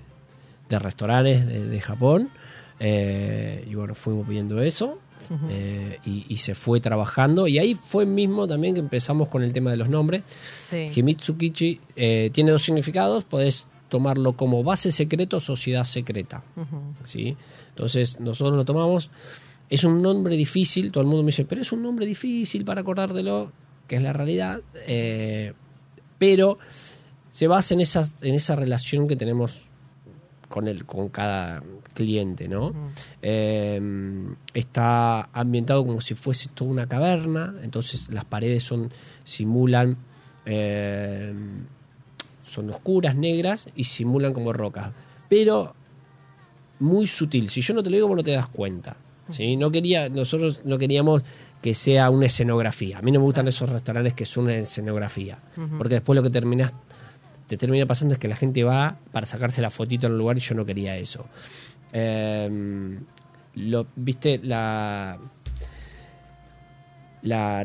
de 0.69 0.79
restaurantes 0.79 1.47
de, 1.47 1.67
de 1.67 1.81
Japón. 1.81 2.29
eh, 2.79 3.65
y 3.71 3.75
bueno, 3.75 3.95
fuimos 3.95 4.29
viendo 4.29 4.61
eso. 4.63 4.99
Eh, 5.49 5.99
y, 6.05 6.25
y 6.29 6.37
se 6.39 6.55
fue 6.55 6.81
trabajando. 6.81 7.47
Y 7.47 7.59
ahí 7.59 7.75
fue 7.75 8.07
mismo 8.07 8.47
también 8.47 8.75
que 8.75 8.81
empezamos 8.81 9.29
con 9.29 9.43
el 9.43 9.53
tema 9.53 9.71
de 9.71 9.77
los 9.77 9.89
nombres. 9.89 10.23
Sí. 10.71 10.91
Himitsu 10.95 11.37
Kichi 11.37 11.81
eh, 11.95 12.31
tiene 12.33 12.51
dos 12.51 12.63
significados. 12.63 13.25
Podés 13.25 13.69
tomarlo 13.89 14.37
como 14.37 14.63
base 14.63 14.91
secreto 14.93 15.37
o 15.39 15.41
sociedad 15.41 15.85
secreta. 15.85 16.43
¿sí? 17.05 17.37
Entonces 17.71 18.19
nosotros 18.21 18.57
lo 18.57 18.65
tomamos. 18.65 19.11
Es 19.69 19.85
un 19.85 20.01
nombre 20.01 20.37
difícil, 20.37 20.93
todo 20.93 21.03
el 21.03 21.09
mundo 21.09 21.23
me 21.23 21.29
dice, 21.29 21.45
pero 21.45 21.61
es 21.61 21.73
un 21.73 21.83
nombre 21.83 22.07
difícil 22.07 22.65
para 22.65 22.83
acordártelo, 22.83 23.51
que 23.89 23.97
es 23.97 24.03
la 24.03 24.13
realidad. 24.13 24.61
eh, 24.87 25.53
pero 26.19 26.59
se 27.31 27.47
basa 27.49 27.75
en 27.75 27.81
esa, 27.83 28.05
en 28.23 28.35
esa 28.35 28.57
relación 28.57 29.07
que 29.07 29.17
tenemos 29.17 29.61
con, 30.57 30.69
el, 30.69 30.87
con 30.87 31.11
cada 31.11 31.63
cliente, 31.93 32.49
¿no? 32.49 32.73
Eh, 33.21 33.79
está 34.55 35.29
ambientado 35.35 35.85
como 35.85 36.01
si 36.01 36.15
fuese 36.15 36.49
toda 36.49 36.71
una 36.71 36.87
caverna, 36.87 37.57
entonces 37.63 38.09
las 38.11 38.25
paredes 38.25 38.63
son 38.63 38.91
simulan 39.23 39.99
eh, 40.47 41.35
son 42.41 42.71
oscuras, 42.71 43.15
negras 43.15 43.69
y 43.77 43.85
simulan 43.85 44.33
como 44.33 44.55
rocas, 44.55 44.93
pero 45.29 45.75
muy 46.79 47.07
sutil. 47.07 47.51
Si 47.51 47.61
yo 47.61 47.75
no 47.75 47.83
te 47.83 47.91
lo 47.91 47.97
digo, 47.97 48.09
vos 48.09 48.17
no 48.17 48.25
te 48.25 48.31
das 48.31 48.49
cuenta. 48.49 48.97
¿sí? 49.29 49.59
No 49.59 49.71
quería, 49.71 50.09
nosotros 50.09 50.63
no 50.65 50.79
queríamos 50.79 51.23
que 51.61 51.75
sea 51.75 52.09
una 52.09 52.27
escenografía. 52.27 52.97
A 52.97 53.03
mí 53.03 53.13
no 53.13 53.21
me 53.21 53.25
gustan 53.27 53.47
esos 53.47 53.69
restaurantes 53.69 54.15
que 54.15 54.25
son 54.25 54.45
una 54.45 54.55
escenografía, 54.55 55.39
porque 55.77 55.97
después 55.97 56.17
lo 56.17 56.23
que 56.23 56.31
terminas 56.31 56.73
te 57.47 57.57
termina 57.57 57.87
pasando 57.87 58.15
es 58.15 58.19
que 58.19 58.29
la 58.29 58.37
gente 58.37 58.65
va 58.65 58.99
para 59.13 59.27
sacarse 59.27 59.61
la 59.63 59.71
fotito 59.71 60.07
en 60.07 60.13
el 60.13 60.19
lugar 60.19 60.37
y 60.37 60.41
yo 60.41 60.55
no 60.55 60.65
quería 60.65 60.97
eso. 60.97 61.27
Lo, 63.55 63.87
Viste 63.97 64.39
la 64.43 65.19
la 67.23 67.65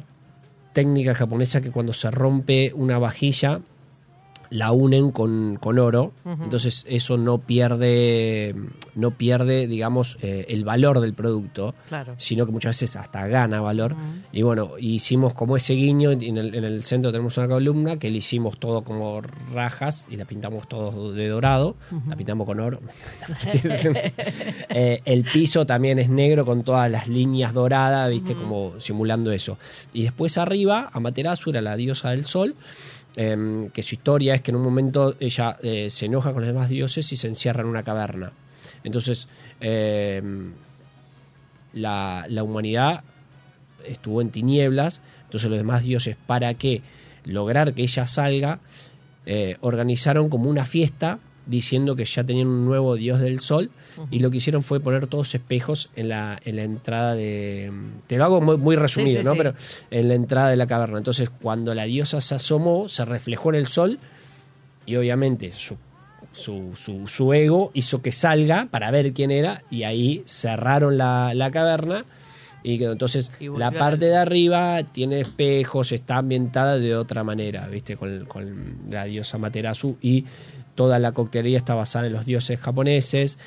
técnica 0.73 1.13
japonesa 1.13 1.61
que 1.61 1.71
cuando 1.71 1.93
se 1.93 2.09
rompe 2.11 2.71
una 2.73 2.97
vajilla 2.97 3.61
la 4.51 4.71
unen 4.73 5.11
con, 5.11 5.57
con 5.59 5.79
oro, 5.79 6.11
entonces 6.25 6.85
eso 6.87 7.17
no 7.17 7.39
pierde, 7.39 8.53
no 8.95 9.11
pierde, 9.11 9.65
digamos, 9.65 10.17
eh, 10.21 10.45
el 10.49 10.63
valor 10.65 10.99
del 10.99 11.13
producto, 11.13 11.73
Claro. 11.87 12.13
sino 12.17 12.45
que 12.45 12.51
muchas 12.51 12.79
veces 12.79 12.95
hasta 12.97 13.27
gana 13.27 13.61
valor. 13.61 13.95
Y 14.33 14.41
bueno, 14.41 14.71
hicimos 14.77 15.33
como 15.33 15.55
ese 15.57 15.73
guiño, 15.73 16.11
en 16.11 16.37
el, 16.37 16.53
en 16.53 16.65
el 16.65 16.83
centro 16.83 17.11
tenemos 17.13 17.37
una 17.37 17.47
columna 17.47 17.97
que 17.97 18.09
le 18.11 18.17
hicimos 18.17 18.59
todo 18.59 18.83
como 18.83 19.21
rajas 19.53 20.05
y 20.09 20.17
la 20.17 20.25
pintamos 20.25 20.67
todo 20.67 21.13
de 21.13 21.29
dorado, 21.29 21.75
la 22.07 22.15
pintamos 22.15 22.45
con 22.45 22.59
oro. 22.59 22.79
Eh, 24.73 25.01
el 25.05 25.23
piso 25.23 25.65
también 25.65 25.99
es 25.99 26.09
negro 26.09 26.45
con 26.45 26.63
todas 26.63 26.89
las 26.89 27.07
líneas 27.07 27.53
doradas, 27.53 28.09
viste, 28.09 28.33
como 28.33 28.79
simulando 28.79 29.31
eso. 29.31 29.57
Y 29.93 30.03
después 30.03 30.37
arriba, 30.37 30.89
Amaterasu 30.93 31.49
era 31.49 31.61
la 31.61 31.75
diosa 31.75 32.11
del 32.11 32.25
sol, 32.25 32.55
em, 33.15 33.69
que 33.69 33.83
su 33.83 33.95
historia 33.95 34.35
es 34.35 34.41
que 34.41 34.51
en 34.51 34.57
un 34.57 34.63
momento 34.63 35.15
ella 35.19 35.57
eh, 35.61 35.89
se 35.89 36.05
enoja 36.05 36.33
con 36.33 36.41
los 36.41 36.47
demás 36.53 36.69
dioses 36.69 37.11
y 37.11 37.17
se 37.17 37.27
encierra 37.27 37.61
en 37.61 37.67
una 37.67 37.83
caverna. 37.83 38.31
Entonces, 38.83 39.27
em, 39.59 40.53
la, 41.73 42.25
la 42.27 42.43
humanidad 42.43 43.03
estuvo 43.85 44.21
en 44.21 44.29
tinieblas, 44.29 45.01
entonces 45.23 45.49
los 45.49 45.59
demás 45.59 45.83
dioses, 45.83 46.15
para 46.25 46.53
que 46.53 46.81
lograr 47.25 47.73
que 47.73 47.83
ella 47.83 48.05
salga, 48.05 48.59
eh, 49.25 49.57
organizaron 49.61 50.29
como 50.29 50.49
una 50.49 50.65
fiesta 50.65 51.19
diciendo 51.45 51.95
que 51.95 52.05
ya 52.05 52.23
tenían 52.23 52.47
un 52.47 52.65
nuevo 52.65 52.95
dios 52.95 53.19
del 53.19 53.39
sol 53.39 53.71
y 54.09 54.19
lo 54.19 54.31
que 54.31 54.37
hicieron 54.37 54.63
fue 54.63 54.79
poner 54.79 55.07
todos 55.07 55.33
espejos 55.35 55.89
en 55.95 56.09
la, 56.09 56.39
en 56.45 56.55
la 56.55 56.63
entrada 56.63 57.15
de... 57.15 57.71
Te 58.07 58.17
lo 58.17 58.25
hago 58.25 58.41
muy, 58.41 58.57
muy 58.57 58.75
resumido, 58.75 59.21
sí, 59.21 59.25
¿no? 59.25 59.33
sí. 59.33 59.37
Pero 59.37 59.53
en 59.89 60.07
la 60.07 60.13
entrada 60.13 60.49
de 60.49 60.55
la 60.55 60.67
caverna. 60.67 60.97
Entonces 60.97 61.29
cuando 61.29 61.73
la 61.73 61.85
diosa 61.85 62.21
se 62.21 62.35
asomó, 62.35 62.87
se 62.87 63.05
reflejó 63.05 63.49
en 63.49 63.55
el 63.55 63.67
sol 63.67 63.99
y 64.85 64.95
obviamente 64.95 65.51
su, 65.51 65.77
su, 66.31 66.73
su, 66.75 67.07
su 67.07 67.33
ego 67.33 67.71
hizo 67.73 68.01
que 68.01 68.11
salga 68.11 68.67
para 68.69 68.91
ver 68.91 69.13
quién 69.13 69.31
era 69.31 69.63
y 69.69 69.83
ahí 69.83 70.23
cerraron 70.25 70.97
la, 70.97 71.33
la 71.33 71.51
caverna 71.51 72.05
y 72.63 72.83
entonces 72.83 73.31
Y 73.39 73.47
la 73.47 73.71
parte 73.71 74.05
de 74.05 74.17
arriba 74.17 74.83
tiene 74.83 75.21
espejos, 75.21 75.91
está 75.91 76.17
ambientada 76.17 76.77
de 76.77 76.95
otra 76.95 77.23
manera, 77.23 77.67
¿viste? 77.67 77.97
Con, 77.97 78.25
con 78.25 78.77
la 78.89 79.05
diosa 79.05 79.37
Materasu 79.37 79.97
y 80.01 80.25
toda 80.75 80.99
la 80.99 81.11
coctelería 81.11 81.57
está 81.57 81.73
basada 81.75 82.07
en 82.07 82.13
los 82.13 82.25
dioses 82.25 82.59
japoneses 82.59 83.37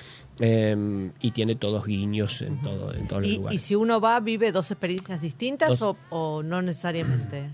eh, 0.40 1.10
y 1.20 1.30
tiene 1.30 1.54
todos 1.54 1.84
guiños 1.86 2.42
en, 2.42 2.60
todo, 2.62 2.92
en 2.94 3.06
todos 3.06 3.22
los 3.22 3.30
Y, 3.30 3.34
y 3.34 3.36
lugares. 3.38 3.62
si 3.62 3.74
uno 3.74 4.00
va, 4.00 4.18
vive 4.20 4.50
dos 4.52 4.70
experiencias 4.70 5.20
distintas 5.20 5.78
Dos. 5.78 5.96
o, 6.10 6.16
o 6.16 6.42
no 6.42 6.60
necesariamente. 6.62 7.48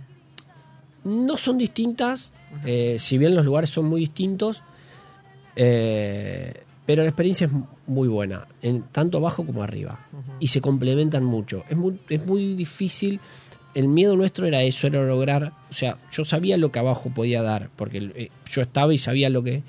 no 1.04 1.36
son 1.36 1.58
distintas, 1.58 2.32
eh, 2.64 2.96
si 2.98 3.18
bien 3.18 3.34
los 3.34 3.44
lugares 3.44 3.70
son 3.70 3.84
muy 3.86 4.00
distintos, 4.00 4.62
eh, 5.56 6.64
pero 6.86 7.02
la 7.02 7.08
experiencia 7.08 7.46
es 7.46 7.52
muy 7.86 8.08
buena, 8.08 8.46
en, 8.62 8.82
tanto 8.84 9.18
abajo 9.18 9.44
como 9.46 9.62
arriba, 9.62 10.06
y 10.40 10.48
se 10.48 10.60
complementan 10.60 11.24
mucho. 11.24 11.64
Es 11.68 11.76
muy, 11.76 12.00
es 12.08 12.24
muy 12.26 12.54
difícil, 12.54 13.20
el 13.74 13.88
miedo 13.88 14.16
nuestro 14.16 14.46
era 14.46 14.62
eso, 14.62 14.86
era 14.86 15.02
lograr, 15.04 15.52
o 15.70 15.72
sea, 15.72 15.98
yo 16.10 16.24
sabía 16.24 16.56
lo 16.56 16.72
que 16.72 16.78
abajo 16.78 17.10
podía 17.14 17.42
dar, 17.42 17.70
porque 17.76 18.10
eh, 18.14 18.30
yo 18.50 18.62
estaba 18.62 18.92
y 18.94 18.98
sabía 18.98 19.30
lo 19.30 19.42
que... 19.42 19.62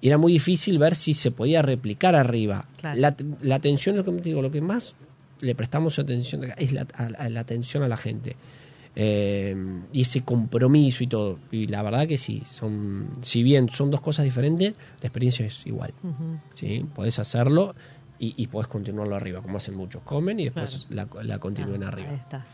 y 0.00 0.06
Era 0.08 0.18
muy 0.18 0.32
difícil 0.32 0.78
ver 0.78 0.94
si 0.94 1.14
se 1.14 1.30
podía 1.30 1.62
replicar 1.62 2.14
arriba. 2.14 2.66
Claro. 2.78 3.00
La, 3.00 3.16
la 3.42 3.54
atención, 3.56 3.96
lo 3.96 4.04
que 4.04 4.12
digo, 4.12 4.42
lo 4.42 4.50
que 4.50 4.60
más 4.60 4.94
le 5.40 5.54
prestamos 5.54 5.98
atención 5.98 6.42
es 6.56 6.72
la, 6.72 6.86
a- 6.94 7.04
a 7.24 7.28
la 7.28 7.40
atención 7.40 7.82
a 7.82 7.88
la 7.88 7.96
gente. 7.96 8.36
Eh, 8.98 9.54
y 9.92 10.00
ese 10.02 10.22
compromiso 10.22 11.04
y 11.04 11.06
todo. 11.06 11.38
Y 11.52 11.66
la 11.66 11.82
verdad 11.82 12.06
que 12.06 12.16
sí, 12.16 12.42
son, 12.50 13.08
si 13.20 13.42
bien 13.42 13.68
son 13.68 13.90
dos 13.90 14.00
cosas 14.00 14.24
diferentes, 14.24 14.72
la 15.02 15.06
experiencia 15.08 15.44
es 15.46 15.66
igual. 15.66 15.92
¿sí? 16.52 16.84
Podés 16.94 17.18
hacerlo 17.18 17.74
y, 18.18 18.32
y 18.42 18.46
podés 18.46 18.68
continuarlo 18.68 19.14
arriba, 19.14 19.42
como 19.42 19.58
hacen 19.58 19.74
muchos. 19.74 20.02
Comen 20.02 20.40
y 20.40 20.44
después 20.44 20.86
la, 20.88 21.06
la 21.22 21.38
continúen 21.38 21.82
arriba. 21.84 22.08
Ahí 22.10 22.16
está. 22.16 22.46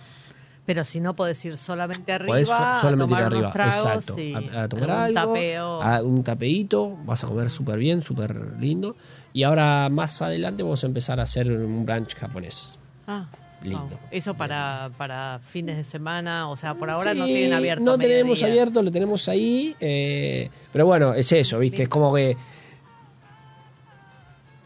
Pero 0.64 0.84
si 0.84 1.00
no 1.00 1.14
podés 1.16 1.44
ir 1.44 1.56
solamente 1.56 2.12
arriba, 2.12 2.32
Podés 2.32 2.46
so- 2.46 2.54
solamente 2.82 3.02
a 3.02 3.06
tomar 3.06 3.20
ir 3.20 3.26
arriba, 3.26 3.40
unos 3.40 3.52
tragos 3.52 3.84
exacto. 3.84 4.20
y 4.22 4.34
A, 4.34 4.62
a 4.62 4.68
tomar 4.68 4.90
algo, 4.90 5.14
tapeo. 5.14 5.82
a 5.82 6.02
un 6.02 6.22
tapeíto, 6.22 6.96
vas 7.04 7.24
a 7.24 7.26
comer 7.26 7.50
súper 7.50 7.78
bien, 7.78 8.00
súper 8.00 8.34
lindo. 8.60 8.94
Y 9.32 9.42
ahora 9.42 9.88
más 9.90 10.22
adelante 10.22 10.62
vamos 10.62 10.84
a 10.84 10.86
empezar 10.86 11.18
a 11.18 11.24
hacer 11.24 11.50
un 11.50 11.84
brunch 11.84 12.14
japonés. 12.14 12.78
Ah, 13.06 13.26
Lindo. 13.64 13.96
Eso 14.10 14.34
para, 14.34 14.90
para 14.98 15.38
fines 15.40 15.76
de 15.76 15.84
semana, 15.84 16.48
o 16.48 16.56
sea, 16.56 16.74
por 16.74 16.90
ahora 16.90 17.14
no 17.14 17.24
tienen 17.26 17.52
abierto. 17.52 17.84
No 17.84 17.96
tenemos 17.96 18.38
mediodía. 18.38 18.46
abierto, 18.48 18.82
lo 18.82 18.90
tenemos 18.90 19.28
ahí. 19.28 19.76
eh, 19.78 20.50
pero 20.72 20.84
bueno, 20.86 21.14
es 21.14 21.30
eso, 21.30 21.58
¿viste? 21.60 21.82
Es 21.84 21.88
como 21.88 22.12
que. 22.12 22.36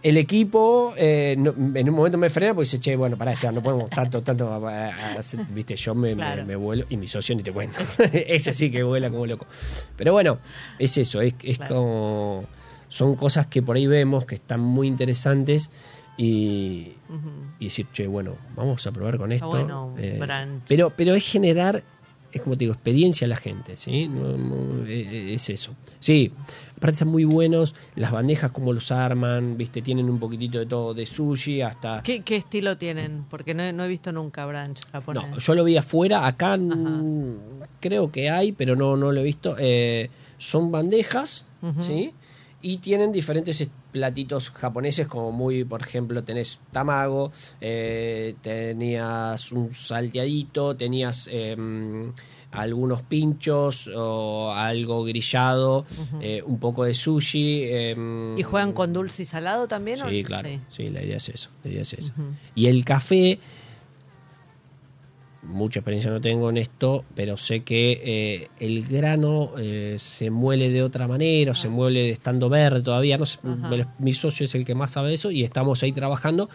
El 0.08 0.16
equipo 0.18 0.94
eh, 0.96 1.34
no- 1.36 1.50
en 1.74 1.88
un 1.88 1.94
momento 1.96 2.16
me 2.16 2.30
frena 2.30 2.54
porque 2.54 2.66
dice, 2.66 2.78
che, 2.78 2.94
bueno, 2.94 3.16
pará, 3.16 3.32
Esteban, 3.32 3.56
no 3.56 3.62
podemos 3.62 3.90
tanto, 3.90 4.22
tanto. 4.22 4.48
a- 4.52 4.56
a- 4.58 4.88
a 5.14 5.18
hacer", 5.18 5.40
Viste, 5.52 5.74
yo 5.74 5.94
me, 5.94 6.10
me- 6.10 6.14
Claro. 6.16 6.44
me 6.46 6.54
vuelo 6.54 6.84
y 6.88 6.96
mi 6.96 7.06
socio 7.08 7.34
ni 7.34 7.42
te 7.42 7.52
cuento. 7.52 7.78
Ese 8.12 8.52
sí 8.52 8.70
que 8.70 8.82
vuela 8.84 9.10
como 9.10 9.26
loco. 9.26 9.46
Pero 9.96 10.12
bueno, 10.12 10.38
es 10.78 10.96
eso, 10.96 11.20
es, 11.20 11.34
es 11.42 11.58
Claro. 11.58 11.74
como. 11.74 12.44
Son 12.88 13.16
cosas 13.16 13.48
que 13.48 13.62
por 13.62 13.74
ahí 13.76 13.86
vemos 13.88 14.24
que 14.26 14.36
están 14.36 14.60
muy 14.60 14.86
interesantes 14.86 15.70
y, 16.16 16.92
y 17.58 17.64
decir, 17.64 17.86
che, 17.92 18.06
bueno, 18.06 18.36
vamos 18.54 18.86
a 18.86 18.92
probar 18.92 19.18
con 19.18 19.32
esto. 19.32 19.48
bueno, 19.48 19.92
Eh, 19.98 20.20
pero, 20.68 20.90
pero 20.96 21.14
es 21.14 21.24
generar, 21.28 21.82
es 22.32 22.42
como 22.42 22.54
te 22.56 22.60
digo, 22.60 22.74
experiencia 22.74 23.26
a 23.26 23.28
la 23.28 23.36
gente, 23.36 23.76
¿sí? 23.76 24.06
No- 24.08 24.36
no, 24.36 24.86
eh, 24.86 25.34
es 25.34 25.50
eso. 25.50 25.74
Sí, 25.98 26.32
aparte 26.76 26.92
están 26.92 27.08
muy 27.08 27.24
buenos, 27.24 27.74
las 27.94 28.12
bandejas 28.12 28.50
como 28.50 28.72
los 28.72 28.90
arman, 28.92 29.56
viste, 29.56 29.80
tienen 29.82 30.08
un 30.10 30.18
poquitito 30.18 30.58
de 30.58 30.66
todo, 30.66 30.92
de 30.94 31.06
sushi 31.06 31.62
hasta... 31.62 32.02
¿Qué, 32.02 32.20
qué 32.22 32.36
estilo 32.36 32.76
tienen? 32.76 33.24
Porque 33.30 33.54
no, 33.54 33.62
he- 33.62 33.72
no 33.72 33.84
he 33.84 33.88
visto 33.88 34.12
nunca 34.12 34.44
brunch 34.46 34.80
japonés. 34.92 35.28
No, 35.30 35.38
yo 35.38 35.54
lo 35.54 35.64
vi 35.64 35.76
afuera, 35.76 36.26
acá 36.26 36.58
creo 37.80 38.10
que 38.10 38.30
hay, 38.30 38.52
pero 38.52 38.76
no, 38.76 38.96
no 38.96 39.12
lo 39.12 39.20
he 39.20 39.24
visto. 39.24 39.56
Eh, 39.58 40.10
son 40.38 40.70
bandejas. 40.70 41.46
¿sí? 41.80 42.12
Y 42.62 42.78
tienen 42.78 43.10
diferentes 43.12 43.60
es- 43.60 43.70
platitos 43.92 44.50
japoneses, 44.50 45.06
como 45.06 45.32
muy, 45.32 45.64
por 45.64 45.80
ejemplo, 45.80 46.22
tenés 46.22 46.58
tamago, 46.72 47.32
eh, 47.60 48.34
tenías 48.42 49.50
un 49.52 49.72
salteadito, 49.74 50.76
tenías 50.76 51.28
em, 51.32 52.12
algunos 52.56 53.02
pinchos 53.02 53.88
o 53.94 54.52
algo 54.52 55.04
grillado, 55.04 55.84
eh, 56.20 56.42
un 56.44 56.58
poco 56.58 56.84
de 56.84 56.94
sushi. 56.94 57.64
em, 57.64 58.38
¿Y 58.38 58.42
juegan 58.42 58.72
con 58.72 58.92
dulce 58.92 59.22
y 59.22 59.26
salado 59.26 59.68
también? 59.68 60.00
o- 60.02 60.08
Sí, 60.08 60.22
claro. 60.24 60.48
Sí. 60.48 60.60
Sí, 60.68 60.90
la 60.90 61.02
idea 61.02 61.16
es 61.18 61.28
eso. 61.28 61.50
La 61.64 61.70
idea 61.70 61.82
es 61.82 61.92
eso. 61.94 62.12
Y 62.54 62.66
el 62.66 62.84
café, 62.84 63.38
mucha 65.42 65.78
experiencia 65.78 66.10
no 66.10 66.20
tengo 66.20 66.50
en 66.50 66.56
esto, 66.56 67.04
pero 67.14 67.36
sé 67.36 67.62
que 67.62 68.00
eh, 68.04 68.48
el 68.58 68.84
grano 68.88 69.52
eh, 69.58 69.96
se 69.98 70.30
muele 70.30 70.70
de 70.70 70.82
otra 70.82 71.06
manera, 71.06 71.52
o 71.52 71.54
se 71.54 71.68
muele 71.68 72.10
estando 72.10 72.48
verde 72.48 72.82
todavía. 72.82 73.16
No 73.16 73.26
sé, 73.26 73.38
mi 74.00 74.12
socio 74.12 74.44
es 74.44 74.54
el 74.56 74.64
que 74.64 74.74
más 74.74 74.90
sabe 74.92 75.08
de 75.10 75.14
eso 75.14 75.30
y 75.30 75.44
estamos 75.44 75.82
ahí 75.82 75.92
trabajando 75.92 76.48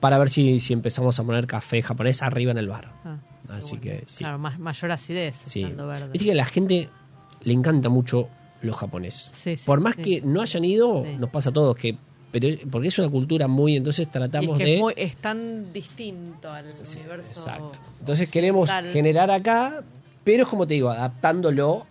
para 0.00 0.18
ver 0.18 0.28
si, 0.28 0.60
si 0.60 0.72
empezamos 0.72 1.18
a 1.18 1.24
poner 1.24 1.46
café 1.48 1.82
japonés 1.82 2.22
arriba 2.22 2.52
en 2.52 2.58
el 2.58 2.68
bar. 2.68 2.92
Así 3.48 3.76
bueno. 3.76 3.82
que 3.82 4.04
sí. 4.06 4.18
Claro, 4.18 4.38
más, 4.38 4.58
mayor 4.58 4.90
acidez, 4.92 5.36
Sí. 5.44 5.62
estando 5.62 5.86
verde. 5.86 6.08
Viste 6.12 6.26
que 6.26 6.32
a 6.32 6.36
la 6.36 6.44
gente 6.44 6.88
le 7.42 7.52
encanta 7.52 7.88
mucho 7.88 8.28
los 8.62 8.76
japoneses. 8.76 9.30
Sí, 9.32 9.56
sí, 9.56 9.64
Por 9.66 9.80
más 9.80 9.94
sí. 9.96 10.02
que 10.02 10.20
no 10.22 10.40
hayan 10.42 10.64
ido, 10.64 11.04
Sí. 11.04 11.16
nos 11.16 11.30
pasa 11.30 11.50
a 11.50 11.52
todos 11.52 11.76
que 11.76 11.96
pero 12.30 12.46
porque 12.70 12.88
es 12.88 12.98
una 12.98 13.08
cultura 13.08 13.48
muy 13.48 13.74
entonces 13.76 14.00
Y 14.00 14.02
es 14.02 14.10
tratamos 14.10 14.58
que 14.58 14.64
de 14.64 14.74
es, 14.74 14.80
muy- 14.80 14.92
es 14.98 15.16
tan 15.16 15.72
distinto 15.72 16.52
al 16.52 16.66
universo. 16.66 17.40
Exacto. 17.40 17.78
Entonces 18.00 18.30
queremos 18.30 18.68
generar 18.92 19.30
acá, 19.30 19.82
pero 20.24 20.42
es 20.42 20.48
como 20.48 20.66
te 20.66 20.74
digo, 20.74 20.90
adaptándolo 20.90 21.86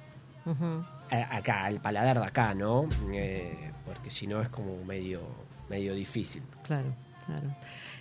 a- 1.10 1.38
acá, 1.38 1.66
al 1.66 1.82
paladar 1.82 2.20
de 2.20 2.26
acá, 2.26 2.54
¿no? 2.54 2.88
Eh, 3.14 3.72
porque 3.86 4.12
si 4.12 4.28
no 4.28 4.40
es 4.42 4.50
como 4.50 4.84
medio, 4.86 5.22
medio 5.70 5.96
difícil. 5.96 6.44
Claro, 6.64 6.94
claro. 7.26 7.56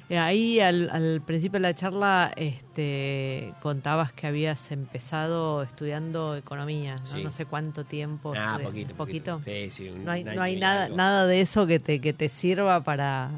Eh, 0.09 0.19
Ahí 0.19 0.61
al, 0.61 0.89
al 0.91 1.21
principio 1.21 1.55
de 1.59 1.63
la 1.63 1.75
charla 1.75 2.33
este, 2.37 3.53
contabas 3.61 4.13
que 4.13 4.27
habías 4.29 4.71
empezado 4.71 5.63
estudiando 5.65 6.37
economía, 6.37 6.95
¿no? 6.95 7.07
Sí. 7.07 7.25
No 7.25 7.31
sé 7.33 7.45
cuánto 7.47 7.83
tiempo. 7.85 8.33
Ah, 8.37 8.57
estudi- 8.61 8.65
poquito, 8.65 8.95
¿Poquito? 8.95 9.41
Sí, 9.43 9.69
sí. 9.71 9.89
un- 9.89 10.05
No 10.05 10.13
hay, 10.13 10.23
no 10.23 10.41
hay 10.43 10.57
nada, 10.61 10.85
algo. 10.85 10.97
nada 10.97 11.27
de 11.27 11.41
eso 11.41 11.67
que 11.67 11.81
te, 11.81 12.01
que 12.01 12.13
te 12.13 12.29
sirva 12.29 12.83
para... 12.85 13.31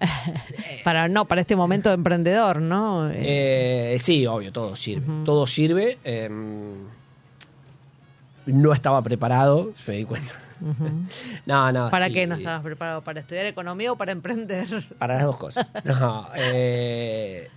para 0.84 1.08
no 1.08 1.26
para 1.26 1.40
este 1.42 1.56
momento 1.56 1.88
de 1.90 1.94
emprendedor, 1.94 2.60
¿no? 2.60 3.08
Eh, 3.10 3.94
Eh, 3.94 3.98
sí, 3.98 4.26
obvio, 4.26 4.52
todo 4.52 4.76
sirve. 4.76 5.06
Todo 5.24 5.46
sirve. 5.46 5.98
eh, 6.04 6.28
no 8.46 8.72
estaba 8.72 9.02
preparado, 9.02 9.72
me 9.86 9.94
di 9.96 10.04
cuenta. 10.04 10.32
No, 11.46 11.72
no. 11.72 11.90
¿Para 11.90 12.06
sí, 12.08 12.12
qué 12.14 12.26
no 12.26 12.34
estabas 12.34 12.62
preparado? 12.62 13.02
¿Para 13.02 13.20
estudiar 13.20 13.46
economía 13.46 13.92
o 13.92 13.96
para 13.96 14.12
emprender? 14.12 14.68
Para 14.98 15.14
las 15.14 15.24
dos 15.24 15.36
cosas. 15.36 15.66
No, 15.84 16.28
eh, 16.36 17.48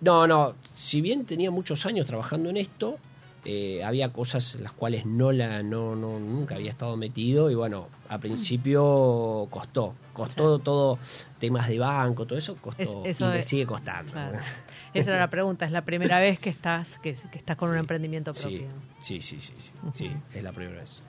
no, 0.00 0.26
no. 0.26 0.54
Si 0.74 1.00
bien 1.00 1.24
tenía 1.26 1.50
muchos 1.50 1.86
años 1.86 2.06
trabajando 2.06 2.50
en 2.50 2.56
esto, 2.56 2.98
eh, 3.44 3.82
había 3.84 4.12
cosas 4.12 4.56
las 4.56 4.72
cuales 4.72 5.06
no 5.06 5.32
la, 5.32 5.62
no, 5.62 5.96
no, 5.96 6.18
nunca 6.20 6.56
había 6.56 6.70
estado 6.70 6.96
metido 6.98 7.50
y 7.50 7.54
bueno, 7.54 7.88
a 8.10 8.18
principio 8.18 9.46
costó, 9.50 9.94
costó 10.12 10.58
todo 10.58 10.98
temas 11.38 11.66
de 11.68 11.78
banco, 11.78 12.26
todo 12.26 12.38
eso 12.38 12.56
costó 12.56 12.82
Es- 13.06 13.16
eso 13.16 13.26
y 13.26 13.32
me 13.32 13.38
es- 13.38 13.46
sigue 13.46 13.64
costando. 13.66 14.12
Claro. 14.12 14.38
Esa 14.94 15.10
era 15.12 15.20
la 15.20 15.30
pregunta. 15.30 15.64
¿Es 15.64 15.72
la 15.72 15.82
primera 15.86 16.18
vez 16.20 16.38
que 16.38 16.50
estás 16.50 16.98
que, 16.98 17.14
que 17.30 17.38
estás 17.38 17.56
con 17.56 17.70
un 17.70 17.78
emprendimiento 17.78 18.32
propio? 18.34 18.66
sí, 19.00 19.20
sí, 19.22 19.40
sí, 19.40 19.54
sí, 19.58 19.72
sí, 19.92 20.12
es 20.34 20.42
la 20.42 20.52
primera 20.52 20.80
vez. 20.80 21.02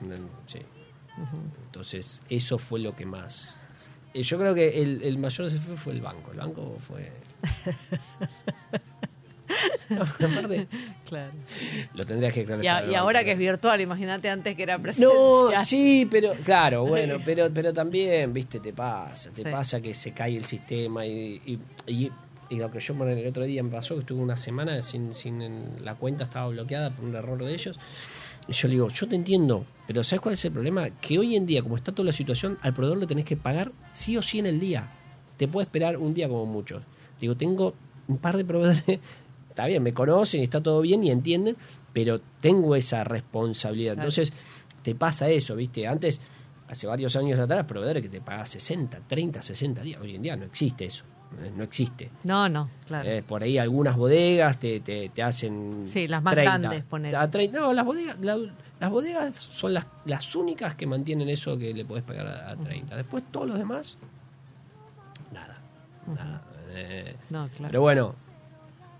Sí. 0.46 0.60
Entonces, 1.66 2.22
eso 2.30 2.58
fue 2.58 2.80
lo 2.80 2.94
que 2.96 3.04
más. 3.06 3.56
eh, 4.14 4.22
Yo 4.22 4.38
creo 4.38 4.54
que 4.54 4.82
el, 4.82 5.02
el 5.02 5.18
mayor 5.18 5.50
desafío 5.50 5.76
fue 5.76 5.92
el 5.92 6.00
banco. 6.00 6.32
El 6.32 6.38
banco 6.38 6.76
fue. 6.78 7.12
No, 9.90 10.02
aparte, 10.26 10.66
Claro. 11.06 11.32
lo 11.94 12.06
tendría 12.06 12.30
que 12.30 12.40
Y, 12.62 12.66
a- 12.66 12.84
y 12.90 12.94
ahora 12.94 13.22
que 13.24 13.32
es 13.32 13.38
virtual, 13.38 13.80
imagínate 13.80 14.30
antes 14.30 14.56
que 14.56 14.62
era 14.62 14.78
No, 14.78 14.82
presencial. 14.82 15.66
sí, 15.66 16.08
pero 16.10 16.32
claro, 16.44 16.84
bueno, 16.86 17.16
pero 17.24 17.50
pero 17.52 17.72
también, 17.74 18.32
viste, 18.32 18.60
te 18.60 18.72
pasa, 18.72 19.30
te 19.30 19.42
Sí. 19.42 19.48
pasa 19.50 19.80
que 19.82 19.92
se 19.92 20.12
cae 20.12 20.36
el 20.36 20.44
sistema 20.46 21.04
y, 21.04 21.40
y, 21.44 21.58
y- 21.86 22.12
y 22.48 22.56
lo 22.56 22.70
que 22.70 22.80
yo 22.80 22.94
bueno, 22.94 23.12
el 23.12 23.26
otro 23.26 23.44
día 23.44 23.62
me 23.62 23.70
pasó 23.70 23.94
que 23.94 24.00
estuve 24.00 24.20
una 24.22 24.36
semana 24.36 24.80
sin, 24.82 25.12
sin 25.14 25.82
la 25.84 25.94
cuenta 25.94 26.24
estaba 26.24 26.48
bloqueada 26.48 26.90
por 26.90 27.04
un 27.04 27.14
error 27.14 27.42
de 27.42 27.52
ellos. 27.54 27.78
Y 28.48 28.52
yo 28.52 28.68
le 28.68 28.74
digo, 28.74 28.88
yo 28.88 29.08
te 29.08 29.14
entiendo, 29.14 29.64
pero 29.86 30.02
¿sabes 30.02 30.20
cuál 30.20 30.34
es 30.34 30.44
el 30.44 30.52
problema? 30.52 30.90
Que 30.90 31.18
hoy 31.18 31.36
en 31.36 31.46
día, 31.46 31.62
como 31.62 31.76
está 31.76 31.92
toda 31.92 32.06
la 32.06 32.12
situación, 32.12 32.58
al 32.62 32.74
proveedor 32.74 32.98
le 32.98 33.06
tenés 33.06 33.24
que 33.24 33.36
pagar 33.36 33.72
sí 33.92 34.16
o 34.16 34.22
sí 34.22 34.38
en 34.38 34.46
el 34.46 34.58
día. 34.58 34.90
Te 35.36 35.48
puede 35.48 35.64
esperar 35.64 35.96
un 35.96 36.12
día 36.12 36.28
como 36.28 36.46
muchos. 36.46 36.82
Digo, 37.20 37.36
tengo 37.36 37.74
un 38.08 38.18
par 38.18 38.36
de 38.36 38.44
proveedores, 38.44 38.82
está 39.48 39.66
bien, 39.66 39.82
me 39.82 39.94
conocen 39.94 40.40
y 40.40 40.44
está 40.44 40.60
todo 40.60 40.80
bien 40.80 41.04
y 41.04 41.10
entienden, 41.10 41.56
pero 41.92 42.20
tengo 42.40 42.74
esa 42.74 43.04
responsabilidad. 43.04 43.94
Claro. 43.94 44.08
Entonces, 44.08 44.32
te 44.82 44.94
pasa 44.94 45.28
eso, 45.28 45.54
¿viste? 45.54 45.86
Antes, 45.86 46.20
hace 46.68 46.86
varios 46.86 47.14
años 47.16 47.38
atrás, 47.38 47.64
proveedores 47.64 48.02
que 48.02 48.08
te 48.08 48.20
pagan 48.20 48.46
60, 48.46 49.02
30, 49.06 49.42
60 49.42 49.82
días. 49.82 50.00
Hoy 50.00 50.16
en 50.16 50.22
día 50.22 50.36
no 50.36 50.46
existe 50.46 50.86
eso. 50.86 51.04
Eh, 51.40 51.52
no 51.56 51.64
existe. 51.64 52.10
No, 52.24 52.48
no, 52.48 52.68
claro. 52.86 53.08
Eh, 53.08 53.22
por 53.22 53.42
ahí 53.42 53.58
algunas 53.58 53.96
bodegas 53.96 54.58
te, 54.58 54.80
te, 54.80 55.08
te 55.08 55.22
hacen. 55.22 55.82
Sí, 55.84 56.06
las 56.08 56.22
más 56.22 56.34
30. 56.34 56.58
grandes, 56.58 56.84
ponele. 56.84 57.16
A 57.16 57.30
30. 57.30 57.60
No, 57.60 57.72
las 57.72 57.84
bodegas, 57.84 58.18
la- 58.20 58.38
las 58.80 58.90
bodegas 58.90 59.36
son 59.36 59.74
las, 59.74 59.86
las 60.06 60.34
únicas 60.34 60.74
que 60.74 60.86
mantienen 60.86 61.28
eso 61.28 61.56
que 61.56 61.72
le 61.72 61.84
podés 61.84 62.02
pagar 62.02 62.26
a, 62.26 62.50
a 62.50 62.56
30. 62.56 62.96
Después 62.96 63.24
todos 63.30 63.46
los 63.48 63.56
demás, 63.58 63.96
nada. 65.32 65.56
nada. 66.06 66.42
Eh, 66.74 67.14
no, 67.30 67.48
claro. 67.48 67.70
Pero 67.70 67.80
bueno, 67.80 68.14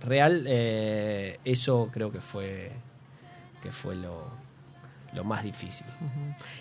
real, 0.01 0.45
eh, 0.47 1.39
eso 1.45 1.89
creo 1.93 2.13
que 2.13 2.21
fue, 2.21 2.71
que 3.63 3.73
fue 3.73 3.97
lo, 3.97 4.25
lo 5.13 5.25
más 5.25 5.43
difícil. 5.45 5.87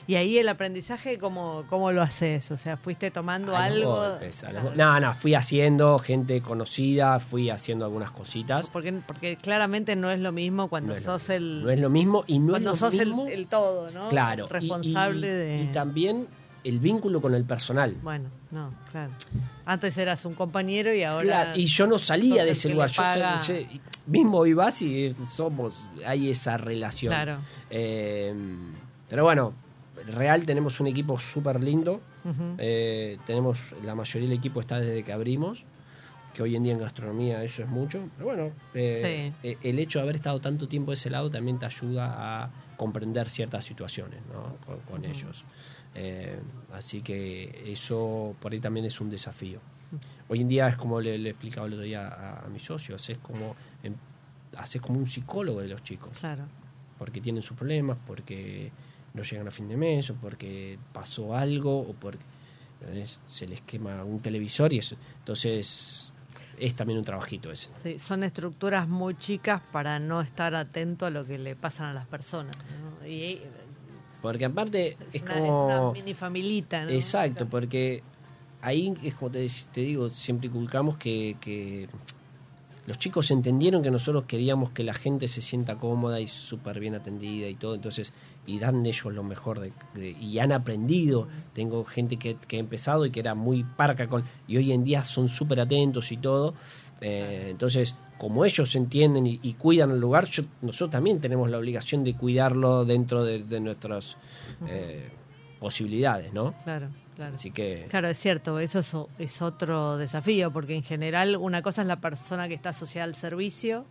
Y 0.07 0.15
ahí 0.15 0.37
el 0.37 0.49
aprendizaje, 0.49 1.17
¿cómo, 1.17 1.63
cómo 1.69 1.91
lo 1.91 2.01
haces? 2.01 2.51
O 2.51 2.57
sea, 2.57 2.75
¿fuiste 2.77 3.09
tomando 3.09 3.55
A 3.55 3.63
algo? 3.65 3.95
golpes, 3.95 4.43
a 4.43 4.51
los 4.51 4.75
No, 4.75 4.99
no, 4.99 5.13
fui 5.13 5.35
haciendo 5.35 5.97
gente 5.99 6.41
conocida, 6.41 7.19
fui 7.19 7.49
haciendo 7.49 7.85
algunas 7.85 8.11
cositas. 8.11 8.69
Porque, 8.69 8.91
porque 9.07 9.37
claramente 9.37 9.95
no 9.95 10.11
es 10.11 10.19
lo 10.19 10.31
mismo 10.31 10.67
cuando 10.67 10.95
No 10.95 10.99
sos 10.99 11.29
el... 11.29 11.63
No 11.63 11.69
es 11.69 11.79
lo 11.79 11.89
mismo 11.89 12.23
y 12.27 12.39
no 12.39 12.51
cuando 12.51 12.71
es 12.73 12.81
lo 12.81 12.89
sos 12.91 12.99
el, 12.99 13.07
mismo. 13.07 13.27
el 13.27 13.47
todo, 13.47 13.89
¿no? 13.91 14.09
claro. 14.09 14.47
Responsable 14.47 15.27
y- 15.27 15.31
de... 15.31 15.63
Y 15.63 15.67
también 15.67 16.27
el 16.63 16.79
vínculo 16.79 17.21
con 17.21 17.33
el 17.33 17.45
personal. 17.45 17.95
Bueno, 18.03 18.29
no, 18.51 18.73
claro. 18.91 19.11
Antes 19.65 19.97
eras 19.97 20.25
un 20.25 20.35
compañero 20.35 20.93
y 20.93 21.03
ahora... 21.03 21.23
Claro, 21.23 21.51
y 21.59 21.65
yo 21.67 21.87
no 21.87 21.97
salía 21.97 22.43
de 22.43 22.49
el 22.49 22.49
ese 22.49 22.69
lugar. 22.69 22.89
Yo 22.89 23.01
mismo 24.11 24.37
hoy 24.39 24.53
vas 24.53 24.81
y 24.81 25.15
somos, 25.31 25.89
hay 26.05 26.29
esa 26.29 26.57
relación. 26.57 27.11
Claro. 27.11 27.37
Eh, 27.69 28.33
pero 29.09 29.23
bueno, 29.23 29.53
real 30.07 30.45
tenemos 30.45 30.79
un 30.79 30.87
equipo 30.87 31.19
súper 31.19 31.61
lindo. 31.63 32.01
Eh, 32.57 33.17
tenemos, 33.25 33.73
la 33.83 33.95
mayoría 33.95 34.29
del 34.29 34.37
equipo 34.37 34.61
está 34.61 34.79
desde 34.79 35.03
que 35.03 35.11
abrimos, 35.11 35.65
que 36.33 36.43
hoy 36.43 36.55
en 36.55 36.63
día 36.63 36.73
en 36.73 36.79
gastronomía 36.79 37.43
eso 37.43 37.63
es 37.63 37.69
mucho. 37.69 38.07
Pero 38.17 38.25
bueno, 38.27 38.51
eh, 38.73 39.33
el 39.43 39.79
hecho 39.79 39.99
de 39.99 40.03
haber 40.03 40.15
estado 40.15 40.39
tanto 40.39 40.67
tiempo 40.67 40.91
de 40.91 40.95
ese 40.95 41.09
lado 41.09 41.29
también 41.29 41.57
te 41.57 41.65
ayuda 41.65 42.43
a 42.43 42.51
comprender 42.77 43.27
ciertas 43.27 43.65
situaciones 43.65 44.19
¿no? 44.31 44.57
con, 44.65 44.79
con 44.81 45.05
ellos. 45.05 45.45
Eh, 45.93 46.39
así 46.73 47.01
que 47.01 47.63
eso 47.67 48.35
por 48.39 48.53
ahí 48.53 48.59
también 48.59 48.85
es 48.85 49.01
un 49.01 49.09
desafío. 49.09 49.59
Hoy 50.29 50.39
en 50.39 50.47
día 50.47 50.69
es 50.69 50.77
como 50.77 51.01
le, 51.01 51.17
le 51.17 51.31
explicaba 51.31 51.67
el 51.67 51.73
otro 51.73 51.83
día 51.83 52.07
a, 52.07 52.45
a 52.45 52.47
mis 52.47 52.63
socios, 52.63 53.09
es 53.09 53.17
como, 53.17 53.57
haces 54.57 54.81
como 54.81 54.99
un 54.99 55.07
psicólogo 55.07 55.61
de 55.61 55.69
los 55.69 55.83
chicos 55.83 56.11
Claro. 56.19 56.43
porque 56.97 57.21
tienen 57.21 57.41
sus 57.41 57.55
problemas, 57.57 57.97
porque 58.05 58.71
no 59.13 59.23
llegan 59.23 59.47
a 59.47 59.51
fin 59.51 59.67
de 59.67 59.77
mes, 59.77 60.09
o 60.09 60.15
porque 60.15 60.77
pasó 60.93 61.35
algo, 61.35 61.79
o 61.79 61.93
porque 61.93 62.19
se 63.25 63.47
les 63.47 63.61
quema 63.61 64.03
un 64.03 64.19
televisor 64.19 64.73
y 64.73 64.79
eso. 64.79 64.95
Entonces, 65.19 66.11
es 66.57 66.75
también 66.75 66.99
un 66.99 67.05
trabajito 67.05 67.51
ese. 67.51 67.69
Sí, 67.83 67.99
son 67.99 68.23
estructuras 68.23 68.87
muy 68.87 69.15
chicas 69.17 69.61
para 69.71 69.99
no 69.99 70.21
estar 70.21 70.53
atento 70.55 71.05
a 71.05 71.09
lo 71.09 71.25
que 71.25 71.37
le 71.37 71.55
pasan 71.55 71.87
a 71.87 71.93
las 71.93 72.07
personas. 72.07 72.55
¿no? 72.57 73.07
Y 73.07 73.23
eh, 73.23 73.47
Porque 74.21 74.45
aparte 74.45 74.97
es, 75.07 75.15
es, 75.15 75.21
una, 75.23 75.33
como... 75.33 75.69
es 75.69 75.75
una 75.79 75.91
mini 75.91 76.13
familita, 76.13 76.85
¿no? 76.85 76.91
Exacto, 76.91 77.47
porque 77.47 78.03
ahí 78.61 78.93
es 79.03 79.15
como 79.15 79.31
te, 79.31 79.47
te 79.71 79.81
digo, 79.81 80.09
siempre 80.09 80.47
inculcamos 80.47 80.97
que, 80.97 81.37
que 81.41 81.89
los 82.87 82.97
chicos 82.97 83.29
entendieron 83.31 83.83
que 83.83 83.91
nosotros 83.91 84.23
queríamos 84.25 84.71
que 84.71 84.83
la 84.83 84.93
gente 84.93 85.27
se 85.27 85.41
sienta 85.41 85.75
cómoda 85.75 86.19
y 86.19 86.27
súper 86.27 86.79
bien 86.79 86.95
atendida 86.95 87.47
y 87.47 87.55
todo, 87.55 87.75
entonces, 87.75 88.11
y 88.47 88.57
dan 88.59 88.81
de 88.83 88.89
ellos 88.89 89.13
lo 89.13 89.23
mejor 89.23 89.59
de, 89.59 89.71
de- 89.93 90.11
y 90.11 90.39
han 90.39 90.51
aprendido. 90.51 91.27
Tengo 91.53 91.83
gente 91.83 92.17
que, 92.17 92.37
que 92.47 92.57
ha 92.57 92.59
empezado 92.59 93.05
y 93.05 93.11
que 93.11 93.19
era 93.19 93.35
muy 93.35 93.63
parca 93.63 94.07
con, 94.07 94.23
y 94.47 94.57
hoy 94.57 94.71
en 94.71 94.83
día 94.83 95.03
son 95.03 95.27
súper 95.29 95.59
atentos 95.59 96.11
y 96.11 96.17
todo. 96.17 96.55
Eh, 97.01 97.47
entonces, 97.51 97.95
como 98.17 98.45
ellos 98.45 98.75
entienden 98.75 99.25
y, 99.27 99.39
y 99.43 99.53
cuidan 99.53 99.91
el 99.91 99.99
lugar, 99.99 100.25
yo- 100.25 100.43
nosotros 100.61 100.89
también 100.89 101.19
tenemos 101.19 101.49
la 101.49 101.57
obligación 101.59 102.03
de 102.03 102.15
cuidarlo 102.15 102.83
dentro 102.85 103.23
de, 103.23 103.43
de 103.43 103.59
nuestras 103.59 104.17
eh, 104.67 105.09
posibilidades, 105.59 106.33
¿no? 106.33 106.55
Claro, 106.63 106.89
claro. 107.21 107.35
Así 107.35 107.51
que 107.51 107.85
Claro, 107.89 108.07
es 108.09 108.17
cierto, 108.19 108.59
eso 108.59 109.09
es, 109.19 109.41
otro 109.41 109.97
desafío, 109.97 110.51
porque 110.51 110.75
en 110.75 110.83
general 110.83 111.35
una 111.37 111.61
cosa 111.61 111.81
es 111.81 111.87
la 111.87 111.99
persona 112.01 112.47
que 112.47 112.53
está 112.55 112.69
asociada 112.69 113.05
al 113.05 113.15
servicio 113.15 113.85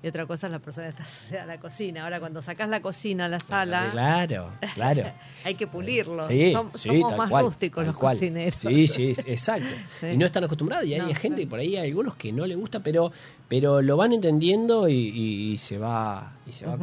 y 0.00 0.06
otra 0.06 0.26
cosa 0.26 0.46
es 0.46 0.52
la 0.52 0.60
persona 0.60 0.86
que 0.86 0.90
está 0.90 1.02
asociada 1.02 1.42
a 1.42 1.46
la 1.46 1.58
cocina. 1.58 2.04
Ahora, 2.04 2.20
cuando 2.20 2.40
sacas 2.40 2.68
la 2.68 2.80
cocina 2.80 3.24
a 3.24 3.28
la 3.28 3.40
sala, 3.40 3.88
Claro, 3.90 4.52
claro. 4.74 5.02
hay 5.44 5.54
que 5.56 5.66
pulirlo. 5.66 6.28
Sí, 6.28 6.52
Som- 6.52 6.70
sí, 6.72 6.88
somos 6.88 7.16
más 7.16 7.30
cual, 7.30 7.44
rústicos 7.46 7.84
los 7.86 7.96
cual. 7.96 8.14
cocineros. 8.14 8.54
Sí, 8.60 8.86
sí, 8.86 9.08
exacto. 9.26 9.66
Sí. 10.00 10.06
Y 10.08 10.16
no 10.16 10.24
están 10.26 10.44
acostumbrados 10.44 10.86
y 10.86 10.94
hay 10.94 11.00
No, 11.00 11.06
gente, 11.08 11.42
claro. 11.42 11.50
por 11.50 11.58
ahí 11.58 11.76
hay 11.76 11.88
algunos 11.88 12.14
que 12.14 12.30
no 12.32 12.46
le 12.46 12.54
gusta, 12.54 12.78
pero 12.80 13.10
pero 13.48 13.80
lo 13.82 13.96
van 13.96 14.12
entendiendo 14.12 14.88
y, 14.88 14.92
y- 14.94 15.52
y 15.52 15.58
se 15.58 15.78
va 15.78 16.32
y 16.46 16.52
se 16.52 16.64
va. 16.66 16.76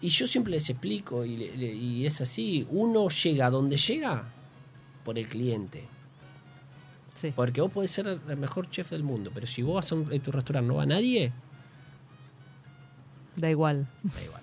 Y 0.00 0.08
yo 0.10 0.26
siempre 0.26 0.52
les 0.52 0.68
explico 0.70 1.24
y, 1.24 1.36
le- 1.36 1.56
le- 1.56 1.74
y 1.74 2.06
es 2.06 2.20
así, 2.20 2.66
uno 2.70 3.08
llega 3.08 3.46
a 3.46 3.50
donde 3.50 3.76
llega 3.76 4.24
por 5.04 5.18
el 5.18 5.26
cliente. 5.26 5.84
Sí. 7.14 7.32
Porque 7.34 7.60
vos 7.60 7.72
podés 7.72 7.90
ser 7.90 8.06
el 8.06 8.36
mejor 8.36 8.70
chef 8.70 8.90
del 8.90 9.02
mundo, 9.02 9.32
pero 9.34 9.46
si 9.48 9.62
vos 9.62 9.74
vas 9.76 9.90
a, 9.90 9.96
un, 9.96 10.12
a 10.12 10.18
tu 10.22 10.30
restaurante 10.30 10.68
no 10.68 10.76
va 10.76 10.86
nadie, 10.86 11.32
Da 13.36 13.50
igual. 13.50 13.86
da 14.02 14.22
igual. 14.24 14.42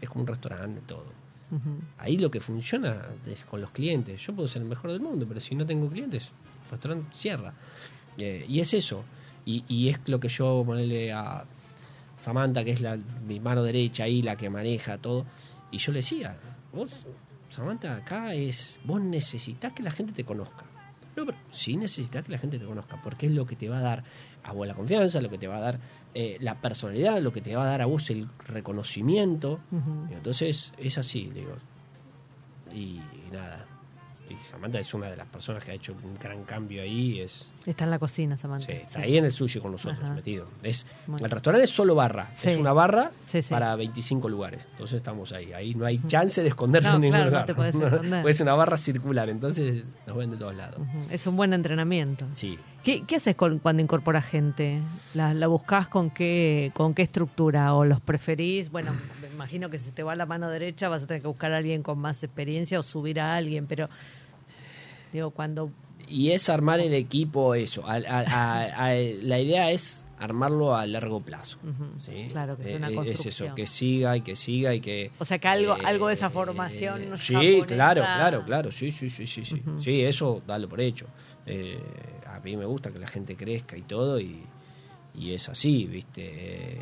Es 0.00 0.08
como 0.08 0.22
un 0.22 0.26
restaurante 0.28 0.80
todo. 0.86 1.04
Ahí 1.98 2.16
lo 2.18 2.28
que 2.30 2.40
funciona 2.40 3.06
es 3.26 3.44
con 3.44 3.60
los 3.60 3.70
clientes. 3.70 4.20
Yo 4.20 4.34
puedo 4.34 4.48
ser 4.48 4.62
el 4.62 4.68
mejor 4.68 4.90
del 4.90 5.00
mundo, 5.00 5.26
pero 5.28 5.38
si 5.38 5.54
no 5.54 5.64
tengo 5.64 5.88
clientes, 5.88 6.32
el 6.64 6.70
restaurante 6.72 7.06
cierra. 7.14 7.54
Eh, 8.18 8.44
y 8.48 8.58
es 8.60 8.74
eso. 8.74 9.04
Y, 9.44 9.64
y 9.68 9.88
es 9.88 10.00
lo 10.06 10.18
que 10.18 10.28
yo 10.28 10.64
ponerle 10.66 11.12
a 11.12 11.44
Samantha, 12.16 12.64
que 12.64 12.72
es 12.72 12.80
la, 12.80 12.96
mi 12.96 13.40
mano 13.40 13.62
derecha 13.62 14.04
ahí, 14.04 14.22
la 14.22 14.36
que 14.36 14.50
maneja 14.50 14.98
todo. 14.98 15.26
Y 15.70 15.78
yo 15.78 15.92
le 15.92 15.98
decía, 15.98 16.36
vos, 16.72 16.90
Samantha, 17.48 17.96
acá 17.96 18.34
es, 18.34 18.80
vos 18.84 19.00
necesitas 19.00 19.72
que 19.72 19.82
la 19.82 19.90
gente 19.90 20.12
te 20.12 20.24
conozca. 20.24 20.64
No, 21.16 21.24
pero 21.24 21.38
sí 21.48 21.76
necesitas 21.76 22.26
que 22.26 22.32
la 22.32 22.38
gente 22.38 22.58
te 22.58 22.66
conozca, 22.66 23.00
porque 23.02 23.26
es 23.26 23.32
lo 23.32 23.46
que 23.46 23.56
te 23.56 23.68
va 23.68 23.78
a 23.78 23.82
dar 23.82 24.04
a 24.42 24.52
vos 24.52 24.66
la 24.66 24.74
confianza, 24.74 25.20
lo 25.20 25.30
que 25.30 25.38
te 25.38 25.46
va 25.46 25.56
a 25.56 25.60
dar 25.60 25.80
eh, 26.14 26.36
la 26.40 26.60
personalidad, 26.60 27.20
lo 27.20 27.32
que 27.32 27.40
te 27.40 27.56
va 27.56 27.64
a 27.64 27.66
dar 27.66 27.82
a 27.82 27.86
vos 27.86 28.10
el 28.10 28.28
reconocimiento. 28.46 29.60
Y 30.10 30.14
Entonces 30.14 30.72
es 30.78 30.98
así, 30.98 31.30
digo. 31.34 31.54
Y, 32.72 33.00
y 33.00 33.30
nada. 33.32 33.66
Y 34.28 34.34
Samantha 34.42 34.80
es 34.80 34.92
una 34.92 35.08
de 35.08 35.16
las 35.16 35.26
personas 35.28 35.64
que 35.64 35.70
ha 35.70 35.74
hecho 35.74 35.92
un 35.92 36.14
gran 36.18 36.42
cambio 36.44 36.82
ahí. 36.82 37.20
Es, 37.20 37.52
Está 37.64 37.84
en 37.84 37.90
la 37.90 37.98
cocina, 37.98 38.36
Samantha. 38.36 38.66
sí, 38.66 38.72
está 38.72 38.98
Sí. 38.98 39.02
ahí 39.02 39.16
en 39.16 39.24
el 39.24 39.32
sushi 39.32 39.60
con 39.60 39.72
nosotros, 39.72 40.02
Ajá. 40.02 40.14
metido. 40.14 40.48
Es, 40.62 40.84
el 41.20 41.30
restaurante 41.30 41.64
es 41.64 41.70
solo 41.70 41.94
barra. 41.94 42.28
Sí. 42.34 42.50
Es 42.50 42.58
una 42.58 42.72
barra 42.72 43.12
para 43.48 43.76
25 43.76 44.28
lugares. 44.28 44.66
Entonces 44.72 44.96
estamos 44.96 45.32
ahí. 45.32 45.52
Ahí 45.52 45.74
no 45.74 45.86
hay 45.86 46.00
chance 46.06 46.42
de 46.42 46.48
esconderse 46.48 46.88
No, 46.88 46.96
en 46.96 47.00
ningún 47.02 47.16
claro, 47.18 47.30
no 47.30 47.38
lugar. 47.38 47.46
te 47.46 47.52
esconder. 47.86 48.34
Ser 48.34 48.42
una 48.44 48.54
barra 48.54 48.76
circular. 48.76 49.28
Entonces 49.28 49.84
nos 50.06 50.16
ven 50.16 50.30
de 50.32 50.36
todos 50.36 50.54
lados. 50.56 50.80
Es 51.10 51.26
un 51.26 51.36
buen 51.36 51.52
entrenamiento. 51.52 52.26
Sí. 52.34 52.58
¿Qué, 52.86 53.02
qué 53.02 53.16
haces 53.16 53.34
con- 53.34 53.58
cuando 53.58 53.82
incorporas 53.82 54.24
gente? 54.24 54.80
¿La, 55.12 55.34
la 55.34 55.48
buscás 55.48 55.88
con 55.88 56.08
qué, 56.08 56.70
con 56.72 56.94
qué 56.94 57.02
estructura? 57.02 57.74
¿O 57.74 57.84
los 57.84 58.00
preferís? 58.00 58.70
Bueno, 58.70 58.92
me 59.20 59.26
imagino 59.34 59.68
que 59.70 59.76
si 59.78 59.90
te 59.90 60.04
va 60.04 60.14
la 60.14 60.24
mano 60.24 60.48
derecha 60.50 60.88
vas 60.88 61.02
a 61.02 61.06
tener 61.08 61.20
que 61.20 61.26
buscar 61.26 61.52
a 61.52 61.56
alguien 61.56 61.82
con 61.82 61.98
más 61.98 62.22
experiencia 62.22 62.78
o 62.78 62.84
subir 62.84 63.18
a 63.18 63.34
alguien, 63.34 63.66
pero 63.66 63.88
digo, 65.12 65.32
cuando... 65.32 65.68
Y 66.08 66.30
es 66.30 66.48
armar 66.48 66.78
el 66.78 66.94
equipo, 66.94 67.56
eso. 67.56 67.84
A- 67.84 67.94
a- 67.94 68.20
a- 68.20 68.86
a- 68.90 68.94
la 68.94 69.40
idea 69.40 69.72
es 69.72 70.06
armarlo 70.20 70.76
a 70.76 70.86
largo 70.86 71.18
plazo. 71.20 71.58
¿sí? 71.98 72.28
Claro, 72.30 72.56
que 72.56 72.70
Eh, 72.72 72.76
una 72.76 72.86
eh, 72.86 72.90
Es 72.92 72.96
construcción. 72.96 73.48
eso, 73.48 73.54
que 73.56 73.66
siga 73.66 74.16
y 74.16 74.20
que 74.20 74.36
siga 74.36 74.72
y 74.74 74.80
que... 74.80 75.10
O 75.18 75.24
sea, 75.24 75.40
que 75.40 75.48
algo, 75.48 75.74
eh, 75.76 75.80
algo 75.84 76.06
de 76.06 76.14
esa 76.14 76.30
formación 76.30 77.18
Sí, 77.18 77.34
japonesa- 77.34 77.66
claro, 77.66 78.02
claro, 78.02 78.44
claro. 78.44 78.70
Sí, 78.70 78.92
sí, 78.92 79.10
sí, 79.10 79.26
sí. 79.26 79.44
Sí, 79.44 79.60
sí 79.78 80.02
eso 80.02 80.40
dalo 80.46 80.68
por 80.68 80.80
hecho. 80.80 81.06
Eh, 81.46 81.80
a 82.36 82.40
mí 82.40 82.56
me 82.56 82.64
gusta 82.64 82.90
que 82.90 82.98
la 82.98 83.06
gente 83.08 83.36
crezca 83.36 83.76
y 83.76 83.82
todo 83.82 84.20
y, 84.20 84.42
y 85.14 85.32
es 85.32 85.48
así, 85.48 85.86
¿viste? 85.86 86.22
Eh, 86.24 86.80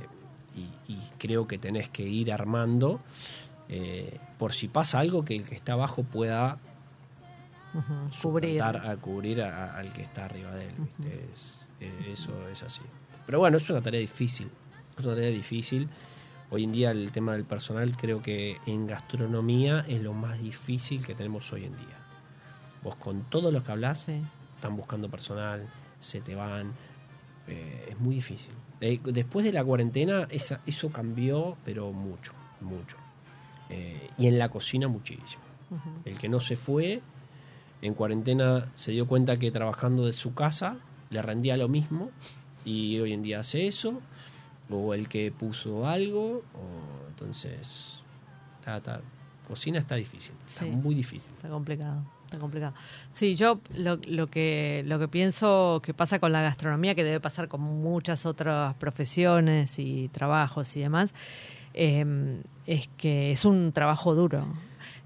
y, 0.57 0.93
y 0.93 0.99
creo 1.19 1.47
que 1.47 1.59
tenés 1.59 1.89
que 1.89 2.03
ir 2.03 2.33
armando 2.33 3.01
eh, 3.69 4.19
por 4.39 4.53
si 4.53 4.69
pasa 4.69 4.99
algo 5.01 5.25
que 5.25 5.35
el 5.37 5.45
que 5.45 5.55
está 5.55 5.73
abajo 5.73 6.03
pueda 6.05 6.59
Ujú, 7.75 8.11
cubrir. 8.23 8.63
a 8.63 8.97
cubrir 8.99 9.43
a- 9.43 9.65
a- 9.73 9.79
al 9.79 9.93
que 9.93 10.03
está 10.03 10.27
arriba 10.27 10.53
de 10.53 10.67
él. 10.69 10.75
¿viste? 10.79 11.29
Es- 11.33 11.67
eh, 11.81 12.09
eso 12.13 12.49
es 12.49 12.63
así. 12.63 12.83
Pero 13.27 13.39
bueno, 13.41 13.57
es 13.57 13.69
una 13.71 13.81
tarea 13.81 14.01
difícil. 14.01 14.49
Es 14.97 15.05
una 15.05 15.15
tarea 15.17 15.31
difícil. 15.31 15.89
Hoy 16.51 16.65
en 16.65 16.73
día 16.73 16.91
el 16.93 17.11
tema 17.11 17.33
del 17.33 17.45
personal 17.45 17.97
creo 17.97 18.23
que 18.23 18.59
en 18.67 18.87
gastronomía 18.87 19.85
es 19.89 20.01
lo 20.03 20.13
más 20.13 20.39
difícil 20.41 21.05
que 21.05 21.15
tenemos 21.15 21.53
hoy 21.53 21.65
en 21.65 21.73
día. 21.77 21.99
Vos 22.85 22.95
con 22.97 23.23
todos 23.25 23.53
los 23.53 23.65
que 23.65 23.73
hablas 23.73 24.03
Sí. 24.03 24.23
Están 24.65 24.77
buscando 24.79 25.11
personal, 25.11 25.69
se 25.99 26.21
te 26.23 26.35
van. 26.35 26.73
eh, 27.47 27.89
es 27.91 28.01
muy 28.01 28.15
difícil. 28.15 28.55
Eh, 28.81 28.99
después 29.05 29.45
de 29.45 29.53
la 29.53 29.63
cuarentena 29.63 30.27
esa- 30.31 30.63
eso 30.65 30.91
cambió, 30.91 31.59
pero 31.63 31.93
mucho, 31.93 32.33
mucho. 32.63 32.97
Eh, 33.69 34.09
y 34.17 34.29
en 34.29 34.39
la 34.39 34.49
cocina 34.49 34.89
muchísimo. 34.89 35.43
El 36.07 36.17
que 36.19 36.31
no 36.31 36.41
se 36.41 36.57
fue 36.57 37.03
en 37.83 37.93
cuarentena 37.93 38.71
se 38.75 38.93
dio 38.93 39.07
cuenta 39.07 39.37
que 39.37 39.51
trabajando 39.51 40.07
de 40.07 40.15
su 40.15 40.33
casa 40.33 40.79
le 41.11 41.21
rendía 41.21 41.59
lo 41.59 41.69
mismo 41.69 42.11
y 42.65 42.99
hoy 43.01 43.13
en 43.13 43.21
día 43.21 43.41
hace 43.41 43.67
eso, 43.67 44.01
o 44.71 44.95
el 44.95 45.07
que 45.11 45.31
puso 45.31 45.87
algo, 45.87 46.43
o 46.55 47.09
entonces, 47.11 48.03
está- 48.59 49.03
cocina 49.47 49.79
está 49.81 49.97
difícil, 49.97 50.35
está 50.47 50.61
Sí. 50.65 50.71
muy 50.71 50.95
difícil. 50.95 51.31
Está 51.35 51.51
complicado, 51.51 52.03
está 52.25 52.39
complicado. 52.39 52.75
Sí, 53.13 53.35
yo 53.35 53.61
lo, 53.77 53.97
lo 54.07 54.27
que 54.29 54.83
lo 54.87 54.99
que 54.99 55.09
pienso 55.09 55.81
que 55.85 55.95
pasa 55.95 56.19
con 56.19 56.33
la 56.33 56.43
gastronomía, 56.43 56.95
que 56.95 57.05
debe 57.05 57.21
pasar 57.21 57.49
con 57.49 57.61
muchas 57.61 58.27
otras 58.27 58.75
profesiones 58.75 59.79
y 59.79 60.09
trabajos 60.09 60.75
y 60.77 60.81
demás, 60.81 61.15
eh, 61.75 62.41
es 62.67 62.89
que 62.97 63.31
es 63.31 63.45
un 63.45 63.73
trabajo 63.73 64.15
duro. 64.15 64.47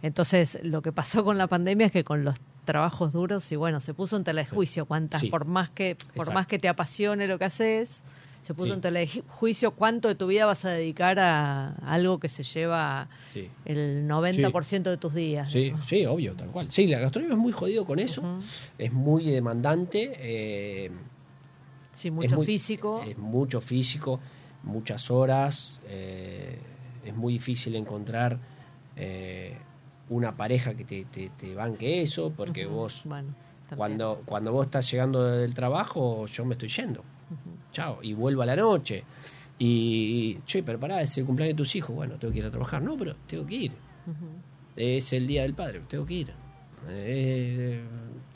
Entonces, 0.02 0.58
lo 0.62 0.80
que 0.82 0.92
pasó 0.92 1.24
con 1.24 1.38
la 1.38 1.46
pandemia 1.48 1.86
es 1.86 1.92
que 1.92 2.04
con 2.04 2.24
los 2.24 2.36
trabajos 2.64 3.12
duros, 3.14 3.50
y 3.50 3.56
bueno, 3.56 3.80
se 3.80 3.94
puso 3.94 4.16
en 4.16 4.24
tela 4.24 4.42
de 4.42 4.46
juicio 4.46 4.84
cuántas, 4.86 5.22
Sí. 5.22 5.28
por 5.28 5.44
más 5.46 5.70
que 5.70 5.96
por 5.96 6.08
Exacto. 6.10 6.32
más 6.32 6.46
que 6.46 6.58
te 6.58 6.68
apasione 6.68 7.26
lo 7.26 7.38
que 7.38 7.46
haces, 7.46 8.04
se 8.42 8.54
puso 8.54 8.66
Sí. 8.68 8.72
en 8.72 8.80
tela 8.80 9.00
de 9.00 9.08
ju- 9.08 9.24
juicio 9.28 9.72
cuánto 9.72 10.08
de 10.08 10.14
tu 10.14 10.26
vida 10.26 10.46
vas 10.46 10.64
a 10.64 10.70
dedicar 10.70 11.18
a 11.18 11.70
algo 11.84 12.18
que 12.18 12.28
se 12.28 12.42
lleva 12.42 13.08
Sí. 13.28 13.48
el 13.64 14.06
90% 14.08 14.90
de 14.90 14.96
tus 14.96 15.14
días. 15.14 15.50
Sí, 15.50 15.72
¿no? 15.72 15.82
sí, 15.84 16.06
obvio, 16.06 16.34
tal 16.34 16.48
cual. 16.50 16.70
Sí, 16.70 16.86
la 16.86 16.98
gastronomía 16.98 17.34
es 17.36 17.40
muy 17.42 17.52
jodido 17.52 17.84
con 17.84 17.98
eso, 17.98 18.22
es 18.78 18.92
muy 18.92 19.24
demandante. 19.30 20.12
eh, 20.16 20.90
Sí, 21.92 22.08
es 22.08 22.14
mucho 22.14 22.36
muy- 22.36 22.46
físico. 22.46 23.02
Es 23.06 23.18
mucho 23.18 23.60
físico, 23.60 24.20
muchas 24.62 25.10
horas. 25.10 25.80
eh, 25.88 26.58
es 27.04 27.14
muy 27.16 27.32
difícil 27.34 27.74
encontrar 27.76 28.38
eh, 28.96 29.56
una 30.10 30.36
pareja 30.36 30.74
que 30.74 30.84
te, 30.84 31.04
te, 31.04 31.30
te 31.38 31.54
banque 31.54 32.02
eso, 32.02 32.32
porque 32.36 32.66
vos, 32.66 33.02
Bueno, 33.04 33.28
cuando, 33.76 34.22
cuando 34.24 34.52
vos 34.52 34.66
estás 34.66 34.90
llegando 34.90 35.22
del 35.24 35.54
trabajo, 35.54 36.26
yo 36.26 36.44
me 36.44 36.54
estoy 36.54 36.68
yendo. 36.68 37.04
Chao, 37.72 37.98
y 38.02 38.12
vuelvo 38.14 38.42
a 38.42 38.46
la 38.46 38.56
noche. 38.56 39.04
Y, 39.58 40.38
che, 40.46 40.62
pero 40.62 40.78
pará, 40.78 41.02
es 41.02 41.16
el 41.18 41.24
cumpleaños 41.26 41.54
de 41.56 41.58
tus 41.58 41.74
hijos. 41.76 41.94
Bueno, 41.94 42.16
tengo 42.18 42.32
que 42.32 42.38
ir 42.40 42.44
a 42.44 42.50
trabajar. 42.50 42.80
No, 42.82 42.96
pero 42.96 43.14
tengo 43.26 43.44
que 43.46 43.54
ir. 43.54 43.72
Es 44.76 45.12
el 45.12 45.26
día 45.26 45.42
del 45.42 45.54
padre, 45.54 45.82
tengo 45.88 46.06
que 46.06 46.14
ir. 46.14 46.32
Eh, 46.88 47.82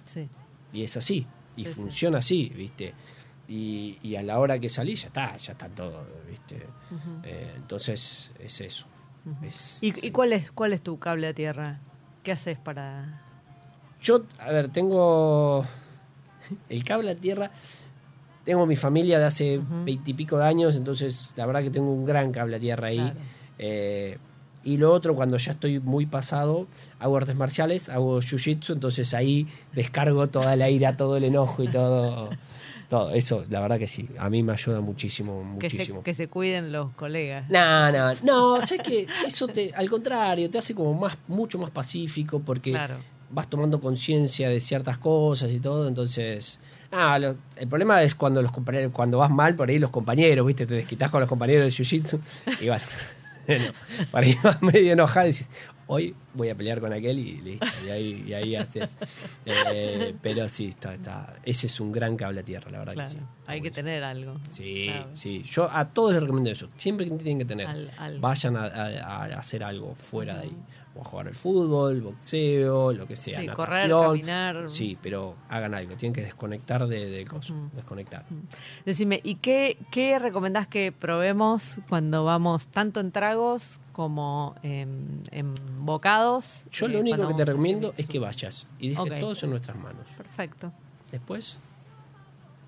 Sí, 0.05 0.29
y 0.73 0.83
es 0.83 0.97
así, 0.97 1.27
y 1.57 1.63
Sí, 1.65 1.69
sí. 1.69 1.75
funciona 1.75 2.19
así, 2.19 2.49
¿viste? 2.55 2.93
Y, 3.49 3.99
y 4.03 4.17
a 4.17 4.23
la 4.23 4.39
hora 4.41 4.59
que 4.59 4.69
salí 4.69 4.95
ya 4.97 5.07
está, 5.07 5.37
ya 5.37 5.53
está 5.53 5.69
todo, 5.69 6.05
¿viste? 6.29 6.67
Eh, 7.23 7.53
entonces 7.57 8.33
es 8.39 8.61
eso. 8.61 8.87
Es- 9.43 9.79
¿Y, 9.83 9.91
es- 9.91 10.03
y 10.03 10.11
cuál 10.11 10.33
es 10.33 10.51
cuál 10.51 10.73
es 10.73 10.83
tu 10.83 10.99
cable 10.99 11.29
a 11.29 11.33
tierra? 11.35 11.79
¿Qué 12.25 12.33
haces 12.33 12.59
para...? 12.59 13.23
Yo, 14.01 14.25
a 14.39 14.51
ver, 14.51 14.69
tengo 14.71 15.65
el 16.69 16.83
cable 16.85 17.13
a 17.13 17.15
tierra, 17.17 17.51
tengo 18.45 18.67
mi 18.67 18.77
familia 18.77 19.19
de 19.19 19.25
hace 19.27 19.61
veintipico 19.85 20.39
de 20.39 20.45
años, 20.47 20.75
entonces 20.77 21.33
la 21.37 21.47
verdad 21.47 21.63
que 21.63 21.71
tengo 21.71 21.93
un 21.93 22.05
gran 22.05 22.33
cable 22.33 22.57
a 22.57 22.61
tierra 22.61 22.89
ahí. 22.89 22.97
Claro. 22.99 23.17
Eh, 23.59 24.19
y 24.65 24.77
lo 24.77 24.93
otro, 24.93 25.15
cuando 25.17 25.37
ya 25.39 25.53
estoy 25.53 25.81
muy 25.81 26.07
pasado, 26.07 26.69
hago 27.01 27.17
artes 27.17 27.35
marciales, 27.35 27.89
hago 27.89 28.21
jiu-jitsu, 28.21 28.75
entonces 28.75 29.13
ahí 29.13 29.49
descargo 29.75 30.29
toda 30.29 30.55
la 30.55 30.71
ira, 30.71 30.97
todo 30.97 31.17
el 31.17 31.25
enojo 31.25 31.65
y 31.65 31.69
todo. 31.69 32.31
todo. 32.89 33.11
Eso, 33.11 33.43
la 33.49 33.61
verdad 33.61 33.79
que 33.79 33.87
sí, 33.89 34.09
a 34.19 34.31
mí 34.31 34.43
me 34.45 34.53
ayuda 34.53 34.81
muchísimo, 34.81 35.57
Que 35.59 35.69
se, 35.69 35.77
muchísimo. 35.79 36.03
que 36.05 36.15
se 36.15 36.29
cuiden 36.29 36.71
los 36.71 36.93
colegas. 36.93 37.49
No, 37.51 37.91
no, 37.91 38.13
no, 38.23 38.61
sabes 38.67 38.83
que 38.87 39.07
eso 39.27 39.49
te, 39.49 39.73
al 39.75 39.89
contrario, 39.91 40.49
te 40.49 40.59
hace 40.59 40.75
como 40.77 40.95
más, 40.95 41.17
mucho 41.27 41.59
más 41.59 41.71
pacífico 41.71 42.39
porque 42.41 42.71
Claro. 42.71 42.99
vas 43.31 43.49
tomando 43.49 43.81
conciencia 43.81 44.49
de 44.49 44.61
ciertas 44.61 44.99
cosas 44.99 45.51
y 45.51 45.59
todo, 45.59 45.89
entonces, 45.89 46.61
ah, 46.93 47.19
lo- 47.19 47.37
el 47.57 47.69
problema 47.69 48.03
es 48.03 48.15
cuando 48.15 48.41
los 48.43 48.53
compañeros, 48.53 48.93
cuando 48.93 49.19
vas 49.19 49.31
mal 49.31 49.55
por 49.55 49.69
ahí 49.69 49.79
los 49.79 49.91
compañeros, 49.91 50.47
viste, 50.47 50.67
te 50.67 50.75
desquitas 50.75 51.11
con 51.11 51.21
los 51.21 51.29
compañeros 51.29 51.65
de 51.77 51.83
jiu-jitsu 51.85 52.21
y 52.61 52.69
bueno, 52.69 52.85
por 54.11 54.23
ahí 54.23 54.37
vas 54.43 54.63
medio 54.63 54.93
enojado 54.93 55.27
y 55.27 55.31
dices, 55.31 55.51
hoy 55.89 56.15
voy 56.35 56.49
a 56.49 56.55
pelear 56.55 56.81
con 56.81 56.93
aquel 56.93 57.19
y 57.19 57.41
listo, 57.41 57.67
y 57.87 57.91
ahí, 57.91 58.25
y 58.29 58.33
ahí 58.35 58.57
haces. 58.57 58.97
Eh, 59.45 60.15
pero 60.23 60.49
sí, 60.49 60.67
está, 60.69 60.95
está, 60.95 61.35
ese 61.43 61.67
es 61.67 61.81
un 61.81 61.93
gran 61.93 62.17
cable 62.17 62.41
a 62.41 62.43
tierra, 62.45 62.71
la 62.71 62.79
verdad 62.79 62.95
Claro, 62.95 63.11
que 63.11 63.17
sí. 63.17 63.23
hay 63.47 63.61
que 63.61 63.71
tener 63.71 64.05
algo. 64.05 64.41
Sí, 64.51 64.87
Claro. 64.87 65.09
sí. 65.15 65.43
Yo 65.45 65.69
a 65.71 65.89
todos 65.89 66.13
les 66.13 66.23
recomiendo 66.23 66.51
eso. 66.51 66.69
Siempre 66.77 67.07
que 67.07 67.13
tienen 67.17 67.39
que 67.39 67.45
tener. 67.45 67.67
Al-. 67.99 68.21
Vayan 68.21 68.57
a, 68.57 68.65
a- 68.67 69.25
a 69.25 69.39
hacer 69.39 69.65
algo 69.65 69.95
fuera 69.95 70.37
de 70.37 70.43
ahí. 70.45 70.57
O 70.95 71.01
a 71.01 71.05
jugar 71.05 71.29
al 71.29 71.35
fútbol, 71.35 72.03
boxeo, 72.03 72.93
lo 72.93 73.07
que 73.07 73.17
sea. 73.17 73.41
Sí, 73.41 73.49
correr, 73.49 73.91
caminar. 73.91 74.69
Sí, 74.69 74.99
pero 75.01 75.37
hagan 75.49 75.73
algo. 75.75 75.97
Tienen 75.97 76.13
que 76.13 76.21
desconectar 76.23 76.87
de, 76.87 77.09
de 77.09 77.25
cosas. 77.25 77.57
Desconectar. 77.73 78.27
Decime, 78.85 79.21
¿y 79.25 79.37
qué, 79.37 79.79
qué 79.91 80.19
recomendás 80.19 80.67
que 80.67 80.93
probemos 80.93 81.79
cuando 81.89 82.25
vamos 82.25 82.67
tanto 82.67 83.01
en 83.01 83.11
tragos 83.11 83.81
como 83.93 84.55
en, 84.63 85.23
en 85.31 85.55
bocados? 85.79 86.65
Yo 86.71 86.85
eh, 86.85 86.89
lo 86.91 87.01
único 87.01 87.27
que 87.27 87.35
te 87.35 87.45
recomiendo 87.47 87.95
es 87.97 88.07
que 88.07 88.19
vayas 88.19 88.67
y 88.79 88.91
dejes 88.91 89.03
Ok. 89.13 89.19
todo 89.19 89.35
en 89.43 89.49
nuestras 89.51 89.79
manos. 89.79 90.07
Perfecto. 90.19 90.73
Después, 91.11 91.57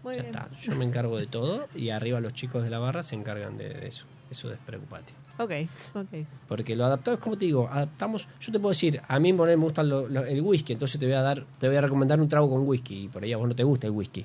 Muy 0.02 0.14
ya 0.14 0.22
bien. 0.22 0.34
está. 0.34 0.48
Yo 0.62 0.74
me 0.76 0.86
encargo 0.86 1.18
de 1.18 1.26
todo 1.26 1.68
y 1.74 1.90
arriba 1.90 2.20
los 2.20 2.32
chicos 2.32 2.64
de 2.64 2.70
la 2.70 2.78
barra 2.78 3.02
se 3.02 3.16
encargan 3.16 3.58
de, 3.58 3.68
de 3.68 3.86
eso. 3.86 4.06
Eso 4.30 4.48
despreocupate. 4.48 5.12
Ok, 5.38 5.50
ok. 5.94 6.26
Porque 6.48 6.76
lo 6.76 6.84
adaptado 6.84 7.16
es 7.16 7.20
como 7.22 7.36
te 7.36 7.46
digo, 7.46 7.68
adaptamos. 7.70 8.28
Yo 8.40 8.52
te 8.52 8.58
puedo 8.60 8.70
decir, 8.72 9.00
a 9.08 9.18
mí 9.18 9.32
por 9.32 9.48
me 9.48 9.54
gusta 9.56 9.82
lo- 9.82 10.08
lo- 10.08 10.24
el 10.24 10.40
whisky, 10.42 10.74
entonces 10.74 11.00
te 11.00 11.06
voy 11.06 11.14
a 11.14 11.22
dar, 11.22 11.44
te 11.58 11.66
voy 11.68 11.76
a 11.76 11.80
recomendar 11.80 12.20
un 12.20 12.28
trago 12.28 12.48
con 12.50 12.66
whisky 12.68 13.04
y 13.04 13.08
por 13.08 13.22
ahí 13.24 13.32
a 13.32 13.36
vos 13.36 13.48
no 13.48 13.54
te 13.54 13.64
gusta 13.64 13.86
el 13.86 13.92
whisky. 13.92 14.24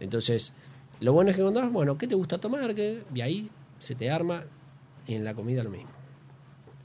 Entonces, 0.00 0.52
lo 1.00 1.12
bueno 1.12 1.30
es 1.30 1.36
que 1.36 1.42
encontrás, 1.42 1.70
bueno, 1.72 1.96
¿qué 1.96 2.06
te 2.06 2.14
gusta 2.14 2.38
tomar? 2.38 2.74
¿Qué? 2.74 3.02
Y 3.14 3.20
ahí 3.20 3.50
se 3.78 3.94
te 3.94 4.10
arma 4.10 4.42
y 5.06 5.14
en 5.14 5.24
la 5.24 5.32
comida 5.34 5.62
lo 5.62 5.70
mismo. 5.70 5.90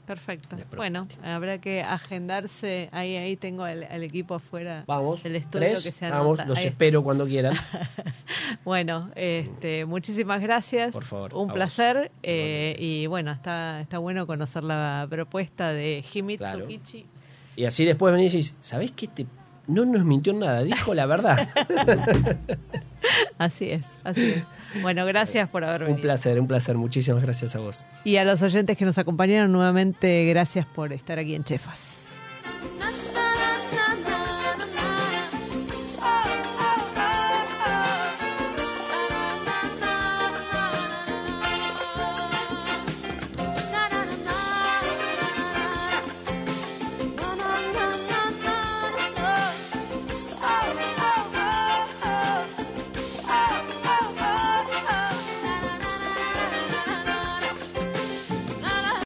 Perfecto. 0.06 0.56
Bueno, 0.76 1.08
habrá 1.24 1.58
que 1.60 1.82
agendarse. 1.82 2.88
Ahí, 2.92 3.16
ahí 3.16 3.36
tengo 3.36 3.64
al, 3.64 3.84
al 3.90 4.02
equipo 4.04 4.34
afuera. 4.36 4.84
Vamos, 4.86 5.24
El 5.24 5.34
estudio 5.36 5.66
tres, 5.72 5.82
que 5.82 5.90
se 5.92 6.08
vamos, 6.08 6.38
los 6.46 6.56
Ahí. 6.58 6.66
espero 6.66 7.02
cuando 7.02 7.26
quieran. 7.26 7.54
Bueno, 8.64 9.10
este, 9.16 9.84
muchísimas 9.84 10.40
gracias. 10.40 10.92
Por 10.92 11.04
favor, 11.04 11.34
Un 11.34 11.48
placer. 11.52 12.10
eh, 12.22 12.76
y 12.78 13.06
bueno, 13.06 13.30
está, 13.32 13.80
está 13.80 13.98
bueno 13.98 14.26
conocer 14.26 14.62
la 14.64 15.06
propuesta 15.10 15.72
de 15.72 16.04
Himitsu 16.12 16.38
Claro. 16.44 16.66
Kichi. 16.68 17.06
Y 17.56 17.64
así 17.64 17.84
después 17.84 18.12
venís 18.14 18.34
y 18.34 18.38
dices, 18.38 18.56
¿sabés 18.60 18.90
qué? 18.92 19.08
Te... 19.08 19.26
No 19.66 19.84
nos 19.84 20.04
mintió 20.04 20.32
nada, 20.32 20.62
dijo 20.62 20.94
la 20.94 21.06
verdad. 21.06 21.48
Así 23.38 23.70
es, 23.70 23.98
así 24.04 24.30
es. 24.30 24.42
Bueno, 24.82 25.06
gracias 25.06 25.48
por 25.48 25.64
haber 25.64 25.82
un 25.82 25.88
venido. 25.88 26.02
placer, 26.02 26.40
un 26.40 26.46
placer. 26.46 26.76
Muchísimas 26.76 27.22
gracias 27.22 27.54
a 27.56 27.60
vos. 27.60 27.86
Y 28.04 28.16
a 28.16 28.24
los 28.24 28.42
oyentes 28.42 28.76
que 28.76 28.84
nos 28.84 28.98
acompañaron 28.98 29.52
nuevamente, 29.52 30.26
gracias 30.26 30.66
por 30.66 30.92
estar 30.92 31.18
aquí 31.18 31.34
en 31.34 31.44
Chefas. 31.44 32.10